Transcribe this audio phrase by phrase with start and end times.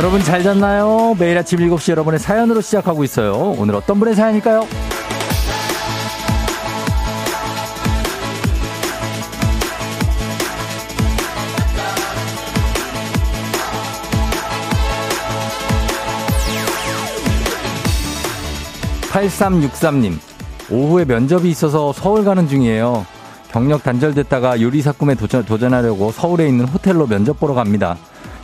[0.00, 1.14] 여러분 잘 잤나요?
[1.18, 3.54] 매일 아침 7시 여러분의 사연으로 시작하고 있어요.
[3.58, 4.66] 오늘 어떤 분의 사연일까요?
[19.10, 20.14] 8363님,
[20.70, 23.04] 오후에 면접이 있어서 서울 가는 중이에요.
[23.52, 27.98] 경력 단절됐다가 요리사 꿈에 도전, 도전하려고 서울에 있는 호텔로 면접 보러 갑니다.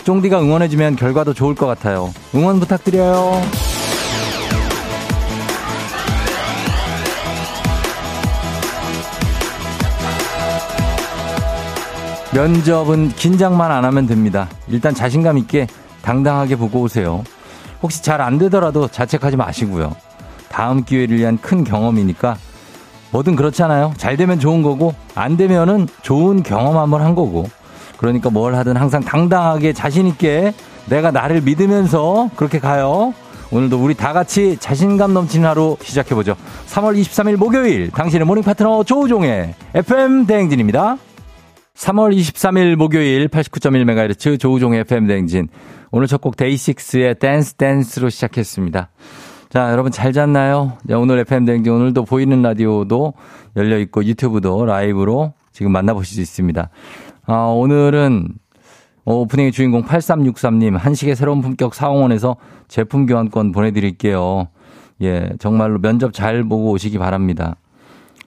[0.07, 2.15] 쫑디가 응원해주면 결과도 좋을 것 같아요.
[2.33, 3.43] 응원 부탁드려요.
[12.33, 14.49] 면접은 긴장만 안 하면 됩니다.
[14.69, 15.67] 일단 자신감 있게
[16.03, 17.25] 당당하게 보고 오세요.
[17.83, 19.97] 혹시 잘 안 되더라도 자책하지 마시고요.
[20.49, 22.37] 다음 기회를 위한 큰 경험이니까
[23.11, 23.95] 뭐든 그렇잖아요.
[23.97, 27.49] 잘 되면 좋은 거고 안 되면은 좋은 경험 한번 한 거고
[27.97, 30.53] 그러니까 뭘 하든 항상 당당하게 자신있게
[30.89, 33.15] 내가 나를 믿으면서 그렇게 가요.
[33.51, 36.35] 오늘도 우리 다 같이 자신감 넘치는 하루 시작해보죠.
[36.67, 40.97] 3월 23일 목요일 당신의 morning 파트너 조우종의 FM 대행진입니다.
[41.77, 45.49] 3월 23일 목요일 89.1MHz 조우종의 FM 대행진.
[45.93, 48.89] 오늘 첫 곡 데이식스의 Dance Dance로 시작했습니다.
[49.49, 50.77] 자, 여러분 잘 잤나요?
[50.89, 53.15] 자, 오늘 FM 대행진 오늘도 보이는 라디오도
[53.57, 56.69] 열려 있고 유튜브도 라이브로 지금 만나보실 수 있습니다.
[57.29, 58.29] 아, 오늘은
[59.05, 62.37] 오프닝의 주인공 8363님 한식의 새로운 품격 사홍원에서
[62.69, 64.47] 제품 교환권 보내드릴게요.
[65.03, 67.57] 예, 정말로 면접 잘 보고 오시기 바랍니다.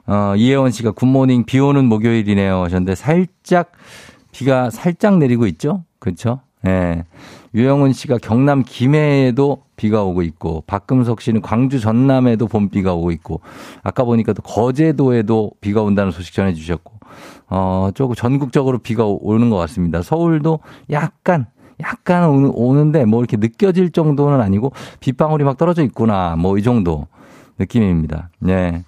[0.05, 3.71] 어, 이혜원 씨가 굿모닝 비 오는 목요일이네요 하셨는데 살짝
[4.33, 5.85] 비가 살짝 내리고 있죠?
[5.99, 6.41] 그렇죠?
[6.67, 7.05] 예.
[7.55, 13.39] 유영은 씨가 경남 김해에도 비가 오고 있고 박금석 씨는 광주 전남에도 봄비가 오고 있고
[13.81, 16.98] 아까 보니까 또 거제도에도 비가 온다는 소식 전해 주셨고
[17.49, 20.01] 어, 조금 전국적으로 비가 오는 것 같습니다.
[20.01, 20.59] 서울도
[20.91, 21.47] 약간
[21.81, 27.07] 약간 오는데 뭐 이렇게 느껴질 정도는 아니고 빗방울이 막 떨어져 있구나 뭐 이 정도
[27.59, 28.29] 느낌입니다.
[28.39, 28.83] 네.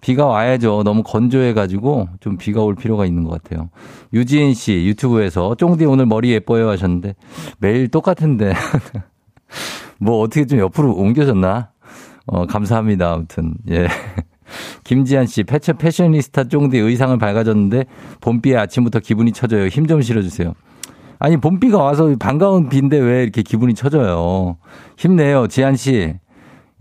[0.00, 0.82] 비가 와야죠.
[0.84, 3.70] 너무 건조해가지고 좀 비가 올 필요가 있는 것 같아요.
[4.12, 7.14] 유지인 씨 유튜브에서 쫑디 오늘 머리 예뻐요 하셨는데
[7.58, 8.52] 매일 똑같은데
[9.98, 11.70] 뭐 어떻게 좀 옆으로 옮겨졌나?
[12.26, 13.12] 어, 감사합니다.
[13.12, 13.88] 아무튼 예.
[14.84, 17.84] 김지한 씨, 패션, 패셔니스타 쫑디 의상을 밝아졌는데
[18.20, 19.66] 봄비에 아침부터 기분이 처져요.
[19.68, 20.54] 힘 좀 실어주세요.
[21.18, 24.56] 아니, 봄비가 와서 반가운 비인데 왜 이렇게 기분이 처져요?
[24.96, 26.14] 힘내요, 지한 씨.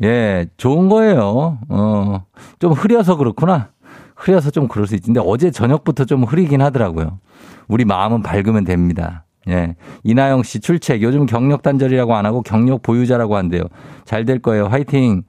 [0.04, 1.60] 예, 좋은 거예요.
[1.70, 2.26] 어,
[2.60, 3.70] 좀 흐려서 그렇구나.
[4.16, 5.08] 흐려서 좀 그럴 수 있지.
[5.08, 7.20] 근데 어제 저녁부터 좀 흐리긴 하더라고요.
[7.68, 9.26] 우리 마음은 밝으면 됩니다.
[9.50, 9.76] 예.
[10.04, 11.02] 이나영 씨 출첵.
[11.02, 13.64] 요즘 경력 단절이라고 안 하고 경력 보유자라고 한대요.
[14.06, 14.68] 잘 될 거예요.
[14.68, 15.24] 화이팅.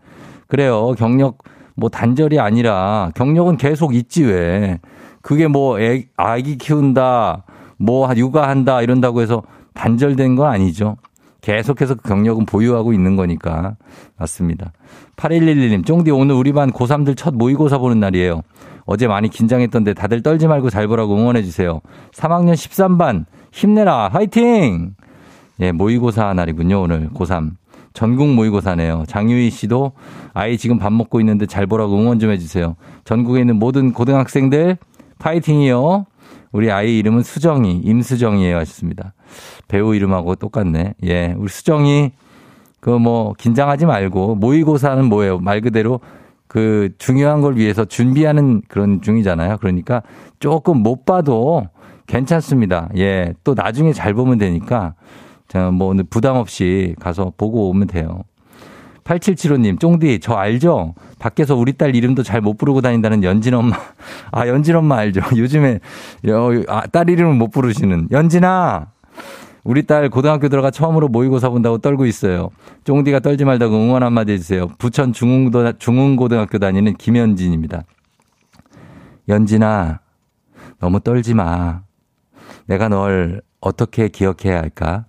[0.49, 0.93] 그래요.
[0.99, 1.39] 경력
[1.81, 4.79] 뭐 단절이 아니라 경력은 계속 있지 왜.
[5.23, 7.45] 그게 뭐 애, 아기 키운다,
[7.79, 9.43] 뭐 육아한다 이런다고 해서
[9.73, 10.99] 단절된 건 아니죠.
[11.41, 13.77] 계속해서 그 경력은 보유하고 있는 거니까.
[14.19, 14.73] 맞습니다.
[15.17, 18.43] 8111님, 쫑디 오늘 우리 반 고3들 첫 모의고사 보는 날이에요.
[18.85, 21.81] 어제 많이 긴장했던데 다들 떨지 말고 잘 보라고 응원해주세요.
[22.13, 24.97] 3학년 13반, 힘내라, 화이팅!
[25.61, 27.09] 예, 모의고사 날이군요, 오늘.
[27.11, 27.53] 고3.
[27.93, 29.05] 전국 모의고사네요.
[29.09, 29.93] 장유희 씨도
[30.33, 32.77] 아이 지금 밥 먹고 있는데 잘 보라고 응원 좀 해주세요.
[33.05, 34.77] 전국에 있는 모든 고등학생들
[35.19, 36.07] 파이팅이요.
[36.53, 38.57] 우리 아이 이름은 수정이, 임수정이에요.
[38.57, 39.15] 하셨습니다.
[39.69, 40.95] 배우 이름하고 똑같네.
[41.05, 41.35] 예.
[41.37, 42.13] 우리 수정이
[42.81, 45.39] 그 뭐 긴장하지 말고 모의고사는 뭐예요?
[45.39, 46.01] 말 그대로
[46.49, 49.59] 그 중요한 걸 위해서 준비하는 그런 중이잖아요.
[49.59, 50.03] 그러니까
[50.41, 51.69] 조금 못 봐도
[52.07, 52.89] 괜찮습니다.
[52.97, 53.35] 예.
[53.45, 54.95] 또 나중에 잘 보면 되니까 자,
[55.73, 58.23] 뭐 오늘 부담 없이 가서 보고 오면 돼요.
[59.05, 60.95] 8775님, 쫑디, 저 알죠?
[61.19, 63.77] 밖에서 우리 딸 이름도 잘 못 부르고 다닌다는 연진 엄마.
[64.31, 65.21] 아, 연진 엄마 알죠?
[65.37, 65.81] 요즘에,
[66.69, 68.09] 아, 딸 이름을 못 부르시는.
[68.13, 68.87] 연진아!
[69.65, 72.51] 우리 딸 고등학교 들어가 처음으로 모의고사 본다고 떨고 있어요.
[72.85, 74.69] 쫑디가 떨지 말다고 응원 한마디 해주세요.
[74.79, 77.83] 부천 중흥도, 중흥고등학교 다니는 김연진입니다.
[79.29, 80.01] 연진아,
[80.79, 81.83] 너무 떨지 마.
[82.67, 85.05] 내가 널 어떻게 기억해야 할까?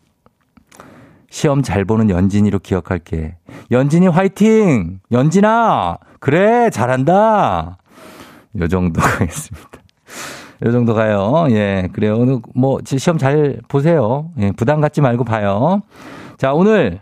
[1.32, 3.38] 시험 잘 보는 연진이로 기억할게.
[3.72, 5.00] 연진이 화이팅!
[5.14, 5.98] 연진아!
[6.20, 7.78] 그래, 잘한다!
[8.60, 9.70] 요 정도 가겠습니다.
[10.66, 11.48] 요 정도 가요.
[11.52, 12.18] 예, 그래요.
[12.20, 14.30] 오늘 뭐, 시험 잘 보세요.
[14.40, 15.82] 예, 부담 갖지 말고 봐요.
[16.38, 17.00] 자, 오늘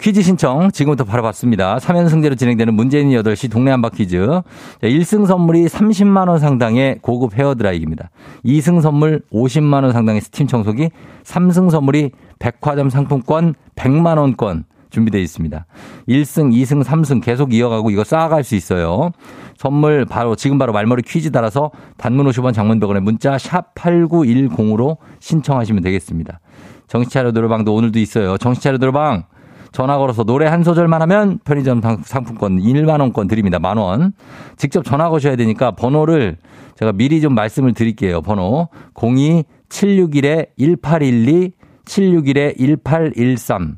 [0.00, 1.76] 퀴즈 신청 지금부터 바로 받습니다.
[1.76, 4.26] 3연승제로 진행되는 문재인 8시 동네 한바 퀴즈.
[4.26, 4.42] 자,
[4.88, 8.08] 1승 선물이 30만원 상당의 고급 헤어드라이기입니다.
[8.46, 10.88] 2승 선물 50만원 상당의 스팀 청소기.
[11.24, 15.66] 3승 선물이 백화점 상품권 100만 원권 준비되어 있습니다.
[16.08, 19.12] 1승, 2승, 3승 계속 이어가고 이거 쌓아갈 수 있어요.
[19.56, 25.84] 선물 바로 지금 바로 말머리 퀴즈 따라서 단문 50원 장문 100원에 문자 샵 8910으로 신청하시면
[25.84, 26.40] 되겠습니다.
[26.88, 28.36] 정신차려 노래방도 오늘도 있어요.
[28.36, 29.26] 정신차려 노래방
[29.70, 33.60] 전화 걸어서 노래 한 소절만 하면 편의점 상품권 1만 원권 드립니다.
[33.60, 34.12] 만 원.
[34.56, 36.36] 직접 전화 거셔야 되니까 번호를
[36.74, 38.22] 제가 미리 좀 말씀을 드릴게요.
[38.22, 41.52] 번호 02-761-1812,
[41.84, 43.76] 761-1813.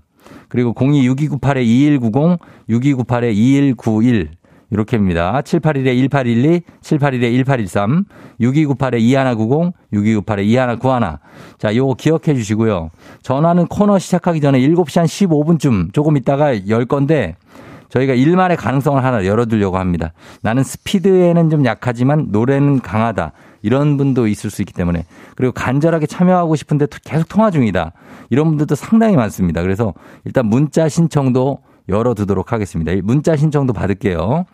[0.48, 2.38] 그리고 02-6298-2190,
[2.68, 4.28] 6298-2191.
[4.70, 5.42] 이렇게입니다.
[5.42, 8.04] 781-1812, 781-1813,
[8.40, 11.18] 6298-2190, 6298-2191.
[11.58, 12.88] 자, 요거 기억해 주시고요.
[13.22, 17.36] 전화는 코너 시작하기 전에 7시 한 15분쯤 조금 있다가 열 건데
[17.90, 20.14] 저희가 일만의 가능성을 하나 열어두려고 합니다.
[20.40, 23.32] 나는 스피드에는 좀 약하지만 노래는 강하다.
[23.62, 25.04] 이런 분도 있을 수 있기 때문에
[25.36, 27.92] 그리고 간절하게 참여하고 싶은데 계속 통화 중이다.
[28.30, 29.62] 이런 분들도 상당히 많습니다.
[29.62, 29.94] 그래서
[30.24, 32.92] 일단 문자 신청도 열어두도록 하겠습니다.
[33.02, 34.44] 문자 신청도 받을게요.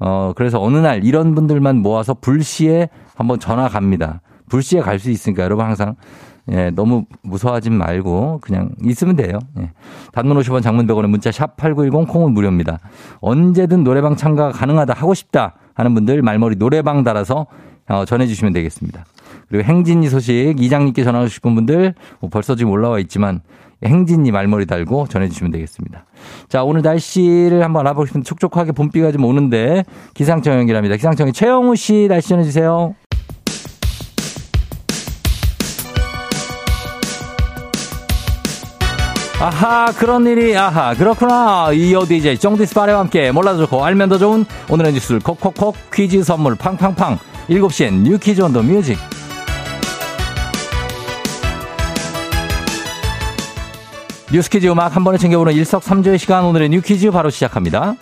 [0.00, 4.20] 어, 그래서 어느 날 이런 분들만 모아서 불시에 한번 전화 갑니다.
[4.48, 5.96] 불시에 갈 수 있으니까 여러분 항상
[6.50, 9.38] 예, 너무 무서워하지 말고 그냥 있으면 돼요.
[9.58, 9.70] 예.
[10.12, 12.80] 단문 50원 장문 100원의 문자 샵 8910 콩은 무료입니다.
[13.20, 17.46] 언제든 노래방 참가 가능하다 하고 싶다 하는 분들 말머리 노래방 달아서
[17.88, 19.04] 어, 전해주시면 되겠습니다.
[19.48, 23.40] 그리고 행진이 소식 이장님께 전하고 싶은 분들 뭐 벌써 지금 올라와 있지만
[23.84, 26.06] 행진이 말머리 달고 전해주시면 되겠습니다.
[26.48, 29.84] 자, 오늘 날씨를 한번 알아보고 싶은데 촉촉하게 봄비가 좀 오는데
[30.14, 30.96] 기상청 연결합니다.
[30.96, 32.94] 기상청의 최영우 씨 날씨 전해주세요.
[39.40, 44.46] 아하 그런 일이 아하 그렇구나 이어 DJ 정디스 바레와 함께 몰라도 좋고 알면 더 좋은
[44.70, 47.18] 오늘의 뉴스를 콕콕콕 퀴즈 선물 팡팡팡
[47.48, 48.98] 7시엔 뉴 퀴즈 온 더 뮤직
[54.32, 57.94] 뉴스퀴즈 음악 한 번에 챙겨보는 일석삼조의 시간 오늘의 뉴퀴즈 바로 시작합니다.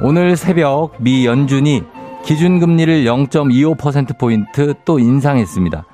[0.00, 1.82] 오늘 새벽 미 연준이
[2.24, 5.84] 기준금리를 0.25%포인트 또 인상했습니다.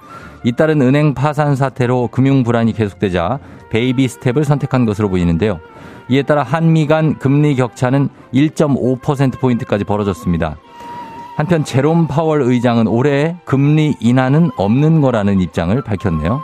[0.45, 3.39] 잇따른 은행 파산 사태로 금융 불안이 계속되자
[3.73, 5.59] 베이비 스텝을 선택한 것으로 보이는데요.
[6.11, 10.57] 이에 따라 한미 간 금리 격차는 1.5%포인트까지 벌어졌습니다.
[11.37, 16.43] 한편 제롬 파월 의장은 올해 금리 인하는 없을 거라는 입장을 밝혔네요.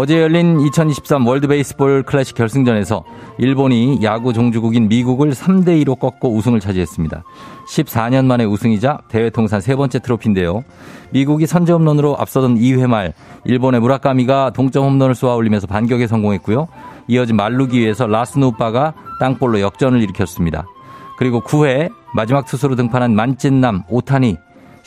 [0.00, 3.02] 어제 열린 2023 월드 베이스볼 클래식 결승전에서
[3.38, 7.24] 일본이 야구 종주국인 미국을 3대 2로 꺾고 우승을 차지했습니다.
[7.68, 10.62] 14년 만에 우승이자 대회 통산 세 번째 트로피인데요.
[11.10, 13.12] 미국이 선제 홈런으로 앞서던 2회 말
[13.44, 16.68] 일본의 무라카미가 동점 홈런을 쏘아 올리면서 반격에 성공했고요.
[17.08, 20.68] 이어진 말루기위에서 라스누빠가 땅볼로 역전을 일으켰습니다.
[21.18, 24.36] 그리고 9회 마지막 투수로 등판한 만찢남 오타니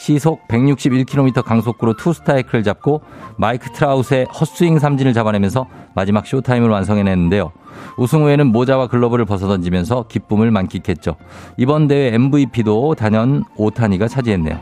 [0.01, 3.01] 시속 161km 강속구로 투스타이크를 잡고
[3.37, 7.51] 마이크 트라우스의 헛스윙 삼진을 잡아내면서 마지막 쇼타임을 완성해냈는데요.
[7.97, 11.17] 우승 후에는 모자와 글러브를 벗어던지면서 기쁨을 만끽했죠.
[11.57, 14.59] 이번 대회 MVP도 단연 오타니가 차지했네요.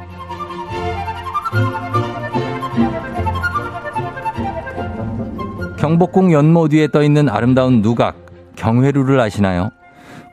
[5.77, 8.17] 경복궁 연못 위에 떠있는 아름다운 누각,
[8.57, 9.69] 경회루를 아시나요?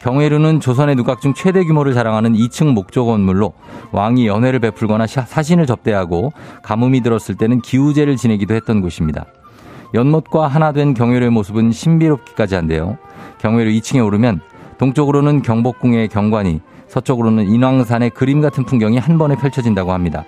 [0.01, 3.55] 경회루는 조선의 누각 중 최대 규모를 자랑하는 2층 목조 건물로
[3.93, 9.27] 왕이 연회를 베풀거나 사신을 접대하고 가뭄이 들었을 때는 기우제를 지내기도 했던 곳입니다.
[9.95, 12.99] 연못과 하나 된 경회루의 모습은 신비롭기까지 한데요.
[13.39, 14.41] 경회루 2층에 오르면
[14.79, 20.25] 동쪽으로는 경복궁의 경관이 서쪽으로는 인왕산의 그림 같은 풍경이 한 번에 펼쳐진다고 합니다.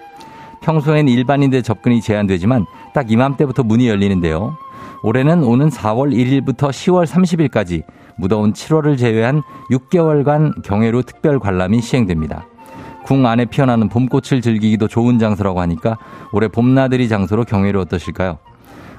[0.63, 4.57] 평소엔 일반인들 접근이 제한되지만 딱 이맘때부터 문이 열리는데요.
[5.03, 7.83] 올해는 오는 4월 1일부터 10월 30일까지
[8.19, 12.47] 무더운 7월을 제외한 6개월간 경회로 특별 관람이 시행됩니다.
[13.05, 15.97] 궁 안에 피어나는 봄꽃을 즐기기도 좋은 장소라고 하니까
[16.33, 18.39] 올해 봄나들이 장소로 경회루 어떠실까요?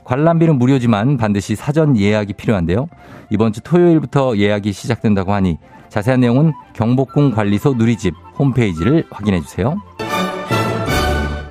[0.06, 2.88] 관람비는 무료지만 반드시 사전 예약이 필요한데요.
[3.30, 5.60] 이번 주 토요일부터 예약이 시작된다고 하니
[5.90, 9.80] 자세한 내용은 경복궁 관리소 누리집 홈페이지를 확인해 주세요.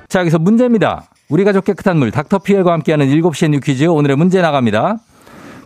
[0.09, 1.03] 자, 여기서 문제입니다.
[1.29, 4.97] 우리 가족 깨끗한 물 닥터피엘과 함께하는 7시의 뉴 퀴즈 오늘의 문제 나갑니다.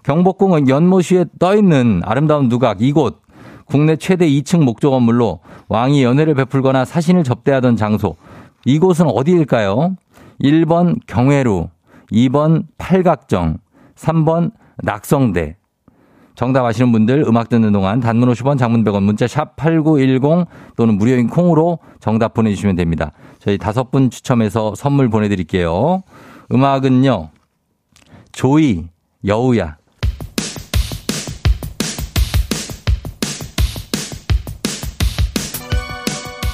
[0.04, 3.22] 경복궁은 연못위에 떠있는 아름다운 누각 이곳
[3.66, 8.16] 국내 최대 2층 목조 건물로 왕이 연회를 베풀거나 사신을 접대하던 장소
[8.66, 9.96] 이곳은 어디일까요?
[10.42, 11.70] 1번 경회루
[12.12, 13.58] 2번 팔각정
[13.96, 14.52] 3번
[14.84, 15.58] 낙성대
[16.36, 21.28] 정답 아시는 분들 음악 듣는 동안 단문 50원 장문 100원 문자 샵 8910 또는 무료인
[21.28, 23.12] 콩으로 정답 보내주시면 됩니다.
[23.38, 26.02] 저희 다섯 분 추첨해서 선물 보내드릴게요.
[26.52, 27.30] 음악은요.
[28.32, 28.88] 조이
[29.26, 29.78] 여우야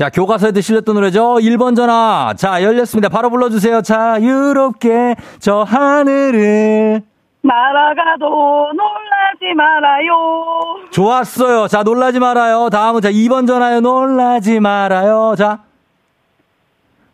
[0.02, 1.36] 자, 교과서에도 실렸던 노래죠.
[1.36, 2.34] 1번 전화.
[2.36, 3.08] 자, 열렸습니다.
[3.08, 3.84] 바로 불러주세요.
[3.84, 7.04] 자유롭게 저 하늘을
[7.44, 8.26] 날아가도
[8.74, 10.88] 놀라지 말아요.
[10.90, 11.68] 좋았어요.
[11.68, 12.70] 자, 놀라지 말아요.
[12.72, 13.82] 다음은 자, 2번 전화요.
[13.82, 15.36] 놀라지 말아요.
[15.38, 15.60] 자.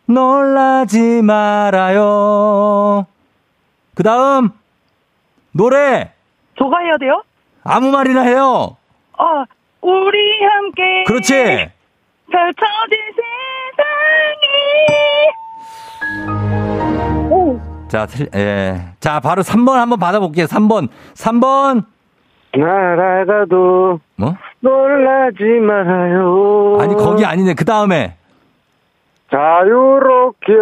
[0.06, 3.04] 놀라지 말아요.
[3.96, 4.48] 그 다음,
[5.52, 6.10] 노래.
[6.58, 7.22] 저가 해야 돼요?
[7.64, 8.78] 아무 말이나 해요.
[9.18, 9.44] 어,
[9.82, 11.04] 우리 함께.
[11.06, 11.77] 그렇지.
[12.30, 12.98] 펼쳐진
[16.18, 17.30] 세상이.
[17.30, 17.60] 오.
[17.88, 18.80] 자, 틀, 예.
[19.00, 20.46] 자, 바로 3번 한번 받아볼게요.
[20.46, 20.88] 3번.
[21.14, 21.84] 3번.
[22.56, 24.34] 날아가도 뭐?
[24.60, 26.78] 놀라지 말아요.
[26.80, 27.54] 아니, 거기 아니네.
[27.54, 28.16] 그 다음에.
[29.30, 30.52] 자유롭게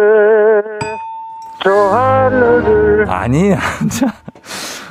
[1.63, 3.51] 저 하늘을 아니,
[3.89, 4.07] 자.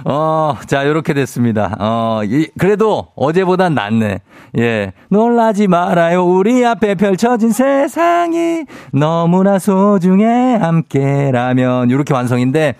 [0.08, 1.74] 어, 자, 요렇게 됐습니다.
[1.80, 4.20] 어, 이, 그래도 어제보단 낫네.
[4.56, 4.92] 예.
[5.08, 6.24] 놀라지 말아요.
[6.24, 11.90] 우리 앞에 펼쳐진 세상이 너무나 소중해 함께라면.
[11.90, 12.74] 요렇게 완성인데,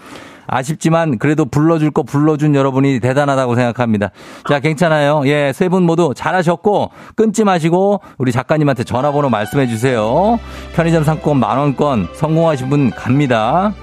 [0.47, 4.13] 아쉽지만 그래도 불러줄 거 불러준 여러분이 대단하다고 생각합니다.
[4.49, 5.23] 자, 괜찮아요.
[5.27, 10.39] 예, 세 분 모두 잘하셨고 끊지 마시고 우리 작가님한테 전화번호 말씀해 주세요.
[10.77, 13.75] 편의점 상권 만 원권 성공하신 분 갑니다.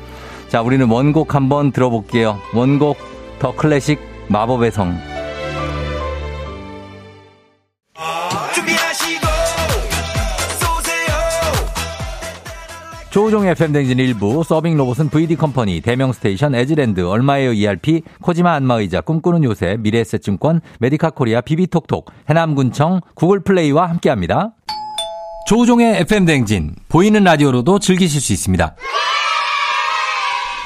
[0.48, 2.38] 자, 우리는 원곡 한번 들어볼게요.
[2.54, 2.96] 원곡
[3.44, 4.98] 더 클래식 마법의 성.
[13.10, 19.44] 조우종의 FM대행진 1부 서빙 로봇은 VD 컴퍼니, 대명 스테이션, 에즈랜드, 얼마에요 ERP, 코지마 안마의자, 꿈꾸는
[19.44, 24.54] 요새, 미래에셋증권, 메디카 코리아, 비비톡톡, 해남군청, 구글 플레이와 함께합니다.
[25.48, 28.78] 조우종의 FM대행진 보이는 라디오로도 즐기실 수 있습니다.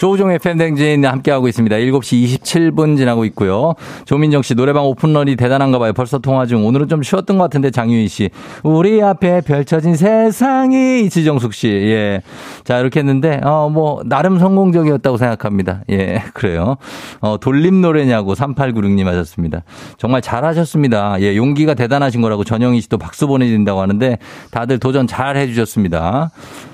[0.00, 1.76] 조우종의 팬댕진 함께하고 있습니다.
[1.76, 3.74] 7시 27분 지나고 있고요.
[4.06, 5.92] 조민정 씨 노래방 오픈런이 대단한가 봐요.
[5.92, 6.64] 벌써 통화 중.
[6.66, 8.30] 오늘은 좀 쉬웠던 것 같은데 장유인 씨.
[8.62, 11.68] 우리 앞에 펼쳐진 세상이 이지정숙 씨.
[11.68, 12.22] 예.
[12.64, 15.82] 자, 이렇게 했는데 어 뭐 나름 성공적이었다고 생각합니다.
[15.90, 16.22] 예.
[16.32, 16.76] 그래요.
[17.20, 19.64] 어 돌림 노래냐고 3896님 하셨습니다.
[19.98, 21.20] 정말 잘하셨습니다.
[21.20, 21.36] 예.
[21.36, 24.16] 용기가 대단하신 거라고 전영희 씨도 박수 보내드린다고 하는데
[24.50, 26.30] 다들 도전 잘 해주셨습니다.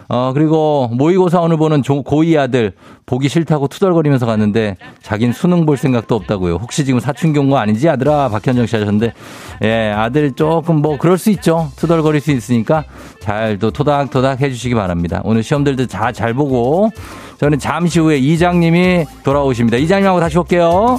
[0.09, 2.73] 어, 그리고 모의고사 오늘 보는 고2 아들
[3.07, 6.57] 보기 싫다고 투덜거리면서 갔는데 자긴 수능 볼 생각도 없다고요.
[6.57, 9.13] 혹시 지금 사춘기 온 거 아니지 아들아 박현정 씨 하셨는데
[9.63, 11.71] 예, 아들 조금 뭐 그럴 수 있죠.
[11.77, 12.85] 투덜거릴 수 있으니까
[13.21, 15.21] 잘 또 토닥토닥 해주시기 바랍니다.
[15.25, 16.91] 오늘 시험들도 다 잘 보고
[17.39, 19.77] 저는 잠시 후에 이장님이 돌아오십니다.
[19.79, 20.99] 이장님하고 다시 올게요.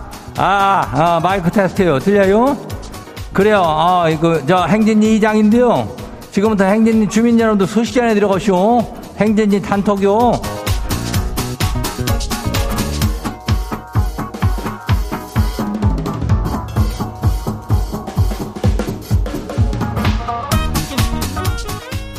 [0.43, 1.99] 아, 아, 마이크 테스트요.
[1.99, 2.57] 들려요?
[3.31, 3.61] 그래요.
[3.63, 5.87] 아, 이거, 저, 행진이 이장인데요.
[6.31, 8.79] 지금부터 행진이 주민 여러분들 소식 전해 들어가시오.
[9.17, 10.31] 행진이 단톡요.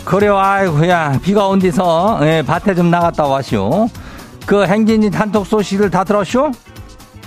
[0.04, 0.38] 그래요.
[0.38, 3.88] 아이고, 야, 비가 온 뒤서, 예, 밭에 좀 나갔다 와시오.
[4.46, 6.52] 그 행진이 단톡 소식을 다 들었쇼?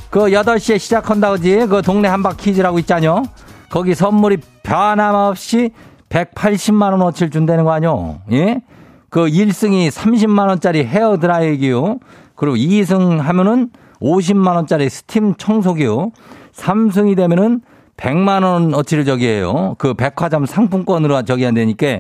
[0.09, 1.67] 그 8시에 시작한다 그지?
[1.67, 3.24] 그 동네 한바 퀴즈라고 있잖요.
[3.69, 5.71] 거기 선물이 변함없이
[6.09, 8.19] 180만 원어치를 준다는 거 아뇨?
[8.31, 8.62] 예?
[9.09, 12.00] 그 1승이 30만 원짜리 헤어 드라이기요.
[12.35, 13.69] 그리고 2승 하면은
[14.01, 16.12] 50만 원짜리 스팀 청소기요.
[16.53, 17.62] 3승이 되면은
[17.97, 19.75] 100만 원어치를 저기 해요.
[19.77, 22.00] 그 백화점 상품권으로 저기 한다니까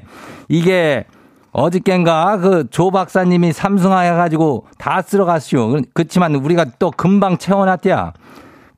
[0.49, 1.05] 이게
[1.55, 5.81] 어저께인가 그 조 박사님이 삼승하 해가지고 다 쓸어갔시오.
[5.93, 8.11] 그렇지만 우리가 또 금방 채워놨대야.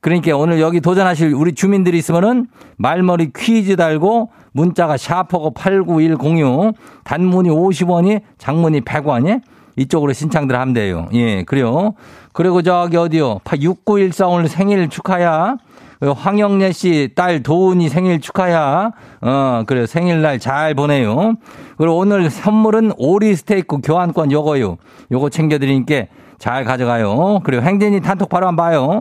[0.00, 8.20] 그러니까 오늘 여기 도전하실 우리 주민들이 있으면은 말머리 퀴즈 달고 문자가 샤퍼고 89106 단문이 50원이
[8.38, 9.42] 장문이 100원이
[9.74, 11.08] 이쪽으로 신청들 하면 돼요.
[11.14, 11.94] 예, 그래요.
[12.32, 13.40] 그리고 저기 어디요?
[13.44, 15.56] 6914 오늘 생일 축하야.
[16.00, 18.90] 황영래 씨 딸 도훈이 생일 축하야.
[19.20, 21.34] 어, 그래 생일날 잘 보내요.
[21.76, 24.76] 그리고 오늘 선물은 오리 스테이크 교환권 요거요.
[25.10, 26.04] 요거 챙겨드리니까
[26.38, 27.40] 잘 가져가요.
[27.42, 29.00] 그리고 행진이 단톡 바로 한번 봐요.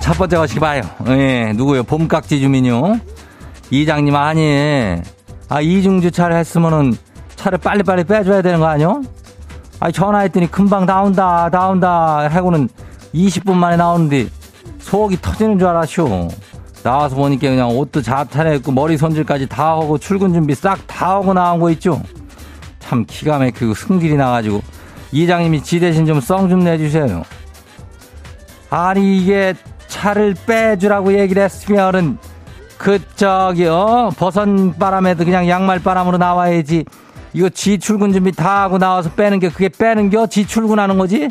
[0.00, 0.80] 첫 번째 것이 봐요.
[1.08, 1.82] 예, 누구요?
[1.82, 2.98] 봄깍지 주민요.
[3.70, 4.96] 이장님 아니.
[5.50, 6.94] 아, 이중 주차를 했으면은
[7.36, 9.02] 차를 빨리빨리 빼줘야 되는 거 아니요?
[9.80, 12.68] 아 전화했더니 금방 나온다, 나온다 하고는
[13.14, 14.28] 20분 만에 나오는데
[14.80, 16.28] 속이 터지는 줄 알았쇼.
[16.82, 21.34] 나와서 보니까 그냥 옷도 잘 차려입고 머리 손질까지 다 하고 출근 준비 싹 다 하고
[21.34, 22.00] 나온 거 있죠?
[22.78, 24.62] 참 기가 막히고 승질이 나가지고
[25.12, 27.22] 이장님이 지 대신 좀 썽좀 내주세요.
[28.70, 29.54] 아니 이게
[29.88, 32.18] 차를 빼주라고 얘기를 했으면은
[32.76, 36.84] 그 저기 어 버선 바람에도 그냥 양말 바람으로 나와야지
[37.32, 40.26] 이거 지 출근 준비 다 하고 나와서 빼는 게 그게 빼는 겨?
[40.26, 41.28] 지 출근하는 거지?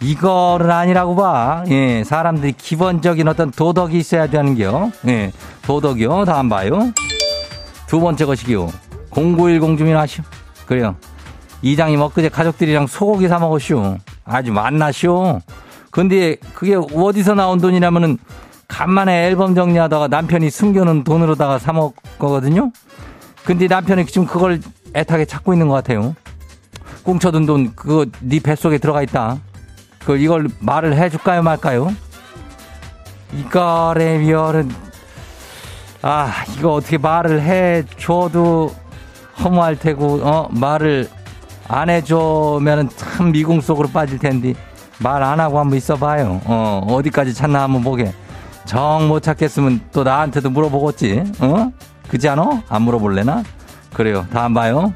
[0.00, 1.64] 이거는 아니라고 봐.
[1.68, 4.90] 예, 사람들이 기본적인 어떤 도덕이 있어야 되는 겨.
[5.08, 5.32] 예,
[5.62, 6.24] 도덕이요.
[6.24, 6.92] 다음 봐요.
[7.86, 8.70] 두 번째 것이기요.
[9.10, 10.22] 0910 주민 하시오.
[10.66, 10.96] 그래요.
[11.62, 13.96] 이장님 엊그제 가족들이랑 소고기 사 먹었쇼.
[14.24, 15.40] 아주 만나쇼.
[15.90, 18.18] 근데 그게 어디서 나온 돈이냐면은
[18.68, 22.70] 간만에 앨범 정리하다가 남편이 숨겨놓은 돈으로다가 사 먹거든요.
[23.44, 24.60] 근데 남편이 지금 그걸
[24.94, 26.14] 애타게 찾고 있는 것 같아요.
[27.04, 29.38] 꽁쳐둔 돈 그거 네 뱃속에 들어가 있다.
[30.04, 31.92] 그 이걸 말을 해줄까요 말까요?
[33.32, 34.70] 이거래 미열은
[36.02, 38.74] 아 이거 어떻게 말을 해줘도
[39.42, 41.08] 허무할 테고 어 말을
[41.68, 44.54] 안 해줘면은 참 미궁 속으로 빠질 텐데
[45.00, 46.40] 말 안 하고 한번 있어봐요.
[46.44, 48.12] 어 어디까지 찾나 한번 보게.
[48.64, 51.22] 정 못 찾겠으면 또 나한테도 물어보겠지.
[51.40, 51.70] 어
[52.08, 52.62] 그지 않어?
[52.68, 53.42] 안 물어볼래나?
[53.98, 54.24] 그래요.
[54.32, 54.94] 다음 봐요.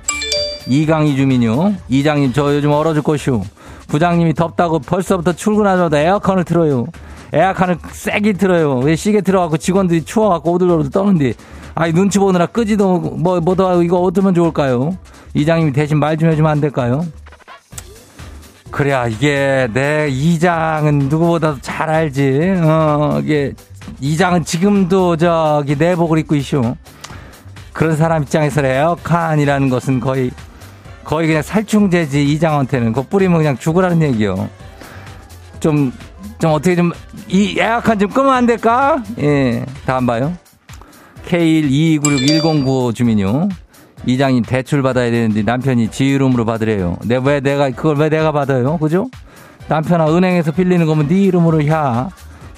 [0.69, 1.75] 이강희 주민요.
[1.89, 3.43] 이장님 저 요즘 얼어 죽겠슈.
[3.89, 6.87] 부장님이 덥다고 벌써부터 출근하자마자 에어컨을 틀어요.
[7.33, 8.79] 에어컨을 세게 틀어요.
[8.79, 11.33] 왜 시계 틀어갖고 직원들이 추워갖고 오들오들 떠는데
[11.75, 14.97] 아이 눈치 보느라 끄지도 뭐 뭐도 하고 이거 어쩌면 좋을까요?
[15.35, 17.05] 이장님이 대신 말 좀 해주면 안 될까요?
[18.71, 22.55] 그래야 이게 내 이장은 누구보다도 잘 알지.
[22.63, 23.53] 어 이게
[24.01, 26.77] 이장은 지금도 저기 내복을 입고 있쇼.
[27.73, 30.31] 그런 사람 입장에서 에어컨이라는 것은 거의
[31.05, 34.49] 거의 그냥 살충제지 이장한테는 그거 뿌리면 그냥 죽으라는 얘기요.
[35.59, 35.93] 좀,
[36.39, 36.93] 좀 어떻게 좀,
[37.29, 39.03] 이 에어컨 좀 끄면 안 될까?
[39.19, 40.33] 예, 다음 봐요.
[41.29, 43.49] K122961095 주민요.
[44.07, 46.97] 이장님 대출 받아야 되는데 남편이 지 이름으로 받으래요.
[47.05, 48.77] 내, 왜 내가, 그걸 왜 내가 받아요?
[48.79, 49.09] 그죠?
[49.69, 52.09] 남편아, 은행에서 빌리는 거면 네 이름으로 야.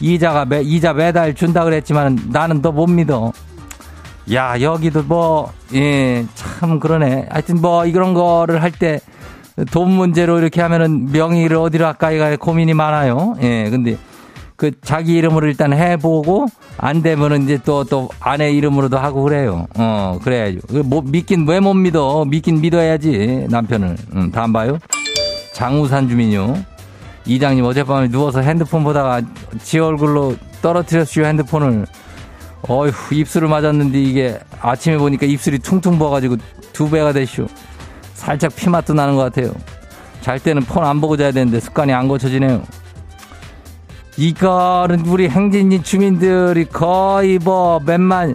[0.01, 3.33] 이자가 매, 이자 매달 준다 그랬지만 나는 너 못 믿어.
[4.33, 7.27] 야, 여기도 뭐, 예, 참 그러네.
[7.31, 9.01] 하여튼 뭐, 이런 거를 할 때
[9.71, 13.37] 돈 문제로 이렇게 하면은 명의를 어디로 할까가 고민이 많아요.
[13.41, 13.97] 예, 근데
[14.57, 19.67] 그 자기 이름으로 일단 해보고 안 되면은 이제 또, 또 아내 이름으로도 하고 그래요.
[19.77, 20.59] 어, 그래야죠.
[20.87, 22.25] 뭐, 믿긴 왜 못 믿어?
[22.25, 23.97] 믿긴 믿어야지, 남편을.
[24.17, 24.79] 음, 다음 봐요.
[25.53, 26.55] 장우산 주민요.
[27.27, 29.21] 이장님 어젯밤에 누워서 핸드폰 보다가
[29.63, 31.87] 지 얼굴로 떨어뜨렸어요, 핸드폰을.
[32.69, 36.37] 어휴, 입술을 맞았는데 이게 아침에 보니까 입술이 퉁퉁 부어가지고
[36.73, 37.47] 두 배가 됐쇼.
[38.15, 39.53] 살짝 피맛도 나는 것 같아요.
[40.21, 42.63] 잘 때는 폰 안 보고 자야 되는데 습관이 안 고쳐지네요.
[44.17, 48.35] 이거는 우리 행진이 주민들이 거의 뭐 몇만,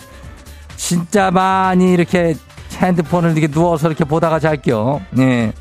[0.76, 2.36] 진짜 많이 이렇게
[2.78, 5.02] 핸드폰을 이렇게 누워서 이렇게 보다가 잘게요.
[5.18, 5.54] 예.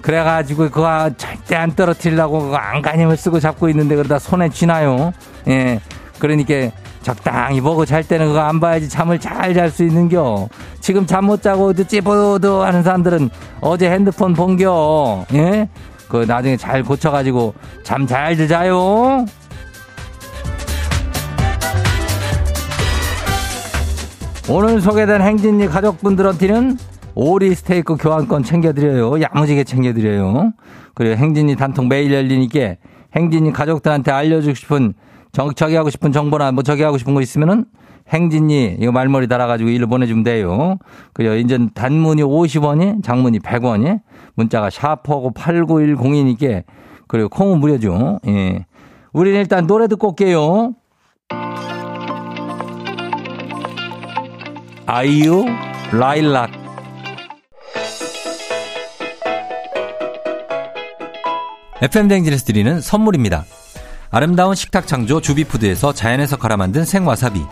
[0.00, 5.12] 그래가지고 그거 잘 절대 안 떨어뜨리려고 안간힘을 쓰고 잡고 있는데 그러다 손에 쥐나요?
[5.48, 5.80] 예.
[6.18, 6.70] 그러니까
[7.04, 10.48] 적당히 보고 잘 때는 그거 안 봐야지 잠을 잘 잘 수 있는겨.
[10.80, 15.24] 지금 잠 못 자고 찌뿌드 하는 사람들은 어제 핸드폰 본겨.
[15.34, 15.68] 예?
[16.08, 19.26] 그 나중에 잘 고쳐가지고 잠 잘 자요.
[24.48, 26.76] 오늘 소개된 행진이 가족분들한테는
[27.14, 29.20] 오리 스테이크 교환권 챙겨드려요.
[29.22, 30.52] 야무지게 챙겨드려요.
[30.94, 32.74] 그리고 행진이 단통 매일 열리니까
[33.16, 34.94] 행진이 가족들한테 알려주고 싶은
[35.34, 37.64] 정, 저기 하고 싶은 정보나 뭐 저기 하고 싶은 거 있으면은
[38.08, 40.76] 행진이 이거 말머리 달아가지고 일로 보내주면 돼요.
[41.12, 44.00] 그리고 이제 단문이 50원이 장문이 100원이
[44.34, 46.62] 문자가 샤퍼고 8910이니까
[47.08, 48.20] 그리고 콩은 무료죠.
[48.28, 48.64] 예.
[49.12, 50.74] 우리는 일단 노래 듣고 올게요.
[54.86, 55.46] 아이유
[55.92, 56.50] 라일락
[61.82, 63.44] FM 대행진에서 드리는 선물입니다.
[64.14, 67.44] 아름다운 식탁 창조 주비푸드에서 자연에서 갈아 만든 생와사비.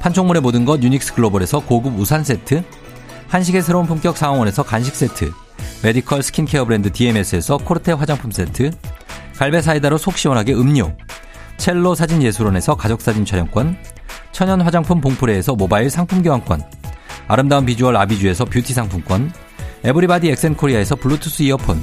[0.00, 2.62] 판촉물의 모든 것 유닉스 글로벌에서 고급 우산 세트.
[3.26, 5.32] 한식의 새로운 품격 상황원에서 간식 세트.
[5.82, 8.70] 메디컬 스킨케어 브랜드 DMS에서 코르테 화장품 세트.
[9.38, 10.92] 갈배 사이다로 속 시원하게 음료.
[11.56, 13.76] 첼로 사진 예술원에서 가족사진 촬영권.
[14.30, 16.62] 천연 화장품 봉프레에서 모바일 상품 교환권.
[17.26, 19.32] 아름다운 비주얼 아비주에서 뷰티 상품권.
[19.82, 21.82] 에브리바디 엑센코리아에서 블루투스 이어폰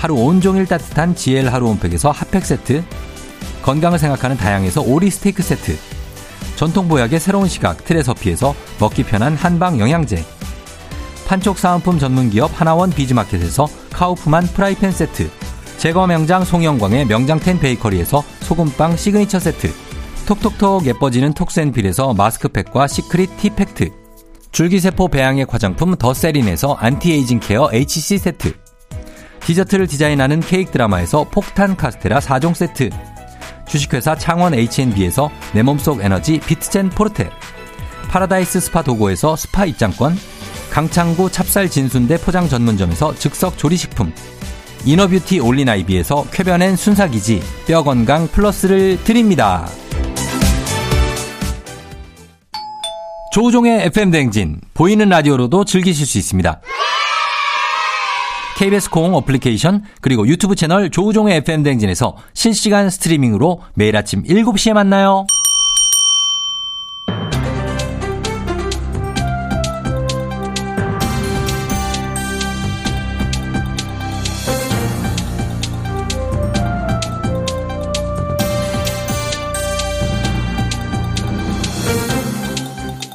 [0.00, 2.82] 하루 온종일 따뜻한 GL 하루 온팩에서 핫팩 세트
[3.60, 5.76] 건강을 생각하는 다양에서 오리 스테이크 세트
[6.56, 10.24] 전통 보약의 새로운 시각 트레서피에서 먹기 편한 한방 영양제
[11.26, 15.30] 판촉 사은품 전문기업 하나원 비즈마켓에서 카우프만 프라이팬 세트
[15.76, 19.70] 제과 명장 송영광의 명장텐 베이커리에서 소금빵 시그니처 세트
[20.26, 23.90] 톡톡톡 예뻐지는 톡센필에서 마스크팩과 시크릿 티팩트
[24.50, 28.69] 줄기세포 배양액 화장품 더세린에서 안티에이징 케어 HC 세트
[29.44, 32.90] 디저트를 디자인하는 케이크 드라마에서 폭탄 카스테라 4종 세트.
[33.66, 37.30] 주식회사 창원 H&B에서 내 몸속 에너지 비트젠 포르테.
[38.08, 40.16] 파라다이스 스파 도고에서 스파 입장권.
[40.70, 44.12] 강창구 찹쌀 진순대 포장 전문점에서 즉석 조리식품.
[44.84, 49.68] 이너뷰티 올린아이비에서 쾌변엔 순사기지 뼈건강 플러스를 드립니다.
[53.32, 54.60] 조우종의 FM 대행진.
[54.74, 56.60] 보이는 라디오로도 즐기실 수 있습니다.
[58.60, 65.24] KBS 콩 어플리케이션 그리고 유튜브 채널 조우종의 FM 대행진에서 실시간 스트리밍으로 매일 아침 7시에 만나요.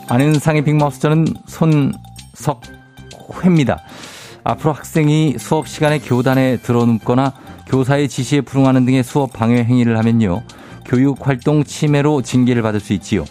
[0.10, 3.84] 안윤상의 빅마우스 저는 손석회입니다.
[4.45, 7.34] 앞으로 학생이 수업 시간에 교단에 들어눕거나
[7.67, 10.43] 교사의 지시에 불응하는 등의 수업 방해 행위를 하면요.
[10.86, 13.25] 교육 활동 침해로 징계를 받을 수 있지요.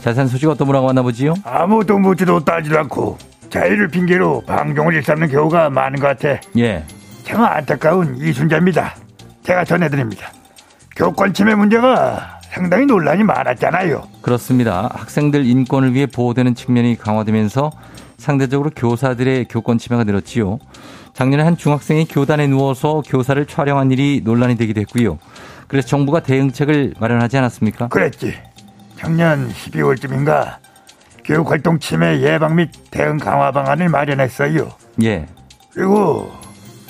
[0.00, 1.34] 자세한 소식 어떤 분하고 만나보지요?
[1.42, 3.18] 아무도 묻지도 따지도 않고
[3.50, 6.40] 자유를 핑계로 방종을 일삼는 경우가 많은 것 같아.
[6.56, 6.84] 예.
[7.24, 8.94] 참 안타까운 이순자입니다.
[9.42, 10.32] 제가 전해드립니다.
[10.94, 14.04] 교권 침해 문제가 상당히 논란이 많았잖아요.
[14.22, 14.88] 그렇습니다.
[14.94, 17.72] 학생들 인권을 위해 보호되는 측면이 강화되면서
[18.20, 20.58] 상대적으로 교사들의 교권 침해가 늘었지요.
[21.14, 25.18] 작년에 한 중학생이 교단에 누워서 교사를 촬영한 일이 논란이 되기도 했고요.
[25.66, 27.88] 그래서 정부가 대응책을 마련하지 않았습니까?
[27.88, 28.34] 그랬지.
[28.96, 30.56] 작년 12월쯤인가
[31.24, 34.68] 교육활동 침해 예방 및 대응 강화 방안을 마련했어요.
[35.02, 35.26] 예.
[35.72, 36.30] 그리고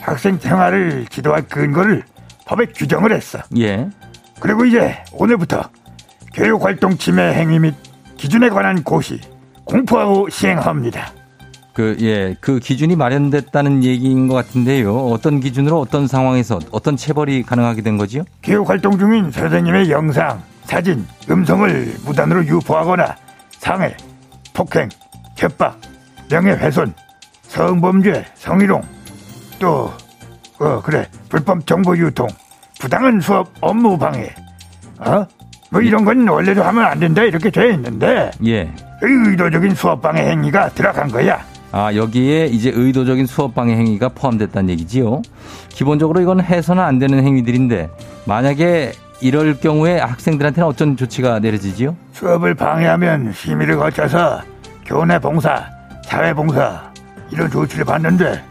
[0.01, 2.05] 학생 생활을 지도할 근거를
[2.47, 3.39] 법에 규정을 했어.
[3.59, 3.89] 예.
[4.41, 5.63] 그리고 이제 오늘부터
[6.35, 7.75] 교육활동 침해 행위 및
[8.17, 9.21] 기준에 관한 고시
[9.65, 11.20] 공포하고 시행합니다.
[11.73, 14.97] 그, 예, 그 기준이 마련됐다는 얘기인 것 같은데요.
[15.09, 18.25] 어떤 기준으로 어떤 상황에서 어떤 체벌이 가능하게 된 거지요?
[18.43, 23.17] 교육 활동 중인 선생님의 영상, 사진, 음성을 무단으로 유포하거나
[23.59, 23.97] 상해,
[24.53, 24.89] 폭행,
[25.37, 25.81] 협박,
[26.31, 26.93] 명예훼손,
[27.49, 28.83] 성범죄, 성희롱,
[29.59, 29.93] 또,
[30.59, 32.29] 어, 그래, 불법 정보 유통,
[32.79, 34.35] 부당한 수업 업무 방해,
[34.99, 35.27] 어?
[35.71, 38.69] 뭐 이런 건 원래도 하면 안 된다 이렇게 돼 있는데 예.
[39.03, 41.45] 의도적인 수업 방해 행위가 들어간 거야.
[41.73, 45.23] 아, 여기에 이제 의도적인 수업 방해 행위가 포함됐다는 얘기지요.
[45.69, 47.91] 기본적으로 이건 해서는 안 되는 행위들인데
[48.25, 51.95] 만약에 이럴 경우에 학생들한테는 어떤 조치가 내려지지요?
[52.13, 54.41] 수업을 방해하면 심의를 거쳐서
[54.85, 55.67] 교내 봉사,
[56.05, 56.91] 사회 봉사
[57.31, 58.43] 이런 조치를 받는데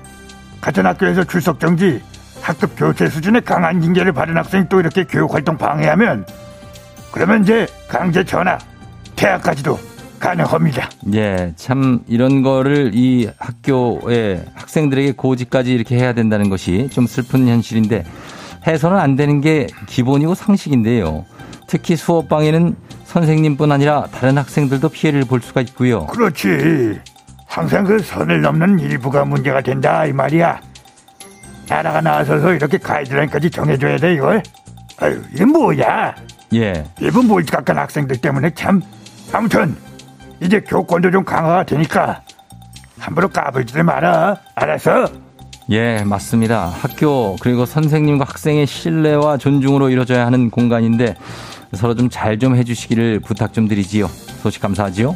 [0.61, 2.01] 같은 학교에서 출석 정지,
[2.41, 6.25] 학급 교체 수준의 강한 징계를 받은 학생이 또 이렇게 교육 활동 방해하면
[7.11, 8.59] 그러면 이제 강제 전학,
[9.15, 9.77] 퇴학까지도
[10.19, 10.89] 가능합니다.
[11.13, 18.05] 예, 참 이런 거를 이 학교에 학생들에게 고지까지 이렇게 해야 된다는 것이 좀 슬픈 현실인데
[18.67, 21.25] 해서는 안 되는 게 기본이고 상식인데요.
[21.67, 26.05] 특히 수업방에는 선생님뿐 아니라 다른 학생들도 피해를 볼 수가 있고요.
[26.07, 26.99] 그렇지.
[27.47, 30.61] 항상 그 선을 넘는 일부가 문제가 된다 이 말이야.
[31.67, 34.43] 나라가 나서서 이렇게 가이드라인까지 정해줘야 돼 이걸.
[34.97, 36.15] 아유 이게 뭐야?
[36.53, 38.81] 예, 일부 몰두각한 학생들 때문에 참.
[39.31, 39.75] 아무튼
[40.41, 42.21] 이제 교권도 좀 강화가 되니까
[42.99, 44.37] 함부로 까불지들 마라.
[44.55, 45.07] 알았어?
[45.71, 46.67] 예, 맞습니다.
[46.67, 51.15] 학교 그리고 선생님과 학생의 신뢰와 존중으로 이루어져야 하는 공간인데
[51.73, 54.07] 서로 좀 잘 좀 해주시기를 부탁 좀 드리지요.
[54.41, 55.15] 소식 감사하지요.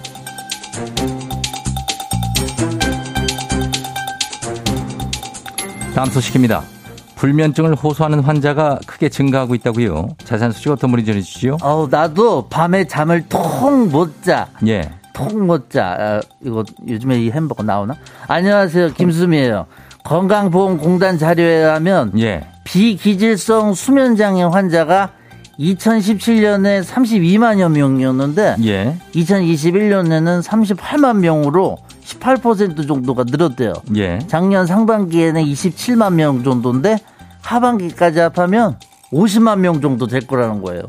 [5.95, 6.63] 다음 소식입니다.
[7.15, 10.09] 불면증을 호소하는 환자가 크게 증가하고 있다고요.
[10.25, 11.57] 자세한 소식 어떤 분이 전해주시죠?
[11.61, 14.47] 어우, 나도 밤에 잠을 통 못 자.
[14.67, 15.95] 예, 통못 자.
[15.99, 17.95] 아, 이거 요즘에 이 햄버거 나오나?
[18.27, 18.93] 안녕하세요.
[18.93, 19.67] 김수미예요.
[20.03, 25.11] 건강보험공단 자료에 의하면 예, 비기질성 수면장애 환자가
[25.59, 33.73] 2017년에 32만여 명이었는데 예, 2021년에는 38만 명으로 18% 정도가 늘었대요.
[33.95, 34.19] 예.
[34.27, 36.97] 작년 상반기에는 27만 명 정도인데
[37.41, 38.77] 하반기까지 합하면
[39.11, 40.81] 50만 명 정도 될 거라는 거예요.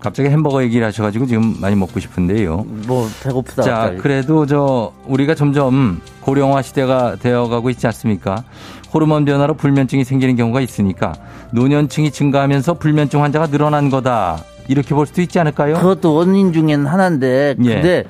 [0.00, 2.64] 갑자기 햄버거 얘기를 하셔가지고 지금 많이 먹고 싶은데요.
[2.86, 3.62] 뭐 배고프다.
[3.62, 3.98] 자, 갑자기.
[3.98, 8.44] 그래도 저 우리가 점점 고령화 시대가 되어가고 있지 않습니까?
[8.94, 11.14] 호르몬 변화로 불면증이 생기는 경우가 있으니까
[11.50, 14.42] 노년층이 증가하면서 불면증 환자가 늘어난 거다.
[14.68, 15.74] 이렇게 볼 수도 있지 않을까요?
[15.74, 17.74] 그것도 원인 중엔 하나인데 예.
[17.74, 18.04] 근데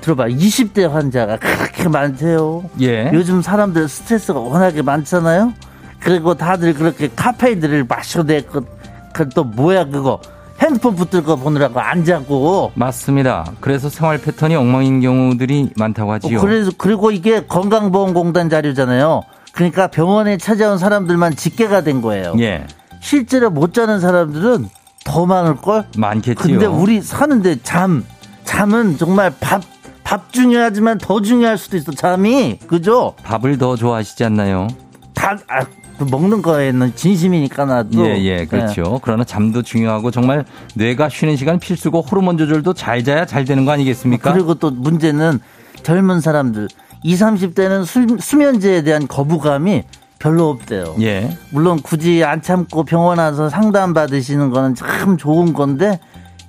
[0.00, 2.64] 들어봐 20대 환자가 그렇게 많대요.
[2.80, 3.10] 예.
[3.12, 5.52] 요즘 사람들 스트레스가 워낙에 많잖아요.
[6.00, 8.64] 그리고 다들 그렇게 카페인들을 마셔대고
[9.12, 10.18] 그 또 뭐야 그거
[10.60, 13.46] 핸드폰 붙들고 보느라고 안 자고 맞습니다.
[13.60, 16.38] 그래서 생활 패턴이 엉망인 경우들이 많다고 하지요.
[16.38, 19.22] 어, 그래서 그리고 이게 건강보험공단 자료잖아요.
[19.52, 22.34] 그러니까 병원에 찾아온 사람들만 집계가 된 거예요.
[22.40, 22.66] 예.
[23.00, 24.68] 실제로 못 자는 사람들은
[25.04, 25.86] 더 많을 걸.
[25.96, 26.36] 많겠지요.
[26.58, 28.04] 근데 우리 사는데 잠
[28.44, 33.14] 잠은 정말 밥밥 중요하지만 더 중요할 수도 있어 잠이 그죠?
[33.22, 34.68] 밥을 더 좋아하시지 않나요?
[35.14, 35.70] 다 아, 그
[36.04, 39.00] 먹는 거에는 진심이니까 나도 예, 예, 그렇죠.
[39.02, 43.72] 그러나 잠도 중요하고 정말 뇌가 쉬는 시간 필수고 호르몬 조절도 잘 자야 잘 되는 거
[43.72, 44.32] 아니겠습니까?
[44.32, 45.40] 그리고 또 문제는
[45.82, 46.68] 젊은 사람들
[47.02, 49.84] 20, 30대는 수, 수면제에 대한 거부감이
[50.18, 50.96] 별로 없대요.
[51.00, 51.34] 예.
[51.50, 55.98] 물론 굳이 안 참고 병원 와서 상담 받으시는 거는 참 좋은 건데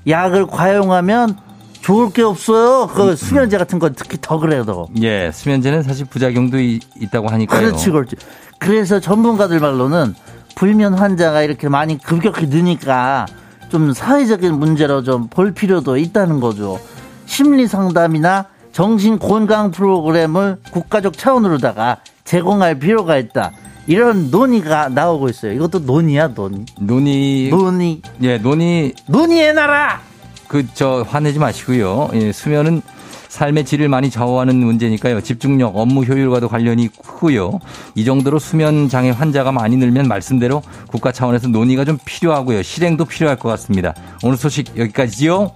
[0.08, 1.38] 약을 과용하면
[1.80, 2.88] 좋을 게 없어요.
[2.94, 4.88] 그 수면제 같은 건 특히 더 그래도.
[5.02, 7.60] 예, 수면제는 사실 부작용도 이- 있다고 하니까요.
[7.60, 8.16] 그렇지, 그렇지.
[8.62, 10.14] 그래서 전문가들 말로는
[10.56, 13.26] 불면 환자가 이렇게 많이 급격히 느니까
[13.70, 16.80] 좀 사회적인 문제로 좀 볼 필요도 있다는 거죠.
[17.26, 23.52] 심리 상담이나 정신 건강 프로그램을 국가적 차원으로다가 제공할 필요가 있다.
[23.88, 25.54] 이런 논의가 나오고 있어요.
[25.54, 26.66] 이것도 논의야, 논의.
[26.80, 28.02] 논의 논의.
[28.22, 30.00] 예, 논의 논의의 나라!
[30.48, 32.10] 그 저 화내지 마시고요.
[32.14, 32.84] 예, 수면은
[33.32, 35.22] 삶의 질을 많이 좌우하는 문제니까요.
[35.22, 37.60] 집중력, 업무 효율과도 관련이 크고요.
[37.96, 42.62] 이 정도로 수면 장애 환자가 많이 늘면 말씀대로 국가 차원에서 논의가 좀 필요하고요.
[42.62, 43.96] 실행도 필요할 것 같습니다.
[44.22, 45.54] 오늘 소식 여기까지요.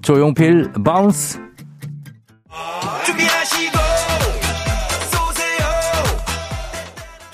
[0.00, 1.47] 조용필 바운스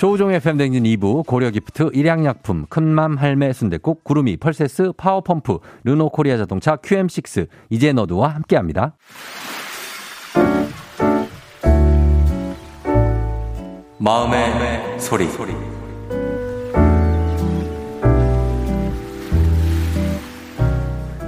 [0.05, 7.91] 조우종의 FM대행진 2부 고려기프트 일양약품 큰맘 할매 순대국 구름이 펄세스 파워펌프 르노코리아 자동차 QM6 이제
[7.95, 8.97] 너도와 함께합니다.
[13.97, 15.27] 마음의, 소리.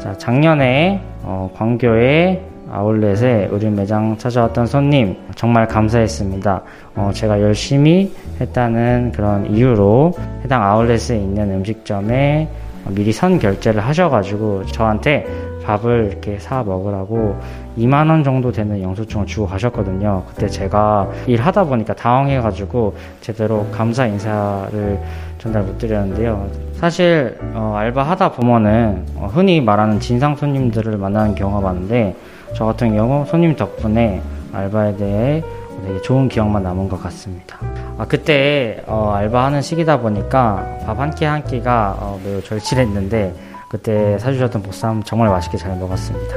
[0.03, 6.63] 자, 작년에 어, 광교의 아울렛에 우리 매장 찾아왔던 손님 정말 감사했습니다.
[6.97, 12.49] 어, 제가 열심히 했다는 그런 이유로 해당 아울렛에 있는 음식점에
[12.91, 15.27] 미리 선 결제를 하셔가지고 저한테
[15.65, 17.37] 밥을 이렇게 사 먹으라고
[17.77, 20.23] 2만 원 정도 되는 영수증을 주고 가셨거든요.
[20.29, 25.01] 그때 제가 일하다 보니까 당황해가지고 제대로 감사 인사를
[25.39, 26.49] 전달 못 드렸는데요.
[26.75, 32.15] 사실 어, 알바 하다 보면은 어, 흔히 말하는 진상 손님들을 만나는 경우가 많은데
[32.57, 35.43] 저 같은 경우 손님 덕분에 알바에 대해
[35.85, 37.59] 되게 좋은 기억만 남은 것 같습니다.
[37.99, 43.35] 아, 그때 어, 알바하는 시기다 보니까 밥 한 끼 한 끼가 어, 매우 절실했는데
[43.69, 46.35] 그때 사주셨던 보쌈 정말 맛있게 잘 먹었습니다.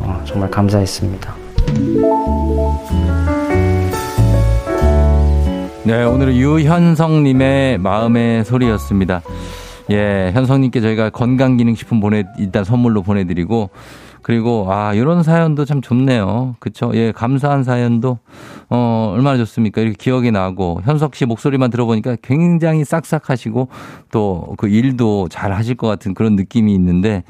[0.00, 1.34] 어, 정말 감사했습니다.
[5.84, 9.22] 네, 오늘은 유현성님의 마음의 소리였습니다.
[9.90, 13.70] 예, 현성님께 저희가 건강기능식품 보내, 일단 선물로 보내드리고,
[14.22, 16.56] 그리고, 아, 이런 사연도 참 좋네요.
[16.60, 16.90] 그쵸?
[16.94, 18.18] 예, 감사한 사연도,
[18.70, 19.80] 어, 얼마나 좋습니까?
[19.80, 23.68] 이렇게 기억이 나고, 현석 씨 목소리만 들어보니까 굉장히 싹싹하시고,
[24.10, 27.24] 또 그 일도 잘 하실 것 같은 그런 느낌이 있는데,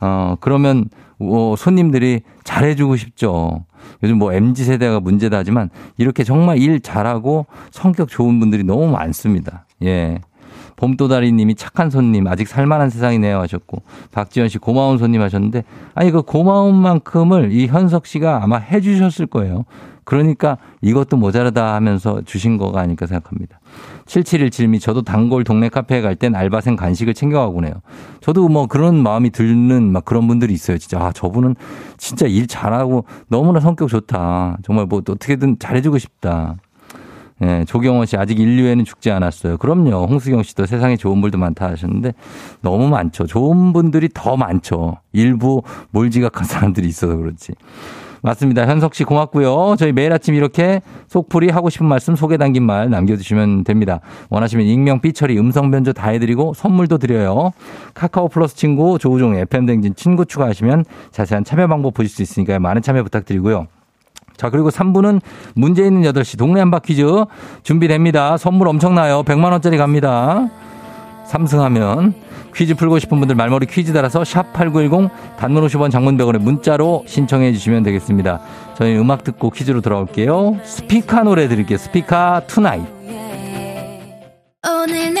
[0.00, 0.86] 어, 그러면,
[1.18, 3.64] 어, 손님들이 잘해주고 싶죠.
[4.02, 9.64] 요즘 뭐 MZ 세대가 문제다 하지만 이렇게 정말 일 잘하고 성격 좋은 분들이 너무 많습니다.
[9.82, 10.18] 예.
[10.76, 16.22] 봄도다리 님이 착한 손님, 아직 살만한 세상이네요 하셨고, 박지현 씨 고마운 손님 하셨는데, 아니, 그
[16.22, 19.64] 고마운 만큼을 이 현석 씨가 아마 해 주셨을 거예요.
[20.06, 23.58] 그러니까 이것도 모자라다 하면서 주신 거가 아닐까 생각합니다.
[24.06, 27.74] 7717미 저도 단골 동네 카페에 갈 땐 알바생 간식을 챙겨가곤 해요.
[28.20, 30.78] 저도 뭐 그런 마음이 드는 막 그런 분들이 있어요.
[30.78, 31.56] 진짜 아 저분은
[31.98, 34.58] 진짜 일 잘하고 너무나 성격 좋다.
[34.62, 36.54] 정말 뭐 어떻게든 잘해주고 싶다.
[37.42, 39.58] 예, 조경원 씨 아직 인류에는 죽지 않았어요.
[39.58, 40.06] 그럼요.
[40.06, 42.14] 홍수경 씨도 세상에 좋은 분도 많다 하셨는데
[42.62, 43.26] 너무 많죠.
[43.26, 44.98] 좋은 분들이 더 많죠.
[45.12, 47.52] 일부 몰지각한 사람들이 있어서 그렇지.
[48.22, 48.66] 맞습니다.
[48.66, 49.76] 현석 씨 고맙고요.
[49.78, 54.00] 저희 매일 아침 이렇게 속풀이 하고 싶은 말씀 소개 담긴 말 남겨주시면 됩니다.
[54.30, 57.52] 원하시면 익명, 삐처리, 음성 변조 다 해드리고 선물도 드려요.
[57.94, 62.82] 카카오 플러스 친구 조우종 FM 댕진 친구 추가하시면 자세한 참여 방법 보실 수 있으니까 많은
[62.82, 63.68] 참여 부탁드리고요.
[64.36, 65.20] 자, 그리고 3부는
[65.54, 67.04] 문제 있는 8시 동네 한바 퀴즈
[67.62, 68.36] 준비됩니다.
[68.36, 69.22] 선물 엄청나요.
[69.22, 70.48] 100만원짜리 갑니다.
[71.26, 72.14] 삼승하면
[72.54, 77.52] 퀴즈 풀고 싶은 분들 말머리 퀴즈 달아서 샵 8910 단문 50원 장문 100원에 문자로 신청해
[77.52, 78.40] 주시면 되겠습니다.
[78.74, 80.58] 저희 음악 듣고 퀴즈로 돌아올게요.
[80.64, 81.76] 스피카 노래 드릴게요.
[81.76, 82.86] 스피카 투나잇.
[84.68, 85.20] 오늘 내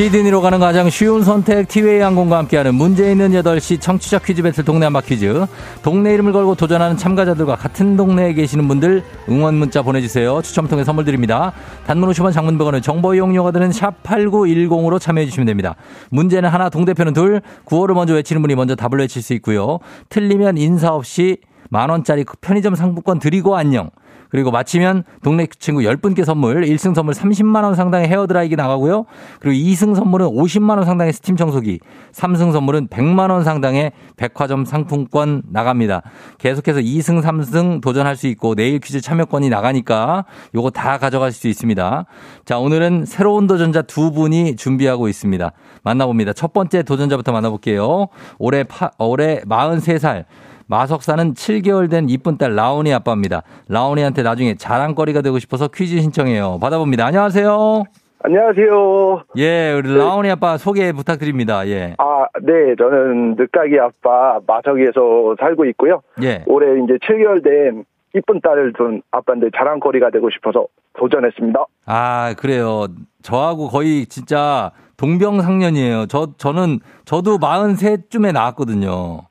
[0.00, 4.86] 시드니로 가는 가장 쉬운 선택 티웨이 항공과 함께하는 문제 있는 8시 청취자 퀴즈 배틀 동네
[4.86, 5.44] 한바 퀴즈.
[5.82, 10.40] 동네 이름을 걸고 도전하는 참가자들과 같은 동네에 계시는 분들 응원 문자 보내주세요.
[10.40, 11.52] 추첨 통해 선물 드립니다.
[11.86, 15.74] 단문 50원 장문 100원은 정보 이용료가 드는 샵 8910으로 참여해 주시면 됩니다.
[16.08, 19.80] 문제는 하나 동대표는 둘 구호를 먼저 외치는 분이 먼저 답을 외칠 수 있고요.
[20.08, 21.36] 틀리면 인사 없이
[21.68, 23.90] 만원짜리 편의점 상품권 드리고 안녕.
[24.30, 29.04] 그리고 마치면 동네 친구 10분께 선물, 1승 선물 30만 원 상당의 헤어드라이기 나가고요.
[29.40, 31.80] 그리고 2승 선물은 50만 원 상당의 스팀 청소기,
[32.12, 36.02] 3승 선물은 100만 원 상당의 백화점 상품권 나갑니다.
[36.38, 42.06] 계속해서 2승, 3승 도전할 수 있고 내일 퀴즈 참여권이 나가니까 요거 다 가져갈 수 있습니다.
[42.44, 45.52] 자, 오늘은 새로운 도전자 두 분이 준비하고 있습니다.
[45.82, 46.32] 만나봅니다.
[46.32, 48.08] 첫 번째 도전자부터 만나볼게요.
[48.38, 50.24] 올해 파, 올해 43살.
[50.70, 53.42] 마석사는 7개월 된 이쁜 딸 라온이 아빠입니다.
[53.68, 56.60] 라온이한테 나중에 자랑거리가 되고 싶어서 퀴즈 신청해요.
[56.60, 57.04] 받아봅니다.
[57.06, 57.82] 안녕하세요.
[58.22, 59.24] 안녕하세요.
[59.38, 61.66] 예, 우리 라온이 아빠 소개 부탁드립니다.
[61.66, 61.96] 예.
[61.98, 66.02] 아, 네, 저는 늦가기 아빠 마석에서 살고 있고요.
[66.22, 66.44] 예.
[66.46, 70.66] 올해 이제 7개월 된 이쁜 딸을 둔 아빠인데 자랑거리가 되고 싶어서
[70.96, 71.64] 도전했습니다.
[71.86, 72.86] 아, 그래요.
[73.22, 76.06] 저하고 거의 진짜 동병상련이에요.
[76.06, 79.29] 저, 저는, 저도 43쯤에 나왔거든요.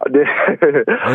[0.00, 0.20] 아, 네.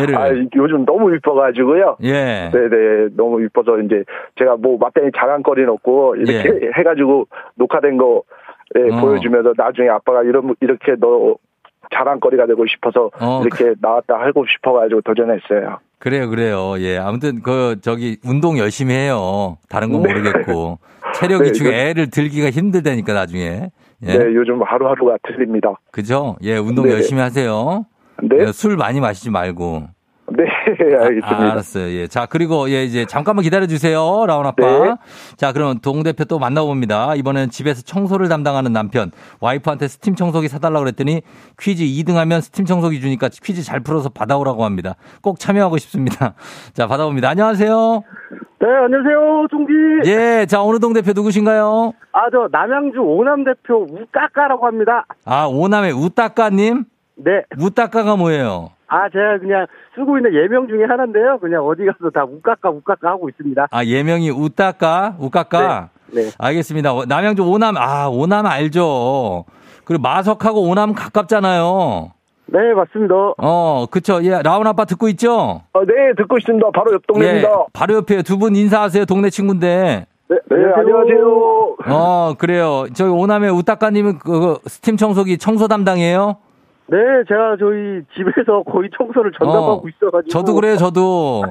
[0.02, 0.16] 애를.
[0.16, 1.96] 아, 요즘 너무 이뻐가지고요.
[2.04, 2.50] 예.
[2.52, 4.04] 네네, 너무 이뻐서 이제
[4.38, 7.26] 제가 뭐 맞다니 자랑거리는 없고 이렇게 해가지고
[7.56, 8.22] 녹화된 거
[8.78, 9.00] 예, 어.
[9.00, 11.36] 보여주면서 나중에 아빠가 이런 이렇게 너
[11.94, 15.78] 자랑거리가 되고 싶어서 어, 이렇게 나왔다 하고 싶어가지고 도전했어요.
[15.98, 16.74] 그래요, 그래요.
[16.78, 16.98] 예.
[16.98, 19.56] 아무튼 그 저기 운동 열심히 해요.
[19.68, 20.12] 다른 건 네.
[20.12, 20.78] 모르겠고.
[21.14, 23.70] 체력이 네, 지금 그- 애를 들기가 힘들다니까 나중에.
[24.02, 24.18] 예.
[24.18, 25.74] 네, 요즘 하루하루가 틀립니다.
[25.90, 26.36] 그죠?
[26.42, 26.92] 예, 운동 네.
[26.92, 27.86] 열심히 하세요.
[28.22, 29.88] 네, 예, 술 많이 마시지 말고.
[30.28, 30.44] 네,
[30.96, 31.28] 알겠습니다.
[31.28, 31.88] 아, 알았어요.
[31.90, 32.08] 예.
[32.08, 34.24] 자, 그리고 예, 이제 잠깐만 기다려 주세요.
[34.26, 34.66] 라운 아빠.
[34.66, 34.96] 네.
[35.36, 37.14] 자, 그러면 동 대표 또 만나봅니다.
[37.14, 39.12] 이번에는 집에서 청소를 담당하는 남편.
[39.40, 41.22] 와이프한테 스팀 청소기 사달라고 그랬더니
[41.60, 44.96] 퀴즈 2등 하면 스팀 청소기 주니까 퀴즈 잘 풀어서 받아오라고 합니다.
[45.22, 46.34] 꼭 참여하고 싶습니다.
[46.74, 47.28] 자, 받아봅니다.
[47.30, 48.02] 안녕하세요.
[48.58, 49.72] 네, 안녕하세요, 쫑디.
[50.10, 50.46] 예.
[50.46, 51.92] 자, 어느 동 대표 누구신가요?
[52.12, 55.06] 아, 저 남양주 오남 대표 우까까라고 합니다.
[55.24, 56.84] 아, 오남의 우따까님?
[57.16, 57.42] 네.
[57.58, 58.70] 우따까가 뭐예요?
[58.88, 61.38] 아, 제가 그냥 쓰고 있는 예명 중에 하나인데요.
[61.40, 63.66] 그냥 어디 가서 다 우까까 우까까 하고 있습니다.
[63.70, 65.16] 아, 예명이 우따까?
[65.18, 65.88] 우까까?
[66.12, 66.22] 네.
[66.22, 66.30] 네.
[66.38, 66.94] 알겠습니다.
[66.94, 69.44] 어, 남양주 오남, 아, 오남 알죠.
[69.84, 72.12] 그리고 마석하고 오남 가깝잖아요.
[72.48, 73.14] 네, 맞습니다.
[73.38, 74.20] 어, 그쵸.
[74.22, 75.62] 예, 라운 아빠 듣고 있죠?
[75.72, 76.68] 아, 네, 듣고 있습니다.
[76.72, 77.48] 바로 옆 동네입니다.
[77.48, 79.04] 예, 바로 옆에 두 분 인사하세요.
[79.06, 80.06] 동네 친구인데.
[80.28, 81.76] 네, 네, 안녕하세요.
[81.88, 82.86] 어, 그래요.
[82.94, 86.36] 저기 오남의 우따까님은 그, 그 스팀 청소기 청소 담당이에요?
[86.88, 86.96] 네,
[87.28, 90.28] 제가 저희 집에서 거의 청소를 전담하고 어, 있어가지고.
[90.30, 91.44] 저도 그래요, 저도.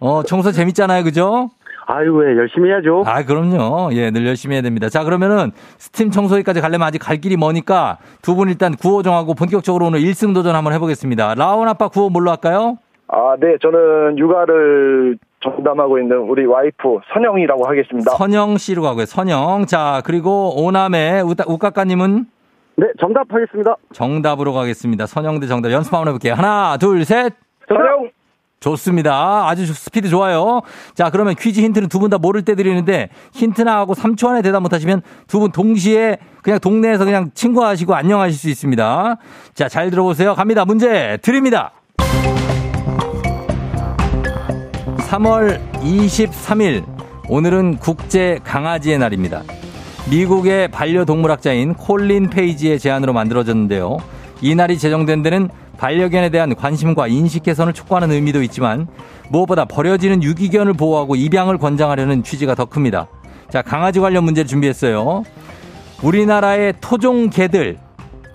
[0.00, 1.50] 어, 청소 재밌잖아요, 그죠?
[1.86, 3.02] 아유, 왜, 열심히 해야죠.
[3.06, 3.90] 아, 그럼요.
[3.92, 4.88] 예, 늘 열심히 해야 됩니다.
[4.88, 9.86] 자, 그러면은 스팀 청소기까지 가려면 아직 갈 길이 머니까 두 분 일단 구호 정하고 본격적으로
[9.86, 11.34] 오늘 1승 도전 한번 해보겠습니다.
[11.34, 12.78] 라온 아빠 구호 뭘로 할까요?
[13.08, 18.12] 아, 네, 저는 육아를 전담하고 있는 우리 와이프 선영이라고 하겠습니다.
[18.12, 19.04] 선영 씨로 가고요.
[19.04, 19.66] 선영.
[19.66, 22.24] 자, 그리고 오남의 우따- 우까까님은
[22.76, 23.76] 네, 정답 하겠습니다.
[23.92, 25.06] 정답으로 가겠습니다.
[25.06, 26.34] 선영 대 정답 연습 한번 해볼게요.
[26.34, 27.32] 하나, 둘, 셋.
[27.68, 28.10] 선영!
[28.60, 29.46] 좋습니다.
[29.46, 30.62] 아주 스피드 좋아요.
[30.94, 34.40] 자, 그러면 퀴즈 힌트는 두 분 다 모를 때 드리는데 힌트 나 하고 3초 안에
[34.42, 39.16] 대답 못하시면 두 분 동시에 그냥 동네에서 그냥 친구하시고 안녕하실 수 있습니다.
[39.54, 40.34] 자, 잘 들어보세요.
[40.34, 40.64] 갑니다.
[40.64, 41.72] 문제 드립니다.
[45.10, 46.84] 3월 23일
[47.28, 49.42] 오늘은 국제 강아지의 날입니다.
[50.10, 53.96] 미국의 반려동물학자인 콜린 페이지의 제안으로 만들어졌는데요.
[54.42, 55.48] 이 날이 제정된 데는
[55.78, 58.86] 반려견에 대한 관심과 인식 개선을 촉구하는 의미도 있지만
[59.30, 63.08] 무엇보다 버려지는 유기견을 보호하고 입양을 권장하려는 취지가 더 큽니다.
[63.50, 65.24] 자, 강아지 관련 문제를 준비했어요.
[66.02, 67.78] 우리나라의 토종 개들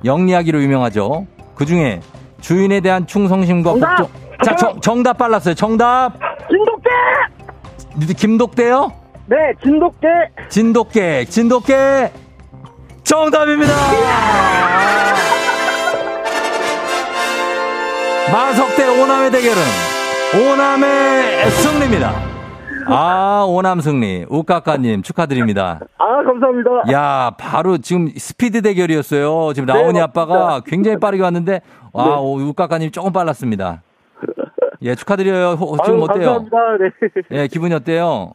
[0.04, 1.28] 영리하기로 유명하죠.
[1.56, 2.02] 그 중에
[2.42, 3.98] 주인에 대한 충성심과 정답!
[3.98, 4.20] 복종.
[4.44, 5.54] 자, 정, 정답 빨랐어요.
[5.54, 6.14] 정답.
[6.50, 8.14] 진돗개!
[8.16, 8.92] 김독대요?
[9.30, 10.08] 네, 진돗개!
[10.50, 12.12] 진돗개, 진돗개.
[13.04, 13.72] 정답입니다.
[18.32, 19.62] 마석 대 오남의 대결은
[20.36, 22.12] 오남의 승리입니다.
[22.88, 24.26] 아, 오남 승리.
[24.30, 25.80] 우까까님 축하드립니다.
[25.98, 26.92] 아, 감사합니다.
[26.92, 29.54] 야, 바로 지금 스피드 대결이었어요.
[29.54, 31.62] 지금 네, 아빠가 굉장히 빠르게 왔는데,
[31.94, 33.84] 와, 오, 우까까님 조금 빨랐습니다.
[34.82, 35.52] 예, 축하드려요.
[35.54, 36.34] 호- 지금 아유, 어때요?
[36.34, 36.58] 감사합니다.
[37.30, 37.42] 네.
[37.44, 38.32] 예, 기분이 어때요?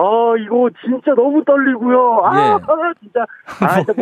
[0.00, 0.04] 아,
[0.38, 2.20] 이거 진짜 너무 떨리고요.
[2.24, 2.58] 아, 예.
[3.02, 3.26] 진짜.
[3.60, 3.96] 아, 일단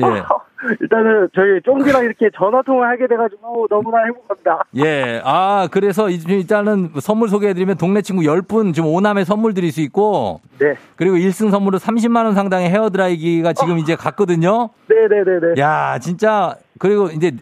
[0.00, 0.22] 뭐- 예.
[0.80, 4.64] 일단은 저희 쫑기랑 이렇게 전화 통화 하게 돼가지고 너무나 행복합니다.
[4.76, 5.20] 예.
[5.24, 10.40] 아, 그래서 이- 일단은 선물 소개해드리면 동네 친구 10분 지금 오남에 선물 드릴 수 있고,
[10.58, 10.76] 네.
[10.96, 14.70] 그리고 1승 선물로 30만원 상당의 헤어드라이기가 지금 이제 갔거든요.
[14.88, 15.60] 네네네네.
[15.60, 17.32] 야, 진짜, 그리고 이제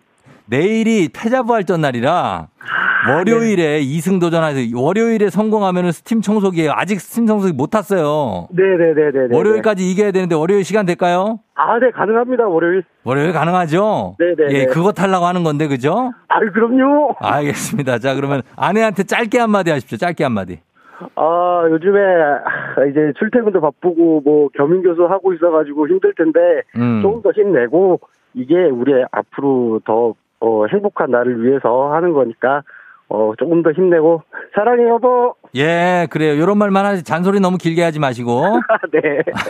[0.51, 2.49] 내일이 패자부활전 날이라,
[3.09, 6.73] 월요일에 2승 도전해서 월요일에 성공하면은 스팀 청소기예요.
[6.75, 8.49] 아직 스팀 청소기 못 탔어요.
[8.51, 9.29] 네네네네.
[9.35, 11.39] 월요일까지 이겨야 되는데 월요일 시간 될까요?
[11.55, 12.83] 아, 네, 가능합니다, 월요일.
[13.05, 14.17] 월요일 가능하죠?
[14.19, 14.55] 네네네.
[14.55, 16.13] 예, 그거 타려고 하는 건데, 그죠?
[16.27, 17.15] 아유, 그럼요.
[17.21, 17.99] 알겠습니다.
[18.01, 19.99] 자, 그러면 아내한테 짧게 한마디 하십시오.
[19.99, 20.59] 짧게 한마디.
[21.15, 26.41] 아, 요즘에 아, 이제 출퇴근도 바쁘고 뭐 겸임교수 하고 있어가지고 힘들 텐데
[26.77, 27.01] 음.
[27.03, 28.01] 조금 더 힘내고
[28.35, 32.63] 이게 우리 앞으로 더 어, 행복한 나를 위해서 하는 거니까
[33.09, 34.23] 어, 조금 더 힘내고
[34.55, 35.35] 사랑해 여보.
[35.57, 36.41] 예, 그래요.
[36.41, 38.43] 요런 말만 하지 잔소리 너무 길게 하지 마시고.
[38.93, 39.01] 네.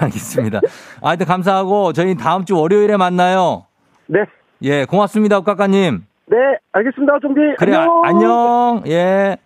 [0.01, 0.61] 알겠습니다.
[1.03, 3.66] 아, 하여튼 감사하고 저희 다음 주 월요일에 만나요.
[4.07, 4.24] 네.
[4.62, 5.38] 예, 고맙습니다.
[5.38, 6.05] 우까까님.
[6.26, 6.36] 네,
[6.72, 7.41] 알겠습니다, 종기.
[7.59, 8.05] 그래, 안녕.
[8.05, 8.82] 아, 안녕.
[8.86, 9.36] 예.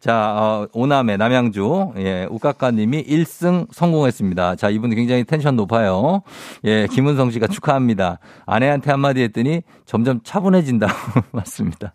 [0.00, 4.56] 자, 어, 오남의 남양주, 예, 우까까님이 1승 성공했습니다.
[4.56, 6.22] 자, 이분 굉장히 텐션 높아요.
[6.64, 8.18] 예, 김은성 씨가 축하합니다.
[8.46, 10.88] 아내한테 한마디 했더니 점점 차분해진다.
[11.32, 11.92] 맞습니다.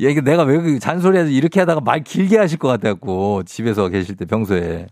[0.00, 4.24] 예, 이게 내가 왜그 잔소리해서 이렇게 하다가 말 길게 하실 것 같아갖고, 집에서 계실 때
[4.24, 4.86] 평소에.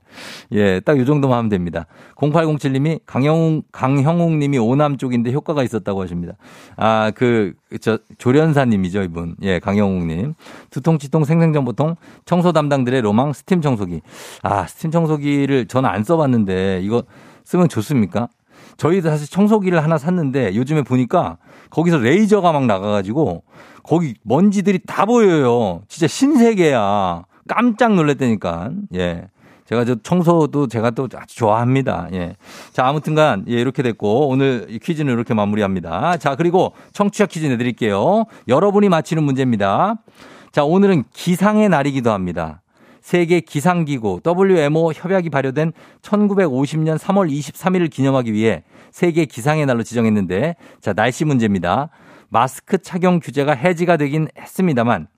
[0.52, 1.86] 예, 딱 요 정도만 하면 됩니다.
[2.16, 6.34] 0807님이 강영웅, 강형웅 님이 오남 쪽인데 효과가 있었다고 하십니다.
[6.76, 9.36] 아, 그, 저, 조련사님이죠, 이분.
[9.42, 10.34] 예, 강영웅 님.
[10.70, 14.00] 두통치통 생생정보통 청소 담당들의 로망 스팀 청소기.
[14.42, 17.02] 아, 스팀 청소기를 저는 안 써봤는데, 이거
[17.44, 18.28] 쓰면 좋습니까?
[18.76, 21.38] 저희도 사실 청소기를 하나 샀는데 요즘에 보니까
[21.70, 23.42] 거기서 레이저가 막 나가가지고
[23.86, 25.82] 거기 먼지들이 다 보여요.
[25.88, 27.24] 진짜 신세계야.
[27.48, 28.70] 깜짝 놀랐다니까.
[28.94, 29.28] 예.
[29.66, 32.08] 제가 저 청소도 제가 또 아주 좋아합니다.
[32.12, 32.36] 예.
[32.72, 36.16] 자, 아무튼간, 예, 이렇게 됐고, 오늘 이 퀴즈는 이렇게 마무리합니다.
[36.18, 38.24] 자, 그리고 청취자 퀴즈 내드릴게요.
[38.46, 39.96] 여러분이 맞히는 문제입니다.
[40.52, 42.62] 자, 오늘은 기상의 날이기도 합니다.
[43.00, 45.72] 세계 기상기구 WMO 협약이 발효된
[46.02, 51.90] 1950년 3월 23일을 기념하기 위해 세계 기상의 날로 지정했는데 자, 날씨 문제입니다.
[52.28, 55.08] 마스크 착용 규제가 해지가 되긴 했습니다만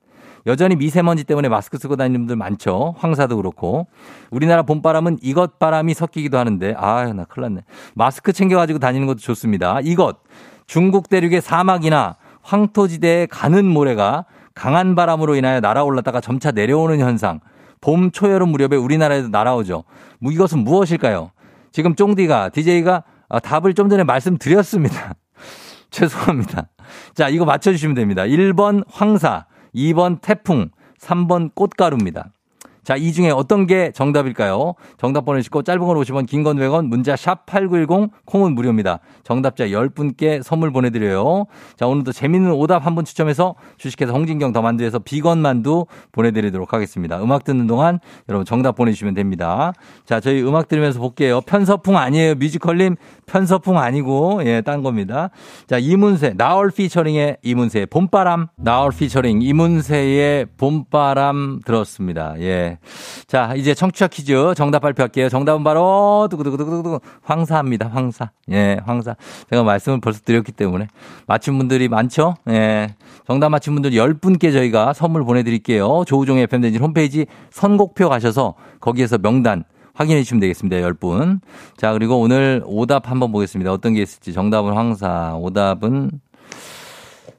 [0.45, 2.95] 여전히 미세먼지 때문에 마스크 쓰고 다니는 분들 많죠.
[2.97, 3.87] 황사도 그렇고.
[4.31, 7.61] 우리나라 봄바람은 이것 바람이 섞이기도 하는데, 아유, 나 큰일 났네.
[7.93, 9.79] 마스크 챙겨가지고 다니는 것도 좋습니다.
[9.83, 10.17] 이것.
[10.65, 17.39] 중국 대륙의 사막이나 황토지대에 가는 모래가 강한 바람으로 인하여 날아올랐다가 점차 내려오는 현상.
[17.81, 19.83] 봄, 초여름 무렵에 우리나라에도 날아오죠.
[20.19, 21.31] 뭐 이것은 무엇일까요?
[21.71, 25.13] 지금 쫑디가, DJ가 아, 답을 좀 전에 말씀드렸습니다.
[25.91, 26.67] 죄송합니다.
[27.13, 28.23] 자, 이거 맞춰주시면 됩니다.
[28.23, 30.69] 1번 황사, 2번 태풍,
[30.99, 32.31] 3번 꽃가루입니다.
[32.89, 34.73] 자, 이 중에 어떤 게 정답일까요?
[34.97, 38.97] 정답 보내시고 짧은 건 50원, 긴 건 100원, 문자 샵 8910, 콩은 무료입니다.
[39.23, 41.45] 정답자 10분께 선물 보내드려요.
[41.77, 47.21] 자, 오늘도 재밌는 오답 한 분 추첨해서 주식회사 홍진경 더 만두에서 비건 만두 보내드리도록 하겠습니다.
[47.21, 49.73] 음악 듣는 동안 여러분 정답 보내주시면 됩니다.
[50.05, 51.41] 자, 저희 음악 들으면서 볼게요.
[51.41, 52.33] 편서풍 아니에요.
[52.35, 52.95] 뮤지컬님
[53.27, 55.29] 편서풍 아니고, 예, 딴 겁니다.
[55.67, 62.33] 자, 이문세, 나얼 피처링의 이문세의 봄바람, 나얼 피처링 이문세의 봄바람 들었습니다.
[62.39, 62.78] 예.
[63.27, 65.29] 자, 이제 청취자 퀴즈 정답 발표할게요.
[65.29, 67.87] 정답은 바로 두구두구두구두구 황사입니다.
[67.87, 68.31] 황사.
[68.51, 69.15] 예, 황사.
[69.49, 70.87] 제가 말씀을 벌써 드렸기 때문에
[71.27, 72.35] 맞힌 분들이 많죠?
[72.49, 72.95] 예.
[73.27, 76.03] 정답 맞힌 분들 10분께 저희가 선물 보내드릴게요.
[76.05, 79.63] 조우종의 FM대진 홈페이지 선곡표 가셔서 거기에서 명단
[79.93, 80.77] 확인해 주시면 되겠습니다.
[80.77, 81.41] 10분.
[81.75, 83.71] 자, 그리고 오늘 오답 한번 보겠습니다.
[83.71, 84.31] 어떤 게 있을지.
[84.31, 85.35] 정답은 황사.
[85.35, 86.11] 오답은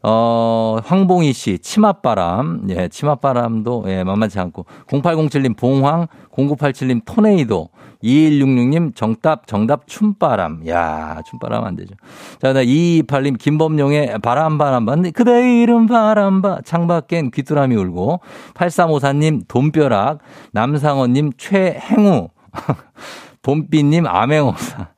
[0.02, 2.68] 어, 황봉희 씨, 치맛바람.
[2.70, 4.64] 예, 치맛바람도, 예, 만만치 않고.
[4.86, 6.06] 0807님, 봉황.
[6.32, 7.68] 0987님, 토네이도.
[8.02, 10.66] 2166님, 정답, 정답, 춤바람.
[10.68, 11.94] 야 춤바람 안 되죠.
[12.40, 16.60] 자, 나 2228님, 김범용의 바람, 바람, 반 그대 이름 바람, 바.
[16.64, 18.20] 창밖엔 귀뚜라미 울고.
[18.54, 20.18] 8354님, 돈벼락.
[20.52, 22.28] 남상원님, 최행우.
[23.42, 24.88] 봄비님, 암행어사.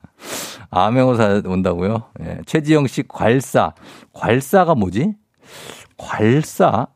[0.73, 2.03] 암행어사 온다고요?
[2.21, 2.39] 예.
[2.45, 3.73] 최지영 씨, 괄사.
[4.13, 5.13] 괄사가 뭐지?
[5.97, 6.87] 괄사?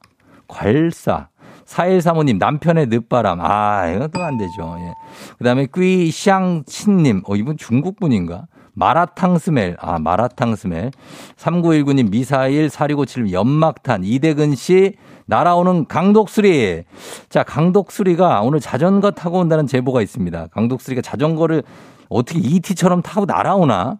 [0.47, 1.29] 괄사.
[1.65, 3.39] 4135님, 남편의 늦바람.
[3.41, 4.77] 아, 이것도 안 되죠.
[4.79, 4.93] 예.
[5.37, 8.47] 그 다음에 뀌샹친님, 어, 이분 중국 분인가?
[8.73, 9.75] 마라탕 스멜.
[9.79, 10.91] 아, 마라탕 스멜.
[11.35, 14.03] 3919님, 미사일, 4657님, 연막탄.
[14.03, 14.93] 이대근 씨,
[15.25, 16.83] 날아오는 강독수리.
[17.29, 20.47] 자, 강독수리가 오늘 자전거 타고 온다는 제보가 있습니다.
[20.47, 21.63] 강독수리가 자전거를
[22.09, 23.97] 어떻게 ET처럼 타고 날아오나?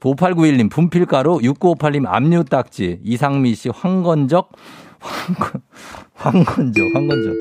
[0.00, 4.50] 5891님, 분필가루, 6958님, 압류 딱지, 이상미 씨, 황건적,
[5.00, 5.62] 황건,
[6.14, 7.34] 황건적, 황건적.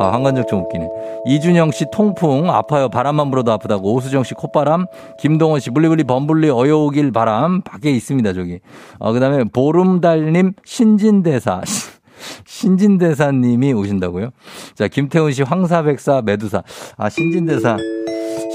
[0.00, 0.88] 아, 황건적 좀 웃기네.
[1.26, 2.88] 이준영 씨, 통풍, 아파요.
[2.88, 3.94] 바람만 불어도 아프다고.
[3.94, 4.86] 오수정 씨, 콧바람.
[5.18, 7.62] 김동원 씨, 블리블리 범블리 어여오길 바람.
[7.62, 8.60] 밖에 있습니다, 저기.
[8.98, 11.62] 어, 그 다음에 보름달님, 신진대사.
[12.46, 14.30] 신진대사님이 오신다고요?
[14.74, 16.62] 자, 김태훈 씨, 황사백사, 메두사.
[16.96, 17.76] 아, 신진대사.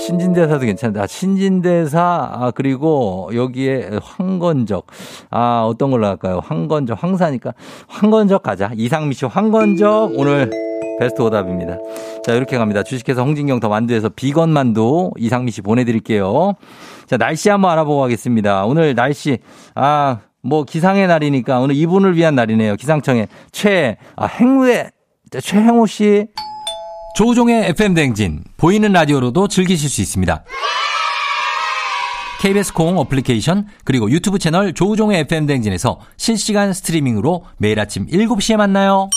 [0.06, 1.04] 신진대사도 괜찮다.
[1.04, 2.02] 아, 신진대사,
[2.34, 4.88] 아, 그리고 여기에 황건적.
[5.30, 6.42] 아, 어떤 걸로 할까요?
[6.44, 7.54] 황건적, 황사니까.
[7.88, 8.72] 황건적 가자.
[8.76, 10.12] 이상미 씨, 황건적.
[10.18, 10.50] 오늘
[11.00, 11.78] 베스트 오답입니다.
[12.26, 12.84] 자, 이렇게 갑니다.
[12.84, 16.54] 주식회사 홍진경 더 만두에서 비건 만두 이상미 씨 보내드릴게요.
[17.06, 18.66] 자, 날씨 한번 알아보고 가겠습니다.
[18.66, 19.40] 오늘 날씨,
[19.74, 22.76] 아, 뭐 기상의 날이니까 오늘 이분을 위한 날이네요.
[22.76, 24.92] 기상청의 최, 아, 행우의,
[25.42, 26.28] 최행우 씨.
[27.14, 30.44] 조우종의 FM 댕진 보이는 라디오로도 즐기실 수 있습니다.
[32.42, 39.10] KBS 콩 어플리케이션 그리고 유튜브 채널 조우종의 FM 댕진에서 실시간 스트리밍으로 매일 아침 7시에 만나요.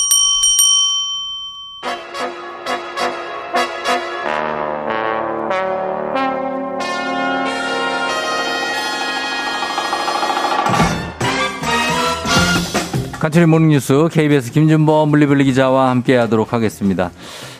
[13.18, 17.10] 간추린 모닝뉴스 KBS 김준범 범블리 기자와 함께 하도록 하겠습니다.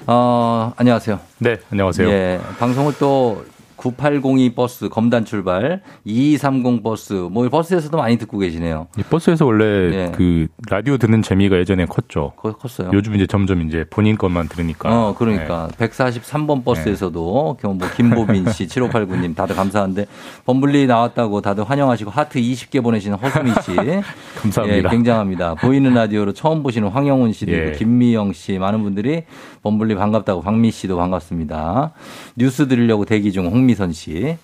[0.08, 1.18] 어, 안녕하세요.
[1.38, 2.08] 네, 안녕하세요.
[2.08, 3.44] 예, 방송을 또
[3.92, 8.88] 9802 버스 검단 출발, 2230 버스, 뭐 버스에서도 많이 듣고 계시네요.
[8.98, 10.12] 이 버스에서 원래 예.
[10.14, 12.32] 그 라디오 듣는 재미가 예전에 컸죠.
[12.36, 12.90] 거 컸어요.
[12.92, 14.88] 요즘 이제 점점 이제 본인 것만 들으니까.
[14.90, 15.68] 어, 그러니까.
[15.78, 20.06] 143번 버스에서도, 뭐, 김보빈 씨, 7589님, 다들 감사한데,
[20.44, 23.76] 범블리 나왔다고 다들 환영하시고, 하트 20개 보내시는 허수미 씨.
[24.40, 24.76] 감사합니다.
[24.76, 25.54] 예, 굉장합니다.
[25.54, 27.58] 보이는 라디오로 처음 보시는 황영훈 씨도 예.
[27.58, 29.24] 있고, 김미영 씨, 많은 분들이
[29.62, 31.92] 범블리 반갑다고, 박미 씨도 반갑습니다.
[32.36, 34.36] 뉴스 들으려고 대기 중 홍미 선 씨.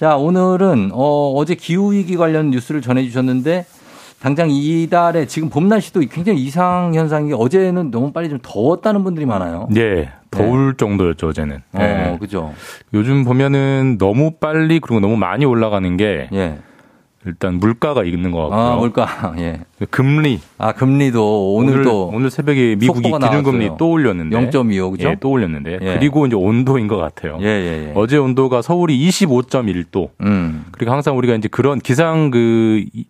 [0.00, 3.66] 자, 오늘은, 어, 어제 기후 위기 관련 뉴스를 전해 주셨는데,
[4.20, 9.68] 당장 이달에 지금 봄 날씨도 굉장히 이상 현상이 어제는 너무 빨리 좀 더웠다는 분들이 많아요.
[9.76, 11.56] 예, 더울 정도였죠, 어제는.
[11.72, 12.16] 어, 예.
[12.18, 12.52] 그죠.
[12.94, 16.58] 요즘 보면은 너무 빨리 그리고 너무 많이 올라가는 게 예.
[17.26, 18.58] 일단 물가가 있는 것 같고요.
[18.60, 19.34] 아, 물가.
[19.38, 19.60] 예.
[19.90, 20.40] 금리.
[20.58, 23.70] 아, 금리도 오늘, 또 오늘 새벽에 미국이 기준금리.
[23.78, 25.08] 또 올렸는데 0.25 그죠?
[25.08, 25.94] 예, 또 올렸는데 예.
[25.98, 27.38] 그리고 이제 온도인 것 같아요.
[27.40, 27.92] 예, 예, 예.
[27.96, 30.10] 어제 온도가 서울이 25.1도.
[30.22, 30.64] 음.
[30.70, 33.04] 그리고 항상 우리가 이제 그런 기상 그 이-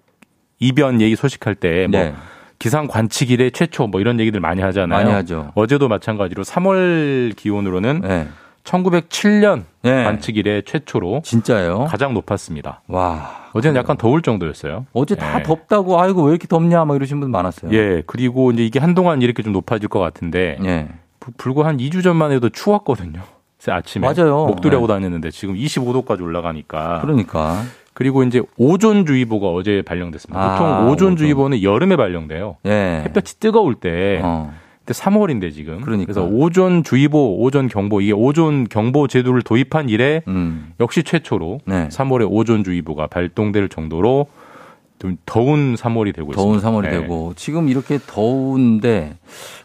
[0.59, 2.15] 이변 얘기 소식할 때뭐 네.
[2.59, 4.99] 기상 관측 이래 최초 뭐 이런 얘기들 많이 하잖아요.
[5.05, 5.53] 많이 하죠.
[5.55, 8.29] 어제도 마찬가지로 3월 기온으로는 네.
[8.67, 10.05] 1907년 네.
[10.05, 11.85] 관측 이래 최초로 진짜요?
[11.89, 12.83] 가장 높았습니다.
[12.89, 13.47] 와.
[13.53, 14.87] 어제는 약간 더울 정도였어요.
[14.93, 15.43] 어제 다 예.
[15.43, 17.73] 덥다고 아이고 왜 이렇게 덥냐 막 이러신 분 많았어요.
[17.73, 20.89] 예, 그리고 이제 이게 한동안 이렇게 좀 높아질 것 같은데 예.
[21.21, 23.21] 불- 불과 한 2주 전만 해도 추웠거든요.
[23.69, 24.47] 아침에 맞아요.
[24.47, 24.95] 목도리 하고 네.
[24.95, 27.63] 다녔는데 지금 25도까지 올라가니까 그러니까.
[27.95, 30.39] 그리고 이제 오존주의보가 어제 발령됐습니다.
[30.41, 32.57] 아, 보통 오존주의보는 여름에 발령돼요.
[32.67, 33.03] 예.
[33.07, 34.53] 햇볕이 뜨거울 때 어.
[34.87, 35.81] 근데 3월인데 지금.
[35.81, 36.09] 그러니까.
[36.09, 40.73] 래서 오존 주의보, 오존 경보 이게 오존 경보 제도를 도입한 이래 음.
[40.79, 41.89] 역시 최초로 네.
[41.89, 44.29] 3월에 오존 주의보가 발동될 정도로
[45.01, 46.71] 좀 더운 3월이 되고 더운 있습니다.
[46.71, 46.91] 3월이 네.
[47.01, 49.17] 되고 지금 이렇게 더운데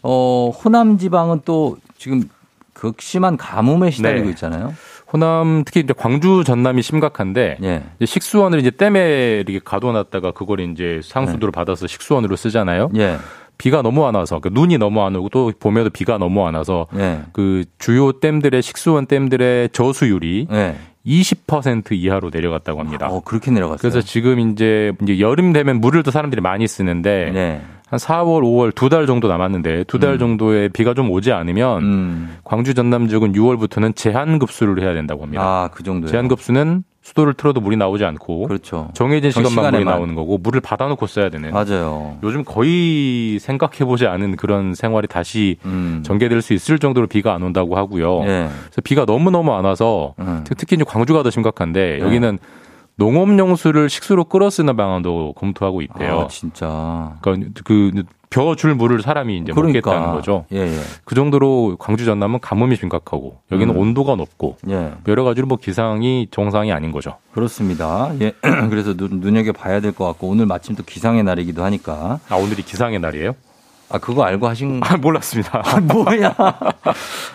[0.02, 2.28] 어 호남 지방은 또 지금
[2.72, 4.30] 극심한 가뭄에 시달리고 네.
[4.30, 4.74] 있잖아요.
[5.12, 7.84] 호남 특히 이제 광주 전남이 심각한데 예.
[7.96, 12.90] 이제 식수원을 이제 댐에 이렇게 가둬놨다가 그걸 이제 상수도를 받아서 식수원으로 쓰잖아요.
[12.96, 13.18] 예.
[13.62, 16.88] 비가 너무 안 와서 그 눈이 너무 안 오고 또 봄에도 비가 너무 안 와서
[16.96, 17.20] 예.
[17.32, 20.74] 그 주요 댐들의 식수원 댐들의 저수율이 예.
[21.06, 23.06] 20% 이하로 내려갔다고 합니다.
[23.08, 23.78] 어 그렇게 내려갔어요.
[23.78, 27.62] 그래서 지금 이제 이제 여름 되면 물을 또 사람들이 많이 쓰는데 네.
[27.92, 32.36] 한 4월, 5월 두 달 정도 남았는데 두달 정도의 비가 좀 오지 않으면 음.
[32.42, 35.42] 광주 전남 지역은 6월부터는 제한 급수를 해야 된다고 합니다.
[35.42, 36.10] 아, 그 정도요.
[36.10, 38.88] 제한 급수는 수도를 틀어도 물이 나오지 않고 그렇죠.
[38.94, 39.84] 정해진 정 시간만 물이.
[39.84, 41.50] 나오는 거고 물을 받아놓고 써야 되는.
[41.50, 42.16] 맞아요.
[42.22, 46.00] 요즘 거의 생각해보지 않은 그런 생활이 다시 음.
[46.02, 48.20] 전개될 수 있을 정도로 비가 안 온다고 하고요.
[48.22, 48.48] 예.
[48.48, 50.42] 그래서 비가 너무 너무 안 와서 음.
[50.44, 52.04] 특- 특히 이제 광주가 더 심각한데 네.
[52.06, 52.38] 여기는
[53.02, 56.20] 농업용수를 식수로 끌어 쓰는 방안도 검토하고 있대요.
[56.20, 57.16] 아, 진짜.
[57.20, 57.90] 그러니까 그
[58.30, 59.90] 벼줄 물을 사람이 이제 그러니까.
[59.90, 60.46] 먹겠다는 거죠.
[60.52, 60.78] 예, 예.
[61.04, 63.78] 그 정도로 광주 전남은 가뭄이 심각하고 여기는 음.
[63.78, 64.92] 온도가 높고 예.
[65.08, 67.16] 여러 가지로 뭐 기상이 정상이 아닌 거죠.
[67.32, 68.10] 그렇습니다.
[68.20, 68.32] 예.
[68.70, 72.20] 그래서 눈, 눈여겨 봐야 될 것 같고 오늘 마침 또 기상의 날이기도 하니까.
[72.30, 73.34] 아 오늘이 기상의 날이에요?
[73.92, 75.62] 아, 그거 알고 하신 아 몰랐습니다.
[75.62, 76.34] 아, 뭐야.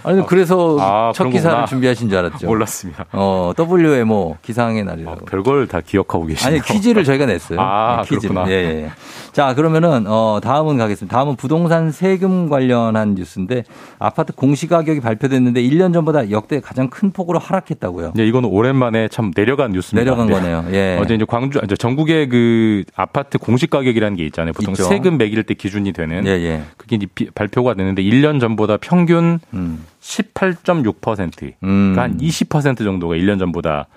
[0.04, 1.66] 아니, 그래서 아, 첫 기사를 거구나.
[1.68, 2.48] 준비하신 줄 알았죠.
[2.48, 3.06] 몰랐습니다.
[3.12, 5.26] 어, WMO 기상의 아, 날이라고.
[5.26, 6.56] 별걸 다 기억하고 계시네요.
[6.56, 7.60] 아니, 퀴즈를 저희가 냈어요.
[7.62, 8.28] 아, 네, 퀴즈.
[8.48, 8.92] 예, 예.
[9.34, 11.16] 자, 그러면은, 어, 다음은 가겠습니다.
[11.16, 13.64] 다음은 부동산 세금 관련한 뉴스인데,
[14.00, 18.14] 아파트 공시가격이 발표됐는데, 1년 전보다 역대 가장 큰 폭으로 하락했다고요.
[18.16, 20.04] 네, 이거는 오랜만에 참 내려간 뉴스입니다.
[20.04, 20.34] 내려간 네.
[20.34, 20.66] 거네요.
[20.72, 20.98] 예.
[21.00, 24.54] 어제 이제 광주, 이제 전국의 그 아파트 공시 가격이라는 게 있잖아요.
[24.54, 24.86] 보통 있죠.
[24.86, 26.26] 세금 매길 때 기준이 되는.
[26.26, 26.47] 예, 예.
[26.78, 29.84] 그게 이제 비- 발표가 됐는데 1년 전보다 평균 음.
[30.02, 31.54] 18.6%.
[31.64, 31.94] 음.
[31.94, 33.88] 그러니까 한 20% 정도가 1년 전보다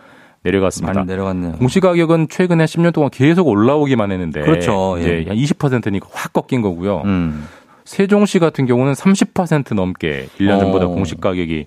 [0.43, 0.95] 내려갔습니다.
[1.01, 1.53] 많이 내려갔네요.
[1.53, 4.97] 공시 가격은 최근에 10년 동안 계속 올라오기만 했는데 그렇죠.
[4.99, 5.29] 이제 예.
[5.29, 7.03] 한 20%니까 확 꺾인 거고요.
[7.05, 7.47] 음.
[7.85, 10.89] 세종시 같은 경우는 30% 넘게 1년 전보다 어.
[10.89, 11.67] 공시 가격이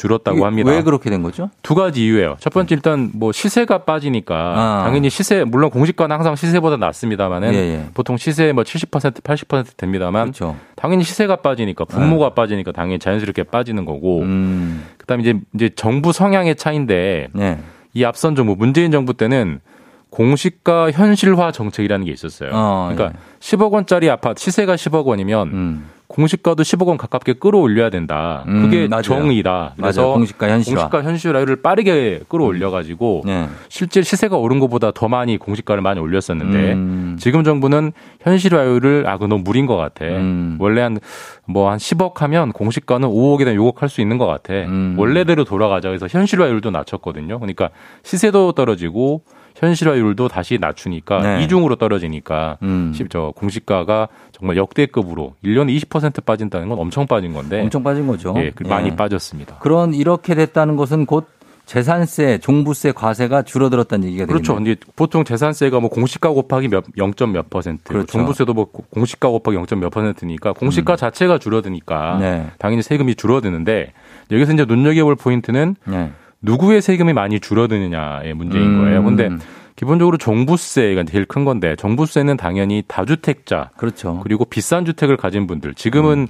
[0.00, 0.70] 줄었다고 합니다.
[0.70, 1.50] 왜 그렇게 된 거죠?
[1.62, 2.36] 두 가지 이유예요.
[2.40, 4.84] 첫 번째 일단 뭐 시세가 빠지니까 아.
[4.84, 7.84] 당연히 시세 물론 공시가는 항상 시세보다 낮습니다만은 예, 예.
[7.92, 10.56] 보통 시세 뭐 70% 80% 됩니다만 그렇죠.
[10.74, 14.86] 당연히 시세가 빠지니까 분모가 빠지니까 당연히 자연스럽게 빠지는 거고 음.
[14.96, 17.58] 그다음에 이제 이제 정부 성향의 차인데 네.
[17.92, 19.60] 이 앞선 정부 문재인 정부 때는
[20.08, 22.50] 공시가 현실화 정책이라는 게 있었어요.
[22.52, 25.86] 어, 그러니까 10억 원짜리 아파트 시세가 10억 원이면 음.
[26.14, 28.42] 공시가도 10억 원 가깝게 끌어올려야 된다.
[28.48, 29.02] 음, 그게 맞아요.
[29.02, 29.74] 정의다.
[29.76, 30.14] 그래서 맞아요.
[30.14, 30.88] 공시가 현실화.
[30.88, 33.46] 공시가 현실화를 빠르게 끌어올려 가지고 네.
[33.68, 37.16] 실제 시세가 오른 것보다 더 많이 공시가를 많이 올렸었는데 음.
[37.20, 37.92] 지금 정부는
[38.22, 40.04] 현실화율을 아, 그 너무 무린 것 같아.
[40.04, 40.56] 음.
[40.58, 40.98] 원래 한
[41.46, 44.52] 뭐한 10억 하면 공시가는 5억이나 6억 할 수 있는 것 같아.
[44.54, 44.96] 음.
[44.98, 45.88] 원래대로 돌아가자.
[45.88, 47.38] 그래서 현실화율도 낮췄거든요.
[47.38, 47.70] 그러니까
[48.02, 49.22] 시세도 떨어지고
[49.56, 51.44] 현실화율도 다시 낮추니까 네.
[51.44, 52.92] 이중으로 떨어지니까 음.
[52.94, 58.34] 시- 저 공시가가 정말 역대급으로 1년에 20% 빠진다는 건 엄청 빠진 건데 엄청 빠진 거죠.
[58.38, 58.96] 예, 그 많이 예.
[58.96, 59.56] 빠졌습니다.
[59.58, 61.26] 그런 이렇게 됐다는 것은 곧
[61.66, 64.54] 재산세, 종부세, 과세가 줄어들었다는 얘기가 그렇죠.
[64.54, 64.72] 되겠네요.
[64.72, 68.06] 이제 보통 재산세가 뭐 공시가 곱하기 몇 0점 몇 퍼센트, 그렇죠.
[68.08, 72.20] 종부세도 뭐 공시가 곱하기 0점 몇 퍼센트니까 공시가 자체가 줄어드니까 음.
[72.20, 72.46] 네.
[72.58, 73.92] 당연히 세금이 줄어드는데
[74.32, 76.10] 여기서 이제 눈여겨볼 포인트는 네.
[76.42, 78.78] 누구의 세금이 많이 줄어드느냐의 문제인 음.
[78.82, 79.04] 거예요.
[79.04, 79.30] 근데
[79.76, 84.20] 기본적으로 종부세가 제일 큰 건데 종부세는 당연히 다주택자 그렇죠.
[84.22, 86.26] 그리고 비싼 주택을 가진 분들 지금은 음.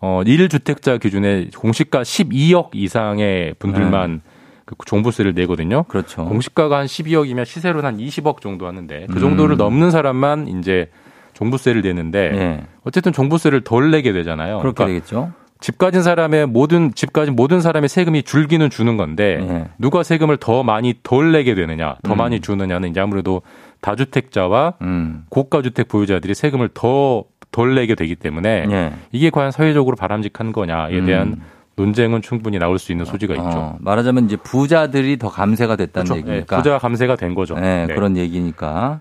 [0.00, 4.22] 어 1주택자 기준에 공시가 12억 이상의 분들만
[4.64, 5.78] 그 종부세를 내거든요.
[5.78, 5.84] 네.
[5.88, 6.24] 그렇죠.
[6.24, 9.20] 공시가가 한 12억이면 시세로는 한 20억 정도 하는데 그 음.
[9.20, 10.90] 정도를 넘는 사람만 이제
[11.32, 12.66] 종부세를 내는데 예.
[12.84, 14.58] 어쨌든 종부세를 덜 내게 되잖아요.
[14.58, 15.32] 그렇게 그러니까 되겠죠.
[15.60, 19.64] 집 가진 사람의 모든 집 가진 모든 사람의 세금이 줄기는 주는 건데 예.
[19.78, 22.18] 누가 세금을 더 많이 덜 내게 되느냐, 더 음.
[22.18, 23.42] 많이 주느냐는 이제 아무래도
[23.80, 25.24] 다주택자와 음.
[25.30, 28.92] 고가주택 보유자들이 세금을 더 덜 내게 되기 때문에 예.
[29.12, 31.42] 이게 과연 사회적으로 바람직한 거냐에 대한 음.
[31.78, 33.44] 논쟁은 충분히 나올 수 있는 소지가 있죠.
[33.46, 36.28] 어, 말하자면 이제 부자들이 더 감세가 됐다는 그렇죠.
[36.28, 36.56] 얘기니까.
[36.56, 37.54] 네, 부자 감세가 된 거죠.
[37.54, 37.94] 네, 네.
[37.94, 39.00] 그런 얘기니까.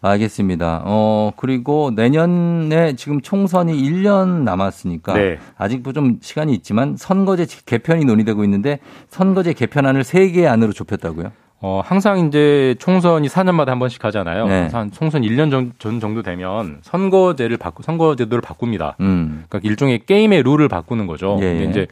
[0.00, 0.82] 알겠습니다.
[0.84, 5.38] 어, 그리고 내년에 지금 총선이 1년 남았으니까 네.
[5.56, 11.32] 아직 뭐좀 시간이 있지만 선거제 개편이 논의되고 있는데 선거제 개편안을 3개 안으로 좁혔다고요?
[11.64, 14.46] 어, 항상 이제 총선이 4년마다 한 번씩 하잖아요.
[14.48, 14.68] 네.
[14.72, 18.96] 한 총선 1년 전, 전 정도 되면 선거제를 바꾸, 선거제도를 바꿉니다.
[19.00, 19.44] 음.
[19.48, 21.38] 그러니까 일종의 게임의 룰을 바꾸는 거죠.
[21.40, 21.64] 예, 예.
[21.64, 21.86] 이제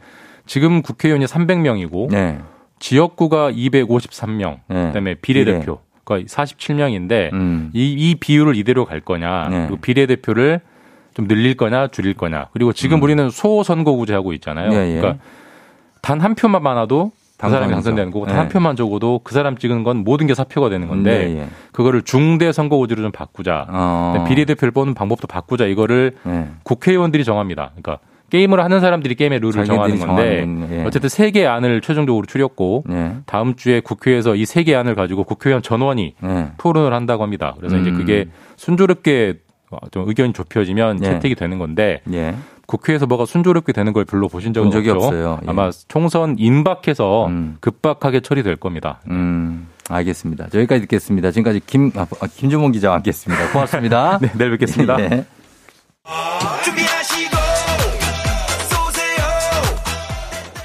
[0.45, 2.39] 지금 국회의원이 300명이고 네.
[2.79, 4.87] 지역구가 253명, 네.
[4.87, 7.69] 그다음에 비례대표 가 47명인데 음.
[7.73, 9.67] 이, 이 비율을 이대로 갈 거냐, 네.
[9.67, 10.59] 그리고 비례대표를
[11.13, 12.47] 좀 늘릴 거냐, 줄일 거냐.
[12.51, 14.69] 그리고 지금 우리는 소선거구제 하고 있잖아요.
[14.71, 14.73] 음.
[14.73, 14.99] 예, 예.
[14.99, 15.23] 그러니까
[16.01, 17.73] 단 한 표만 많아도 그 사람이 당선이죠.
[17.75, 18.39] 당선되는 거고 단 네.
[18.39, 21.47] 한 표만 적어도 그 사람 찍은 건 모든 게 사표가 되는 건데 네, 예.
[21.71, 23.67] 그거를 중대 선거구제로 좀 바꾸자.
[23.69, 24.25] 어.
[24.27, 25.65] 비례대표를 뽑는 방법도 바꾸자.
[25.65, 26.49] 이거를 네.
[26.63, 27.71] 국회의원들이 정합니다.
[27.75, 30.83] 그러니까 게임을 하는 사람들이 게임의 룰을 정하는 건데 예.
[30.85, 33.15] 어쨌든 세 개 안을 최종적으로 추렸고 네.
[33.25, 36.51] 다음 주에 국회에서 이 세 개 안을 가지고 국회의원 전원이 네.
[36.57, 37.55] 토론을 한다고 합니다.
[37.57, 37.97] 그래서 이제 음.
[37.97, 39.39] 그게 순조롭게
[39.91, 41.05] 좀 의견이 좁혀지면 예.
[41.05, 42.35] 채택이 되는 건데 예.
[42.71, 45.07] 국회에서 뭐가 순조롭게 되는 걸 별로 보신 적은 본 적이 없죠.
[45.07, 45.39] 없어요.
[45.43, 45.49] 예.
[45.49, 47.57] 아마 총선 임박해서 음.
[47.59, 49.01] 급박하게 처리될 겁니다.
[49.09, 49.67] 음.
[49.89, 50.45] 알겠습니다.
[50.53, 51.31] 여기까지 듣겠습니다.
[51.31, 53.51] 지금까지 김, 아, 아, 김준범 기자와 함께 했습니다.
[53.51, 54.19] 고맙습니다.
[54.23, 54.97] 네, 내일 뵙겠습니다.
[55.03, 55.25] 예.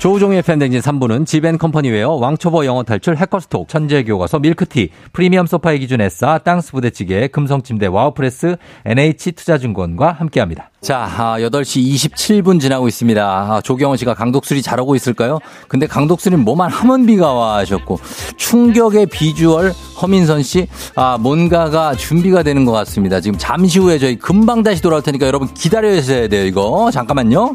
[0.06, 6.70] 조우종의 펨댕진 3부는 지벤컴퍼니웨어, 왕초보 영어 탈출, 해커스톡, 천재교과서, 밀크티, 프리미엄 소파의 기준 에싸, 땅스
[6.70, 8.54] 부대찌개, 금성침대, 와우프레스,
[8.84, 10.70] NH투자증권과 함께합니다.
[10.80, 13.20] 자, 아, 8시 27분 지나고 있습니다.
[13.20, 15.40] 아, 조경원 씨가 강독수리 잘하고 있을까요?
[15.66, 17.98] 근데 강독수리는 뭐만 하면 비가 와 하셨고,
[18.36, 23.20] 충격의 비주얼 허민선 씨, 아, 뭔가가 준비가 되는 것 같습니다.
[23.20, 26.92] 지금 잠시 후에 저희 금방 다시 돌아올 테니까 여러분 기다려 주셔야 돼요, 이거.
[26.92, 27.54] 잠깐만요.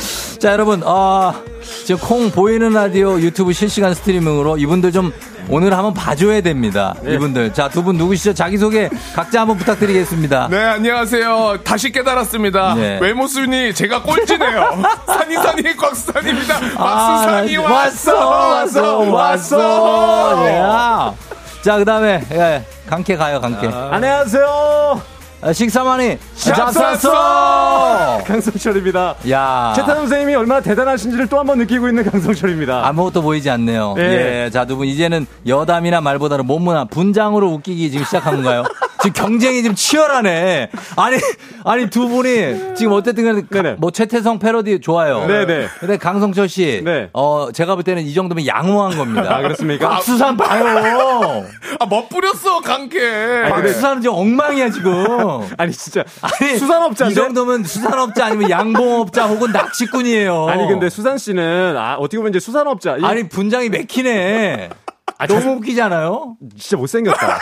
[0.41, 1.33] 자, 여러분, 어,
[1.85, 5.13] 지금 콩 보이는 라디오 유튜브 실시간 스트리밍으로 이분들 좀
[5.49, 6.95] 오늘 한번 봐줘야 됩니다.
[7.05, 7.53] 이분들.
[7.53, 8.33] 자, 두 분 누구시죠?
[8.33, 10.47] 자기소개 각자 한번 부탁드리겠습니다.
[10.49, 11.59] 네 안녕하세요.
[11.63, 12.73] 다시 깨달았습니다.
[12.75, 12.97] 네.
[13.01, 14.81] 외모 순위 제가 꼴찌네요.
[15.05, 16.55] 산이 산이 곽산입니다.
[16.77, 16.83] 아,
[17.23, 20.45] 박수산이 왔어, 왔어, 왔어.
[20.47, 21.61] 예.
[21.61, 23.67] 자, 그 다음에, 예, 강캐 가요, 강캐.
[23.67, 25.01] 안녕하세요.
[25.43, 28.19] 아, 식사만이 잡쌌어!
[28.25, 29.15] 강성철입니다.
[29.31, 29.73] 야.
[29.75, 32.85] 최태남 선생님이 얼마나 대단하신지를 또 한 번 느끼고 있는 강성철입니다.
[32.87, 33.95] 아무것도 보이지 않네요.
[33.97, 34.45] 예.
[34.45, 34.49] 예.
[34.51, 38.63] 자, 두 분 이제는 여담이나 말보다는 몸문화, 분장으로 웃기기 지금 시작한 건가요?
[39.01, 40.69] 지금 경쟁이 좀 치열하네.
[40.95, 41.17] 아니,
[41.65, 43.75] 아니, 두 분이 지금 어쨌든 간에.
[43.79, 45.25] 뭐 최태성 패러디 좋아요.
[45.25, 45.67] 네네.
[45.79, 46.83] 근데 강성철 씨.
[46.85, 47.09] 네.
[47.13, 49.37] 어, 제가 볼 때는 이 정도면 양호한 겁니다.
[49.37, 49.89] 아, 그렇습니까?
[49.89, 51.43] 박수산 봐요.
[51.81, 53.49] 아뭐 뿌렸어 강캐.
[53.49, 54.91] 박수산은 지금 엉망이야, 지금.
[55.57, 56.03] 아니, 진짜.
[56.21, 57.11] 아니, 수산업자인데?
[57.11, 60.47] 이 정도면 수산업자 아니면 양봉업자 혹은 낚시꾼이에요.
[60.47, 62.97] 아니, 근데 수산 씨는, 아, 어떻게 보면 이제 수산업자.
[62.97, 64.69] 이- 아니, 분장이 맥히네.
[65.27, 66.35] 너무 웃기잖아요?
[66.57, 67.39] 진짜 못생겼다.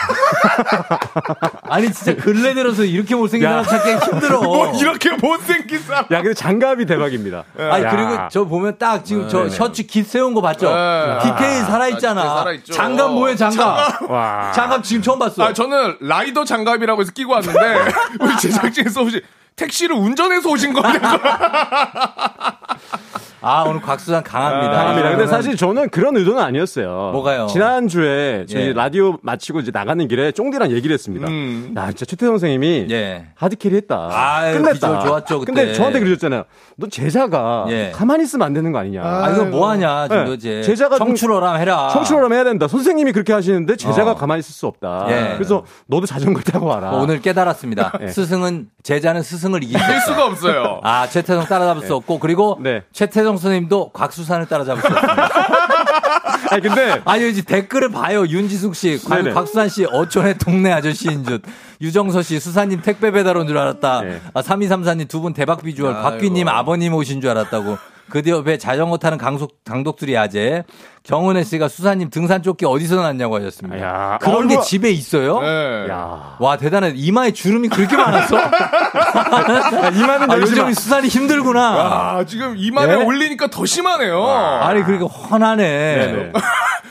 [1.68, 3.62] 아니, 진짜 근래 들어서 이렇게 못생긴 야.
[3.62, 4.40] 사람 찾기 힘들어.
[4.42, 6.04] 뭐 이렇게 못생긴 사람.
[6.10, 7.44] 야, 근데 장갑이 대박입니다.
[7.58, 7.90] 아니, 야.
[7.90, 10.70] 그리고 저 보면 딱 지금 저 셔츠 깃 세운 거 봤죠?
[10.74, 11.18] 네.
[11.22, 12.20] 디테일 살아있잖아.
[12.22, 12.72] 디테일 살아있죠.
[12.72, 14.10] 장갑 뭐예요, 장갑?
[14.10, 14.52] 와.
[14.52, 15.42] 장갑 지금 처음 봤어.
[15.44, 17.78] 아 저는 라이더 장갑이라고 해서 끼고 왔는데
[18.20, 19.22] 우리 제작진에서 혹시
[19.56, 21.18] 택시를 운전해서 오신 거냐고.
[23.42, 24.72] 아, 오늘 곽수산 강합니다.
[24.72, 25.10] 강합니다.
[25.10, 27.10] 근데 사실 저는 그런 의도는 아니었어요.
[27.12, 27.46] 뭐가요?
[27.46, 28.72] 지난 주에 저희 예.
[28.72, 31.26] 라디오 마치고 이제 나가는 길에 쫑디랑 얘기를 했습니다.
[31.28, 31.72] 음.
[31.76, 33.26] 야, 진짜 최태성 선생님이 예.
[33.36, 34.08] hard carry 했다.
[34.12, 35.00] 아유, 끝냈다.
[35.00, 35.52] 좋았죠, 그때.
[35.52, 36.44] 근데 저한테 그러셨잖아요.
[36.76, 37.92] 너 제자가 예.
[37.94, 39.02] 가만히 있으면 안 되는 거 아니냐.
[39.02, 40.24] 아, 이거 뭐 하냐, 지금 네.
[40.24, 40.62] 도대체.
[40.62, 41.88] 제자가 좀- 청출어람 해라.
[41.92, 42.68] 청출어람 해야 된다.
[42.68, 44.14] 선생님이 그렇게 하시는데 제자가 어.
[44.16, 45.06] 가만히 있을 수 없다.
[45.08, 45.34] 예.
[45.36, 46.90] 그래서 너도 자전거 타고 와라.
[46.90, 47.92] 뭐 오늘 깨달았습니다.
[48.02, 48.08] 예.
[48.08, 49.78] 스승은 제자는 스승을 이길.
[50.06, 50.80] 수가 없어요.
[50.82, 52.82] 아 최태성 따라잡을 수 없고 그리고 네.
[52.92, 55.28] 최태성 선생님도 곽수산을 따라잡을 수 없습니다.
[56.50, 58.26] 아니 근데 아니 이제 댓글을 봐요.
[58.26, 59.34] 윤지숙 씨, 과연 네네.
[59.34, 61.40] 곽수산 씨 어촌의 동네 아저씨인 줄.
[61.80, 64.00] 유정서 씨, 수사님 택배 배달 온 줄 알았다.
[64.02, 64.20] 네.
[64.34, 65.94] 아, 3234님 두 분 대박 비주얼.
[65.94, 66.02] 아이고.
[66.02, 67.78] 박귀님 아버님 오신 줄 알았다고.
[68.10, 70.64] 그 뒤에 자전거 타는 강속, 강독수리 아재.
[71.02, 73.80] 경은혜 씨가 수사님 등산 조끼 어디서 났냐고 하셨습니다.
[73.80, 75.40] 야, 그런 게 얼굴- 집에 있어요?
[75.40, 75.86] 네.
[75.88, 76.36] 야.
[76.38, 76.92] 와 대단해.
[76.94, 78.36] 이마에 주름이 그렇게 많았어?
[79.96, 80.36] 이마는 아.
[80.38, 81.62] 요즘 수산이 힘들구나.
[82.18, 82.94] 아, 지금 이마에 예?
[82.96, 84.22] 올리니까 더 심하네요.
[84.26, 85.56] 아니 그러니까 훤하네.
[85.96, 86.32] 네네.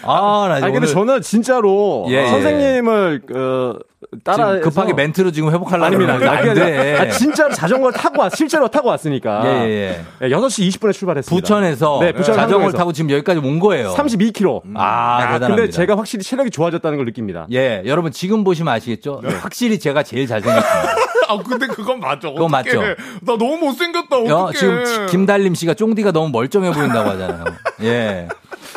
[0.04, 2.28] 아, 나 아니 근데 오늘 저는 진짜로 예, 예.
[2.30, 3.74] 선생님을 어,
[4.24, 6.18] 따라 지금 급하게 멘트로 지금 회복하려고 아닙니다.
[6.54, 6.98] 돼.
[6.98, 9.44] 아, 진짜로 자전거를 타고 왔, 실제로 타고 왔으니까.
[9.46, 11.30] 예, 예, 예, 6시 20분에 출발했습니다.
[11.30, 12.74] 부천에서 네, 부천 자전거를.
[12.74, 13.94] 타고 지금 여기까지 온 거예요.
[13.96, 14.62] 32km.
[14.76, 15.56] 아, 야, 대단합니다.
[15.56, 17.46] 근데 제가 확실히 체력이 좋아졌다는 걸 느낍니다.
[17.52, 19.22] 예, 여러분 지금 보시면 아시겠죠?
[19.24, 19.30] 네.
[19.36, 20.96] 확실히 제가 제일 잘생겼습니다.
[21.30, 22.34] 아, 근데 그건 맞죠.
[22.34, 22.76] 그건 어떡해.
[22.76, 22.82] 맞죠.
[23.22, 24.16] 나 너무 못생겼다.
[24.16, 24.54] 어, 어떡해.
[24.58, 27.46] 지금 김달림 씨가 쫑디가 너무 멀쩡해 보인다고 하잖아요.
[27.84, 28.28] 예.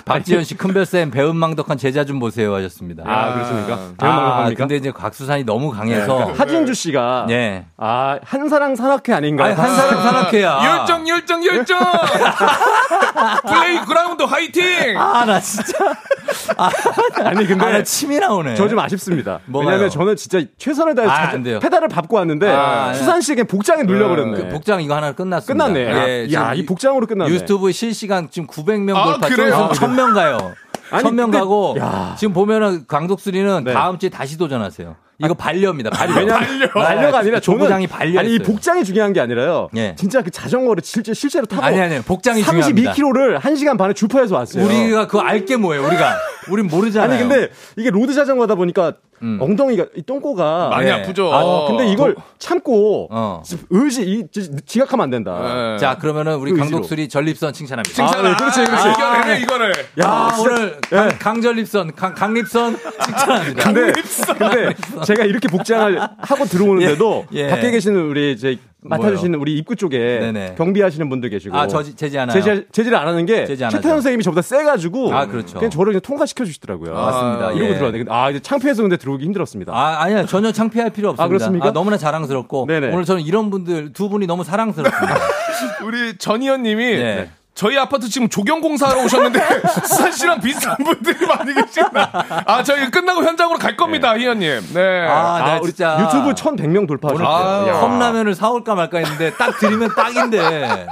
[0.04, 3.04] 박지현 씨 큰별쌤 배은망덕한 제자 좀 보세요 하셨습니다.
[3.06, 3.74] 아, 그렇습니까?
[3.74, 4.58] 아, 대박합니까?
[4.58, 7.66] 근데 이제 곽수산이 너무 강해서 하진주 씨가 예.
[7.76, 9.48] 아, 한사랑 산악회 아닌가요?
[9.52, 10.60] 아니, 한 사람 산악회야.
[10.80, 11.78] 열정, 열정, 열정!
[13.48, 14.98] 플레이그라운드 화이팅!
[14.98, 15.92] 아, 나 진짜.
[16.56, 16.70] 아,
[17.24, 18.54] 아니 근데 아, 나 침이 나오네.
[18.56, 19.38] 저 좀 아쉽습니다.
[19.44, 19.68] 뭐가요?
[19.68, 21.58] 왜냐하면 저는 진짜 최선을 다해서 아, 자- 안 돼요.
[21.60, 24.36] 페달을 밟고 왔는데 아, 수산 씨에게 복장에 눌려버렸네.
[24.36, 25.64] 그 복장 이거 하나 끝났습니다.
[25.66, 25.80] 끝났네.
[25.80, 27.30] 예, 야, 지금 이 복장으로 끝났네.
[27.34, 29.70] 유튜브 실시간 지금 900명 아, 돌파, 그래요?
[29.86, 30.54] 1000명 가요.
[30.90, 32.14] 아니, 1000명 근데- 가고 야.
[32.18, 33.72] 지금 보면은 강독수리는 네.
[33.72, 34.94] 다음 주에 다시 도전하세요.
[35.18, 35.90] 이거 반려입니다.
[35.90, 36.14] 반려.
[36.16, 38.20] 왜냐면 반려가 아니라 조부장이 반려.
[38.20, 39.68] 아니 이 복장이 중요한 게 아니라요.
[39.76, 39.94] 예.
[39.96, 42.92] 진짜 그 자전거를 실제 실제로 타고 아니 아니 복장이 중요합니다.
[42.92, 44.64] 32km를 1시간 반에 주파해서 왔어요.
[44.64, 45.86] 우리가 그거 알게 뭐예요?
[45.86, 46.16] 우리가
[46.50, 47.10] 우린 모르잖아요.
[47.10, 49.38] 아니 근데 이게 로드 자전거다 보니까 음.
[49.40, 50.92] 엉덩이가 이 똥꼬가 많이 예.
[50.94, 51.32] 아프죠.
[51.32, 53.40] 아, 근데 이걸 참고 어.
[53.70, 55.38] 의지 이 지- 지각하면 안 된다.
[55.74, 55.78] 네.
[55.78, 56.58] 자 그러면은 우리 그.
[56.58, 57.94] 강독수리 전립선 칭찬합니다.
[57.94, 58.18] 칭찬.
[58.26, 58.88] 아, 네, 그렇지, 그렇지.
[58.88, 59.70] 이겨내네, 이거를.
[60.00, 60.96] 야, 아, 오늘 예.
[60.96, 63.72] 강, 강전립선, 강, 강립선 칭찬합니다.
[63.72, 63.92] 근데
[64.38, 64.74] 근데
[65.04, 67.48] 제가 이렇게 복장을 하고 들어오는데도 예, 예.
[67.48, 70.54] 밖에 계시는 우리 이제 맡아주시는 우리 입구 쪽에 네네.
[70.58, 72.32] 경비하시는 분들 계시고 아, 저 제지 않아요.
[72.32, 73.96] 제재, 제지를 안 하는 게 제지 안 최태현.
[73.96, 75.58] 선생님이 저보다 세가지고 아, 그렇죠.
[75.58, 76.96] 그냥 저를 그냥 통과시켜 주시더라고요.
[76.96, 77.52] 아, 맞습니다.
[77.52, 77.74] 이러고 예.
[77.74, 79.72] 들어왔는데 아 이제 창피해서 근데 들어오기 힘들었습니다.
[79.72, 80.26] 아, 아니야.
[80.26, 81.24] 전혀 창피할 필요 없습니다.
[81.24, 81.72] 아, 그렇습니까?
[81.72, 82.66] 너무나 자랑스럽고.
[82.66, 82.92] 네네.
[82.92, 85.16] 오늘 저는 이런 분들 두 분이 너무 사랑스럽습니다.
[85.86, 87.30] 우리 전희연 님이 네.
[87.54, 89.40] 저희 아파트 지금 조경공사하러 오셨는데
[89.86, 92.10] 수산 씨랑 비슷한 분들이 많이 계시나.
[92.46, 94.60] 아, 저희 끝나고 현장으로 갈 겁니다, 희연님.
[94.74, 95.06] 네.
[95.06, 95.98] 아, 나 우리 진짜.
[96.00, 97.28] 유튜브 1,100명 돌파하셨어요.
[97.28, 97.80] 아, 야.
[97.80, 100.86] 컵라면을 사올까 말까 했는데 딱 드리면 딱인데.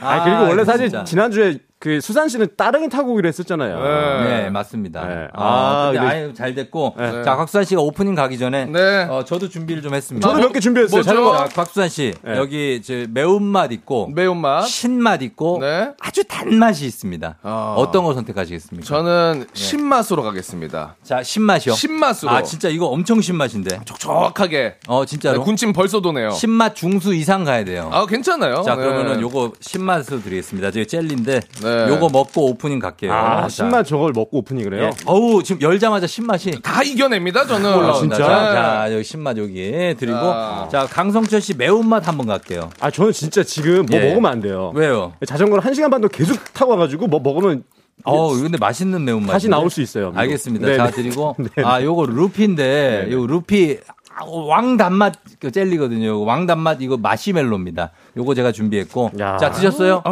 [0.00, 1.04] 아, 그리고 원래 사실 진짜.
[1.04, 4.24] 지난주에 그 수산 씨는 따릉이 타고 오기로 했었잖아요.
[4.24, 5.06] 네, 맞습니다.
[5.06, 5.28] 네.
[5.34, 6.94] 아, 아, 근데 근데- 아유, 잘 됐고.
[6.96, 7.22] 네.
[7.22, 8.64] 자, 곽수산 씨가 오프닝 가기 전에.
[8.64, 9.06] 네.
[9.10, 10.26] 어, 저도 준비를 좀 했습니다.
[10.26, 10.96] 저도 몇 개 준비했어요.
[11.02, 11.06] 뭐죠?
[11.10, 11.36] 자전거.
[11.36, 12.14] 자, 곽수산 씨.
[12.22, 12.38] 네.
[12.38, 14.08] 여기 저 매운맛 있고.
[14.14, 14.66] 매운맛.
[14.66, 15.58] 신맛 있고.
[15.60, 15.90] 네.
[16.00, 17.36] 아주 단맛이 있습니다.
[17.42, 17.74] 어.
[17.76, 17.90] 어.
[17.92, 18.86] 떤거 선택하시겠습니까?
[18.86, 20.96] 저는 신맛으로 가겠습니다.
[21.02, 21.74] 자, 신맛이요.
[21.74, 22.30] 신맛으로.
[22.30, 23.80] 아, 진짜 이거 엄청 신맛인데.
[23.84, 24.76] 촉촉하게.
[24.88, 25.36] 어, 진짜로.
[25.40, 26.30] 네, 군침 벌써 도네요.
[26.30, 27.90] 신맛 중수 이상 가야 돼요.
[27.92, 28.62] 아, 괜찮아요.
[28.62, 28.82] 자, 네.
[28.82, 30.70] 그러면은 요거 신맛으로 드리겠습니다.
[30.70, 31.73] 저기 젤리인데 네.
[31.88, 33.12] 요거 먹고 오프닝 갈게요.
[33.12, 34.90] 아, 자, 신맛 저걸 먹고 오프닝을 해요?
[34.92, 35.02] 예.
[35.06, 37.74] 어우, 지금 열자마자 신맛이 다 이겨냅니다, 저는.
[37.74, 37.98] 올라온다.
[38.00, 38.16] 진짜?
[38.16, 40.68] 자, 자, 여기 신맛 여기 드리고 아.
[40.70, 42.70] 자, 강성철 씨 매운맛 한번 갈게요.
[42.80, 44.08] 아, 저는 진짜 지금 뭐 예.
[44.08, 44.72] 먹으면 안 돼요.
[44.74, 45.12] 왜요?
[45.26, 47.64] 자전거를 1시간 반도 계속 타고 와 가지고 뭐 먹으면
[48.04, 49.30] 어우, 근데 맛있는 매운맛.
[49.32, 50.12] 다시 나올 수 있어요.
[50.14, 50.66] 알겠습니다.
[50.66, 50.90] 네, 자, 네.
[50.90, 51.62] 드리고 네.
[51.64, 53.78] 아, 요거 루피인데 요 루피
[54.16, 56.22] 아, 왕 단맛 그 젤리거든요.
[56.24, 57.90] 왕 단맛 이거 마시멜로입니다.
[58.16, 59.12] 요거 제가 준비했고.
[59.20, 59.36] 야.
[59.38, 60.02] 자, 드셨어요?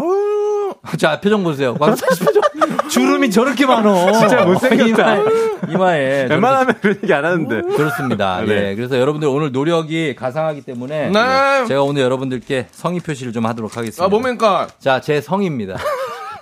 [0.98, 1.74] 자, 표정 보세요.
[1.74, 2.42] 광수 씨 표정.
[2.88, 4.12] 주름이 저렇게 많어.
[4.12, 5.14] 진짜 못생겼다.
[5.16, 5.22] 이마에.
[5.68, 6.16] 이마에.
[6.16, 7.62] 저렇게 웬만하면 그런 얘기 안 하는데.
[7.76, 8.42] 그렇습니다.
[8.44, 8.70] 네.
[8.70, 8.74] 예.
[8.74, 11.66] 그래서 여러분들 오늘 노력이 가상하기 때문에 네.
[11.68, 14.04] 제가 오늘 여러분들께 성의 표시를 좀 하도록 하겠습니다.
[14.04, 14.66] 아, 뭡니까?
[14.78, 15.76] 자, 제 성입니다.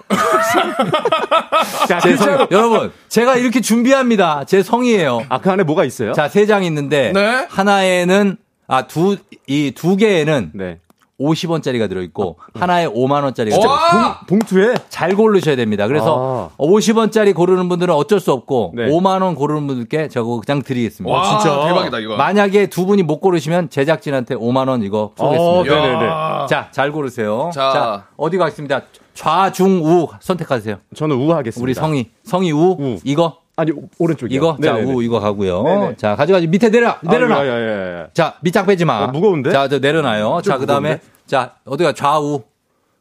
[1.88, 2.46] 자, 제 성.
[2.50, 4.44] 여러분, 제가 이렇게 준비합니다.
[4.46, 5.26] 제 성이에요.
[5.28, 6.12] 아, 그 안에 뭐가 있어요?
[6.14, 7.46] 자, 세 장 있는데 네.
[7.48, 8.36] 하나에는
[8.66, 9.16] 아, 두
[9.46, 10.78] 이 두 개에는 네.
[11.20, 15.86] 50원짜리가 들어있고 하나에 5만 원짜리가 진짜 들어있고 봉, 투에 잘 고르셔야 됩니다.
[15.86, 16.62] 그래서 아.
[16.62, 18.88] 50원짜리 고르는 분들은 어쩔 수 없고 네.
[18.88, 21.14] 5만 원 고르는 분들께 저거 그냥 드리겠습니다.
[21.14, 22.16] 와, 진짜 대박이다 이거.
[22.16, 25.50] 만약에 두 분이 못 고르시면 제작진한테 5만 원 이거 쏘겠습니다.
[25.50, 26.06] 어, 네네네.
[26.06, 26.46] 야.
[26.48, 27.50] 자, 잘 고르세요.
[27.52, 27.72] 자.
[27.72, 28.82] 자, 어디 가겠습니다.
[29.14, 30.76] 좌중우 선택하세요.
[30.94, 31.62] 저는 우 하겠습니다.
[31.62, 32.98] 우리 성희, 성희 우, 우.
[33.04, 34.36] 이거, 아니 오른쪽이요.
[34.36, 34.74] 이거, 자.
[34.76, 35.62] 우 이거 가고요.
[35.62, 35.96] 네네.
[35.96, 37.38] 자, 가져가지 밑에 내려, 내려놔.
[37.38, 38.06] 아, 예, 예, 예.
[38.14, 39.04] 자, 밑장 빼지 마.
[39.04, 39.50] 어, 무거운데?
[39.52, 40.40] 자, 저 내려놔요.
[40.42, 41.12] 자, 좀그 다음에, 무거운데?
[41.26, 42.42] 자, 어디가 좌우.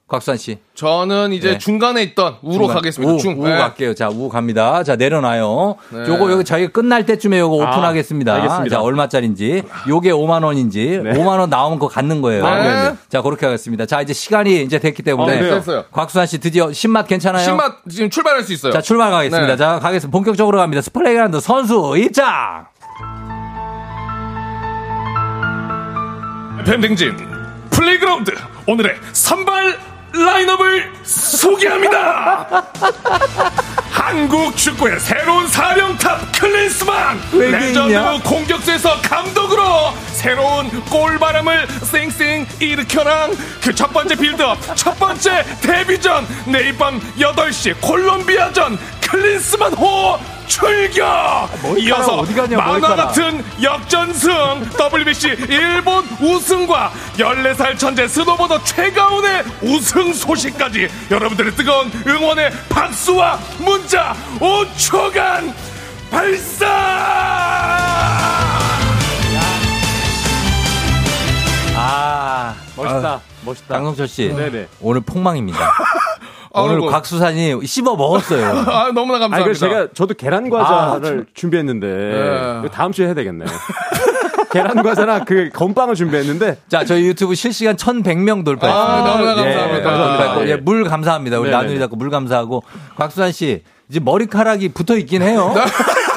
[0.09, 0.57] 곽수산 씨.
[0.73, 1.57] 저는 이제 네.
[1.59, 2.75] 중간에 있던 우로 중간.
[2.77, 3.13] 가겠습니다.
[3.13, 3.39] 우, 중.
[3.39, 3.55] 우 네.
[3.55, 3.93] 갈게요.
[3.93, 4.83] 자, 우 갑니다.
[4.83, 5.75] 자, 내려놔요.
[5.89, 5.99] 네.
[6.07, 8.33] 요거, 여기 저희가 끝날 때쯤에 요거 아, 오픈하겠습니다.
[8.33, 8.75] 알겠습니다.
[8.75, 9.63] 자, 얼마짜리인지.
[9.87, 11.01] 요게 5만 원인지.
[11.03, 11.11] 네.
[11.11, 12.45] 5만 원 나오면 그거 갖는 거예요.
[12.45, 12.95] 아, 네네.
[13.07, 13.85] 자, 그렇게 하겠습니다.
[13.85, 15.37] 자, 이제 시간이 이제 됐기 때문에.
[15.37, 15.39] 아?
[15.41, 15.85] 됐어요.
[15.91, 17.43] 곽수산 씨 드디어 신맛 괜찮아요?
[17.43, 18.73] 신맛 지금 출발할 수 있어요.
[18.73, 19.47] 자, 출발 가겠습니다.
[19.53, 19.57] 네.
[19.57, 20.11] 자, 가겠습니다.
[20.11, 20.81] 본격적으로 갑니다.
[20.81, 22.65] 플레이그라운드 선수 입장!
[26.65, 27.15] 펨댕진
[27.71, 28.31] 플레이그라운드
[28.67, 29.77] 오늘의 선발
[30.11, 32.63] 라인업을 소개합니다.
[33.91, 37.19] 한국 축구의 새로운 사령탑 클린스만?
[37.33, 43.31] 레전드 공격수에서 감독으로 새로운 골바람을 쌩쌩 일으켜라
[43.61, 50.19] 그 첫 번째 빌드업 첫 번째 데뷔전 내일 밤 8시 콜롬비아전 클린스만 호
[50.49, 52.97] 출격 이어서 어디 가냐, 만화 머리카락.
[53.07, 54.31] 같은 역전승
[54.93, 65.53] WBC 일본 우승과 14살 천재 스노보더 최가운의 우승 소식까지 여러분들의 뜨거운 응원의 박수와 문자 5초간
[66.11, 66.65] 발사!
[71.75, 73.21] 아, 멋있다.
[73.45, 73.75] 멋있다.
[73.75, 74.33] 강성철 씨.
[74.35, 74.67] 네네.
[74.81, 75.59] 오늘 폭망입니다.
[76.53, 76.87] 오늘 아이고.
[76.87, 78.45] 곽수산이 씹어 먹었어요.
[78.67, 79.43] 아, 너무나 감사합니다.
[79.43, 82.69] 그래서 제가 저도 계란 과자를 준비했는데 네.
[82.71, 83.45] 다음 주에 해야 되겠네.
[84.51, 88.71] 계란 과자랑 그 건빵을 준비했는데 자, 저희 유튜브 실시간 1100명 돌파했습니다.
[88.73, 89.89] 아, 너무나 예, 감사합니다.
[89.89, 90.45] 감사합니다.
[90.47, 90.49] 예.
[90.51, 91.39] 예, 물 감사합니다.
[91.39, 91.61] 우리 네네.
[91.61, 92.63] 나누리 닫고 물 감사하고.
[92.95, 95.53] 곽수산 씨, 이제 머리카락이 붙어 있긴 해요.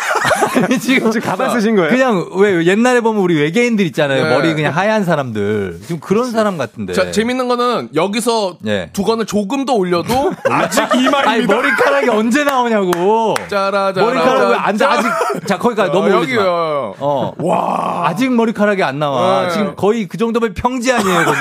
[0.56, 1.90] 아니, 지금 지금 가발 쓰신 거예요?
[1.90, 4.24] 그냥 왜 옛날에 보면 우리 외계인들 있잖아요.
[4.24, 4.30] 네.
[4.34, 5.80] 머리 그냥 하얀 사람들.
[5.82, 6.92] 지금 그런 사람 같은데.
[6.92, 8.90] 자, 재밌는 거는 여기서 예.
[8.92, 11.54] 두건을 조금 더 올려도 아직 아니, 이마입니다.
[11.54, 13.34] 머리카락이 언제 나오냐고.
[13.48, 14.06] 짜라 짜라.
[14.06, 15.08] 머리카락이 왜 안, 아직,
[15.46, 16.20] 자, 거기까지 너무 어.
[16.20, 16.94] 여기요.
[16.98, 17.32] 어.
[17.38, 18.02] 와.
[18.08, 19.44] 아직 머리카락이 안 나와.
[19.46, 19.50] 네.
[19.50, 21.38] 지금 거의 그 정도면 평지 아니에요, 거기.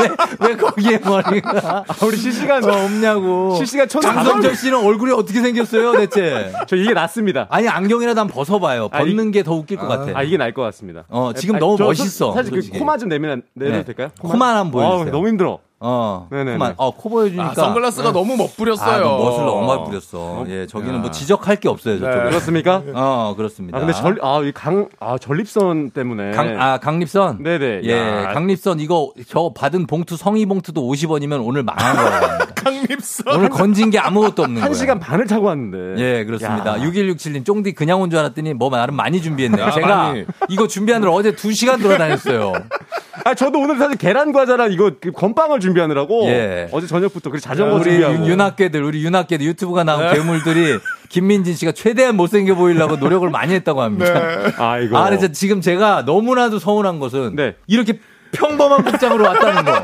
[0.00, 0.08] 왜,
[0.48, 1.84] 왜 거기에 머리가.
[2.02, 3.54] 우리 실시간 뭐 없냐고.
[3.56, 6.52] 실시간 천 장성철 씨는 얼굴이 어떻게 생겼어요, 대체?
[6.66, 7.46] 저 이게 낫습니다.
[7.50, 8.88] 아니, 안경이라도 한번 벗어봐요.
[8.90, 10.12] 아, 이- 벗는 게 더 웃길 것 같아.
[10.14, 11.04] 아 이게 나을 것 같습니다.
[11.08, 12.78] 어, 지금 아니, 너무 저 멋있어, 사실 그.
[12.78, 13.84] 코만 좀 내면 내도 네.
[13.84, 14.08] 될까요?
[14.20, 15.06] 코만 한번 보여주세요.
[15.06, 15.58] 아우, 너무 힘들어.
[15.84, 16.26] 어.
[16.30, 16.74] 그만.
[16.76, 17.50] 어, 코 보여주니까.
[17.50, 18.94] 아, 선글라스가 너무 멋부렸어요.
[18.94, 20.44] 아, 너 멋을 너무 부렸어.
[20.48, 22.28] 예, 저기는 뭐 지적할 게 없어요, 저쪽에.
[22.30, 22.82] 그렇습니까?
[22.94, 23.76] 어, 그렇습니다.
[23.76, 26.30] 아 근데 전 아, 강, 아, 전립선 때문에.
[26.30, 27.42] 강, 아, 강립선?
[27.42, 27.80] 네네.
[27.84, 27.92] 예,
[28.26, 28.32] 야.
[28.32, 32.38] 강립선 이거 저 받은 봉투 성의 봉투도 50원이면 오늘 망한 거예요.
[32.54, 33.34] 강립선.
[33.36, 34.74] 오늘 건진 게 아무것도 없는 한 거예요.
[34.74, 36.00] 시간 반을 타고 왔는데.
[36.02, 36.78] 예, 그렇습니다.
[36.78, 36.84] 야.
[36.84, 39.64] 6167님, 쫑디 그냥 온 줄 알았더니 뭐 나름 많이 준비했네요.
[39.64, 40.24] 아, 제가 많이.
[40.50, 42.52] 이거 준비하느라 어제 2시간 돌아다녔어요.
[43.24, 46.26] 아, 저도 오늘 사실 계란 과자랑 이거 그 건빵을 준비 하느라고.
[46.28, 46.68] 예.
[46.72, 48.26] 어제 저녁부터 그래서 자전거 우리 준비하고.
[48.26, 50.14] 윤학계들, 우리 윤학계들 유튜브가 나온 네.
[50.14, 54.52] 괴물들이 김민진 씨가 최대한 못생겨 보이려고 노력을 많이 했다고 합니다.
[54.56, 54.96] 아이고.
[54.96, 57.54] 아, 그래서 지금 제가 너무나도 서운한 것은 네.
[57.66, 57.98] 이렇게
[58.32, 59.82] 평범한 복장으로 왔다는 거.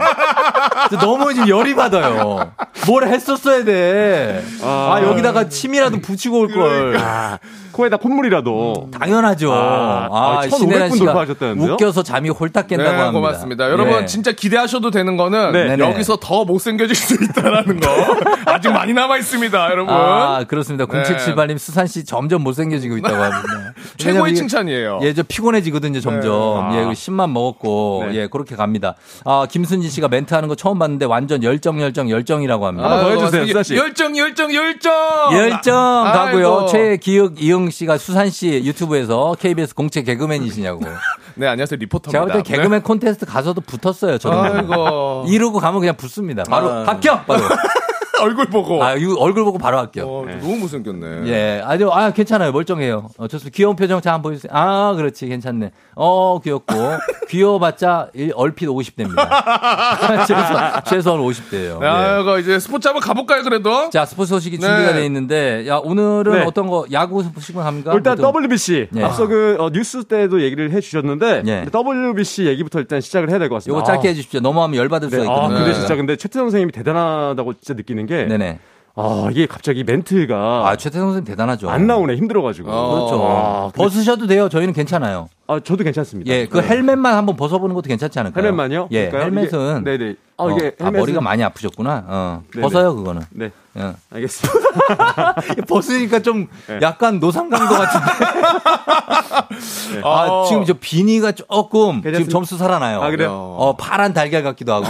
[1.00, 2.50] 너무 지금 열이 받아요.
[2.86, 4.42] 뭘 했었어야 돼.
[4.62, 5.02] 아, 아.
[5.02, 6.96] 여기다가 침이라도 붙이고 올 걸.
[6.96, 7.38] 아,
[7.78, 8.88] 코에다 콧물이라도.
[8.98, 9.52] 당연하죠.
[9.52, 11.72] 아, 아, 아, 신혜란 1500분 씨가 돌파하셨다는데요?
[11.74, 13.12] 웃겨서 잠이 홀딱 깬다고 네, 합니다.
[13.12, 13.70] 고맙습니다.
[13.70, 14.06] 여러분 예.
[14.06, 15.76] 진짜 기대하셔도 되는 거는 네.
[15.78, 17.88] 여기서 더 못생겨질 수 있다라는 거
[18.46, 19.94] 아직 많이 남아 있습니다, 여러분.
[19.94, 20.86] 아, 그렇습니다.
[20.86, 21.02] 네.
[21.02, 23.74] 0778님, 수산 씨 점점 못생겨지고 있다고 합니다.
[23.96, 24.98] 최고의 칭찬이에요.
[25.02, 26.70] 예, 저 피곤해지거든요, 점점.
[26.70, 26.78] 네.
[26.78, 28.14] 예, 10만 먹었고, 네.
[28.16, 28.94] 예, 그렇게 갑니다.
[29.24, 32.90] 아, 김순진 씨가 멘트 하는 거 처음 봤는데 완전 열정, 열정, 열정이라고 합니다.
[32.90, 33.46] 한번 더 해주세요.
[33.46, 33.76] 수사 씨.
[33.76, 34.92] 열정, 열정, 열정.
[35.32, 35.74] 열정
[36.04, 36.46] 가고요.
[36.54, 36.66] 아이고.
[36.66, 37.14] 최기
[37.68, 40.80] 혁 이영 씨가 수산 씨 유튜브에서 KBS 공채 개그맨이시냐고.
[41.36, 41.78] 네, 안녕하세요.
[41.78, 42.20] 리포터입니다.
[42.20, 44.18] 제가 볼때 개그맨 콘테스트 가서도 붙었어요.
[44.18, 44.38] 저는.
[44.38, 45.26] 아이고.
[45.28, 46.42] 이러고 가면 그냥 붙습니다.
[46.44, 46.86] 바로 아.
[46.86, 47.26] 합격.
[47.26, 47.42] 바로.
[48.22, 48.82] 얼굴 보고.
[48.82, 50.08] 아, 이거 얼굴 보고 바로 합격.
[50.08, 51.22] 어, 너무 못생겼네.
[51.30, 52.52] 예, 아주, 아, 괜찮아요.
[52.52, 53.08] 멀쩡해요.
[53.18, 53.54] 어, 좋습니다.
[53.54, 54.50] 귀여운 표정 잘 한번 보여주세요.
[54.54, 55.26] 아, 그렇지.
[55.26, 55.70] 괜찮네.
[55.96, 56.74] 어, 귀엽고.
[57.28, 59.16] 귀여워봤자 일- 얼핏 50대입니다.
[60.26, 61.84] 최소한, 최소한 50대예요.
[61.84, 63.90] 야, 이거 이제 스포츠 한번 가볼까요, 그래도?
[63.90, 64.66] 자, 스포츠 소식이 네.
[64.66, 66.44] 준비가 돼 있는데, 야, 오늘은 네.
[66.44, 67.92] 어떤 거, 야구 소식을 합니까?
[67.94, 69.02] 일단 보통- WBC 예.
[69.04, 71.66] 앞서 그 어, 뉴스 때도 얘기를 해주셨는데 예.
[71.70, 73.78] WBC 얘기부터 일단 시작을 해야 될 것 같습니다.
[73.78, 74.40] 요거 짧게 해주십시오.
[74.40, 75.18] 너무하면 열받을 네.
[75.20, 75.58] 수가 아, 있거든요.
[75.64, 78.58] 근데 진짜 근데 최태성 선생님이 대단하다고 진짜 느끼는 게 네네.
[79.00, 81.70] 아, 이게 갑자기 멘트가 아, 최태성 선생님 대단하죠.
[81.70, 82.16] 안 나오네.
[82.16, 82.66] 힘들어가지고.
[82.68, 83.24] 그렇죠.
[83.24, 84.48] 아, 근데- 벗으셔도 돼요.
[84.48, 85.28] 저희는 괜찮아요.
[85.46, 86.28] 아, 저도 괜찮습니다.
[86.32, 86.66] 예, 그 네.
[86.66, 88.44] 헬멧만 한번 벗어보는 것도 괜찮지 않을까요?
[88.44, 88.88] 헬멧만요?
[88.90, 89.22] 예, 그럴까요?
[89.30, 89.80] 헬멧은.
[89.82, 90.14] 이게- 네네.
[90.36, 92.04] 아, 어, 이게 아, 헬멧은- 머리가 많이 아프셨구나.
[92.08, 92.42] 어.
[92.60, 93.22] 벗어요, 그거는.
[93.30, 93.52] 네.
[93.78, 93.92] 예.
[94.10, 95.34] 알겠습니다.
[95.68, 96.78] 벗으니까 좀 네.
[96.82, 98.06] 약간 노상강도 같은데.
[100.02, 100.44] 아, 어.
[100.48, 102.30] 지금 저 비니가 조금 지금 괜찮습니다.
[102.32, 103.00] 점수 살아나요.
[103.02, 103.30] 아, 그래요?
[103.32, 104.86] 어, 파란 달걀 같기도 하고.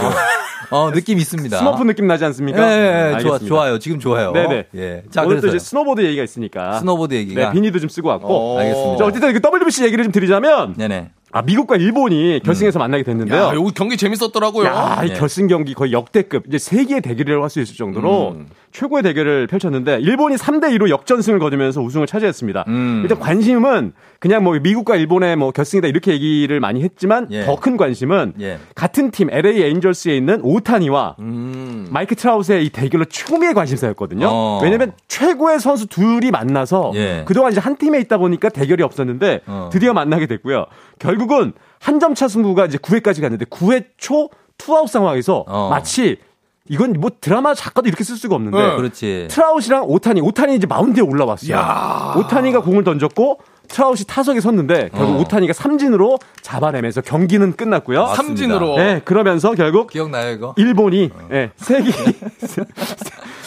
[0.71, 1.57] 어, 느낌 있습니다.
[1.57, 2.61] 스머프 느낌 나지 않습니까?
[2.71, 3.39] 예, 예, 예, 좋아.
[3.39, 3.79] 좋아요.
[3.79, 4.31] 지금 좋아요.
[4.33, 4.65] 네네.
[4.75, 5.03] 예.
[5.09, 6.79] 자, 오늘 또 이제 스노보드 얘기가 있으니까.
[6.79, 7.45] 스노보드 얘기가.
[7.47, 8.27] 네, 비니도 좀 쓰고 왔고.
[8.27, 8.97] 어, 알겠습니다.
[8.97, 10.75] 자, 어쨌든 그 WBC 얘기를 좀 드리자면.
[10.77, 11.09] 네네.
[11.31, 13.39] 아, 미국과 일본이 결승에서 만나게 됐는데요.
[13.41, 14.67] 야, 여기 경기 재밌었더라고요.
[14.67, 15.13] 야, 이 네.
[15.15, 18.35] 결승 경기 거의 역대급 이제 세계의 대결이라고 할 수 있을 정도로
[18.71, 22.65] 최고의 대결을 펼쳤는데 일본이 3대 2로 역전승을 거두면서 우승을 차지했습니다.
[22.67, 22.99] 음.
[23.03, 27.45] 일단 관심은 그냥 뭐 미국과 일본의 뭐 결승이다 이렇게 얘기를 많이 했지만 예.
[27.45, 28.59] 더큰 관심은 예.
[28.75, 31.87] 같은 팀 LA 에인절스에 있는 오타니와 음.
[31.89, 34.27] 마이크 트라우스의 이 대결로 초미의 관심사였거든요.
[34.29, 34.59] 어.
[34.61, 37.23] 왜냐면 최고의 선수 둘이 만나서 예.
[37.25, 39.69] 그동안 이제 한 팀에 있다 보니까 대결이 없었는데 어.
[39.71, 40.65] 드디어 만나게 됐고요.
[40.99, 45.69] 결국은 한 점 차 승부가 이제 9회까지 갔는데 9회 초 투아웃 상황에서 어.
[45.69, 46.17] 마치
[46.69, 48.75] 이건 뭐 드라마 작가도 이렇게 쓸 수가 없는데 네.
[48.75, 49.27] 그렇지.
[49.29, 51.51] 트라웃이랑 오타니 오타니 이제 마운드에 올라왔어요.
[51.55, 52.13] 야.
[52.15, 53.39] 오타니가 공을 던졌고
[53.69, 55.19] 트라웃이 타석에 섰는데 결국 어.
[55.19, 58.01] 오타니가 삼진으로 잡아내면서 경기는 끝났고요.
[58.01, 58.23] 맞습니다.
[58.23, 58.75] 삼진으로.
[58.77, 60.53] 네, 그러면서 결국 기억나요, 이거?
[60.57, 61.91] 일본이 예, 세계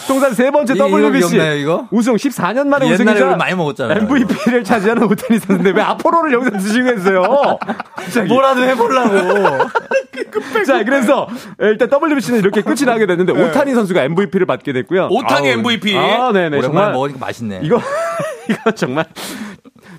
[0.07, 1.87] 통산 세 번째 WBC 기억나요, 이거?
[1.91, 3.99] 우승 14년 만에 우승이자 우리 많이 먹었잖아요.
[3.99, 7.57] MVP를 차지하는 오타니 선수인데 왜 아포로를 여기서 드시고 계세요?
[7.95, 8.27] 갑자기.
[8.27, 9.69] 뭐라도 해보려고.
[10.65, 11.27] 자, 그래서
[11.59, 15.07] 일단 WBC는 이렇게 끝이 나게 됐는데 오타니 선수가 MVP를 받게 됐고요.
[15.09, 15.97] 오타니 아우, MVP.
[15.97, 16.57] 아, 네네.
[16.57, 17.61] 오랜만에 정말 먹으니까 맛있네.
[17.63, 17.79] 이거
[18.53, 19.05] 이거 정말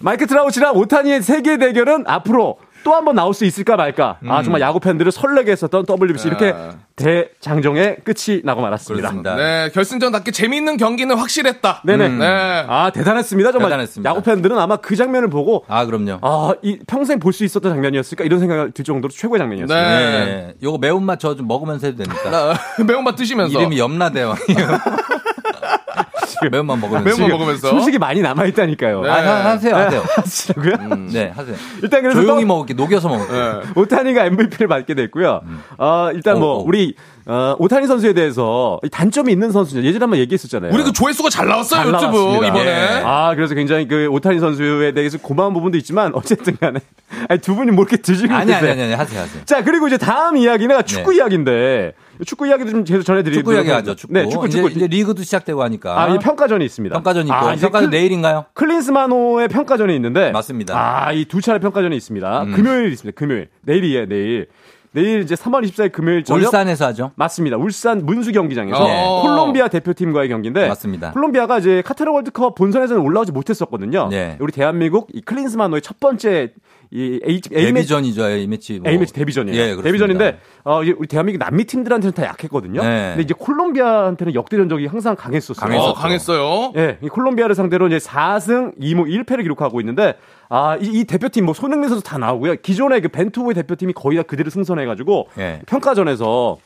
[0.00, 4.18] 마이크 트라우치랑 오타니의 세계 대결은 앞으로 또 한 번 나올 수 있을까 말까.
[4.28, 6.55] 아 정말 야구 팬들을 설레게 했었던 WBC 이렇게
[6.96, 9.09] 대장정의 끝이 나고 말았습니다.
[9.09, 9.36] 그렇습니다.
[9.36, 11.80] 네, 결승전답게 재미있는 경기는 확실했다.
[11.84, 12.09] 네네.
[12.11, 12.26] 네.
[12.68, 13.52] 아 대단했습니다.
[13.52, 14.11] 정말 대단했습니다.
[14.11, 16.18] 야구 팬들은 아마 그 장면을 보고 아, 그럼요.
[16.20, 19.98] 아 이 평생 볼 수 있었던 장면이었을까 이런 생각을 들 정도로 최고의 장면이었습니다.
[19.98, 20.24] 네.
[20.26, 20.55] 네.
[20.62, 22.30] 요거 매운맛 저 좀 먹으면서 해도 됩니까?
[22.30, 23.59] 나 매운맛 드시면서.
[23.59, 24.68] 이름이 염라대왕이에요.
[26.51, 27.05] 매운맛 먹으면서.
[27.05, 27.70] 매운맛 먹으면서.
[27.70, 29.03] 소식이 많이 남아 있다니까요.
[29.03, 29.09] 네.
[29.09, 30.03] 아, 하- 하세요, 하세요.
[30.16, 30.97] 하시라고요?
[31.12, 31.57] 네, 하세요.
[31.82, 33.32] 일단 그래서 조용히 또- 먹을게, 녹여서 먹을게.
[33.32, 33.53] 네.
[33.76, 35.41] 오타니가 MVP를 받게 됐고요.
[35.78, 36.64] 어, 일단 뭐 어, 어.
[36.66, 36.95] 우리
[37.26, 39.82] 어, 오타니 선수에 대해서 이 단점이 있는 선수죠.
[39.82, 40.72] 예전에 한번 얘기했었잖아요.
[40.74, 42.47] 우리 그 조회수가 잘 나왔어요, 잘 유튜브, 나왔습니다.
[42.49, 42.66] 이번에.
[42.66, 43.03] 예.
[43.05, 46.80] 아, 그래서 굉장히 그 오타니 선수에 대해서 고마운 부분도 있지만 어쨌든 간에
[47.28, 48.68] 아니, 두 분이 뭐 이렇게 드시고 아니, 아니.
[48.70, 49.43] 아니, 아니, 하세요, 하세요.
[49.47, 51.16] 자, 그리고 이제 다음 이야기는 축구 네.
[51.16, 51.93] 이야기인데
[52.27, 54.12] 축구 이야기도 좀 계속 전해드리도록 축구 이야기 하죠, 축구.
[54.15, 54.71] 네, 축구, 이제, 축구.
[54.71, 56.03] 이제 리그도 시작되고 하니까.
[56.03, 56.95] 아, 이 평가전이 있습니다.
[56.95, 57.35] 평가전 있고.
[57.35, 58.45] 아, 이제 평가전 클- 내일인가요?
[58.55, 61.07] 클린스마노의 평가전이 있는데 맞습니다.
[61.07, 62.43] 아, 이 두 차례 평가전이 있습니다.
[62.45, 62.53] 음.
[62.53, 63.19] 금요일 있습니다.
[63.19, 63.49] 금요일.
[63.62, 64.47] 내일이에요, 내일.
[64.93, 67.11] 내일 이제 3월 24일 금요일 저녁 울산에서 하죠.
[67.17, 67.57] 맞습니다.
[67.57, 69.05] 울산 문수 경기장에서 네.
[69.23, 71.11] 콜롬비아 대표팀과의 경기인데 맞습니다.
[71.11, 74.07] 콜롬비아가 이제 카타르 월드컵 본선에서는 올라오지 못했었거든요.
[74.11, 74.37] 네.
[74.39, 76.53] 우리 대한민국 이 클린스마노의 첫 번째
[76.97, 78.78] 이 A, A 매치 데뷔전이죠, A 매치.
[78.78, 78.88] 뭐.
[78.88, 79.61] A 매치 데뷔전이에요.
[79.78, 79.82] 예.
[79.82, 82.82] 데뷔전인데 어 우리 대한민국 남미 팀들한테는 다 약했거든요.
[82.84, 83.09] 네.
[83.11, 85.57] 근데 이제 콜롬비아한테는 역대 전 적이 항상 강했었어요.
[85.61, 85.90] 강했었죠.
[85.90, 86.72] 어, 강했어요.
[86.76, 90.14] 예, 이 콜롬비아를 상대로 이제 4승 2무 1패를 기록하고 있는데
[90.49, 92.57] 아, 이, 이 대표팀 뭐 손흥민 선수 다 나오고요.
[92.62, 95.62] 기존의 그 벤투호의 대표팀이 거의 다 그대로 승선해 가지고 예.
[95.66, 96.59] 평가전에서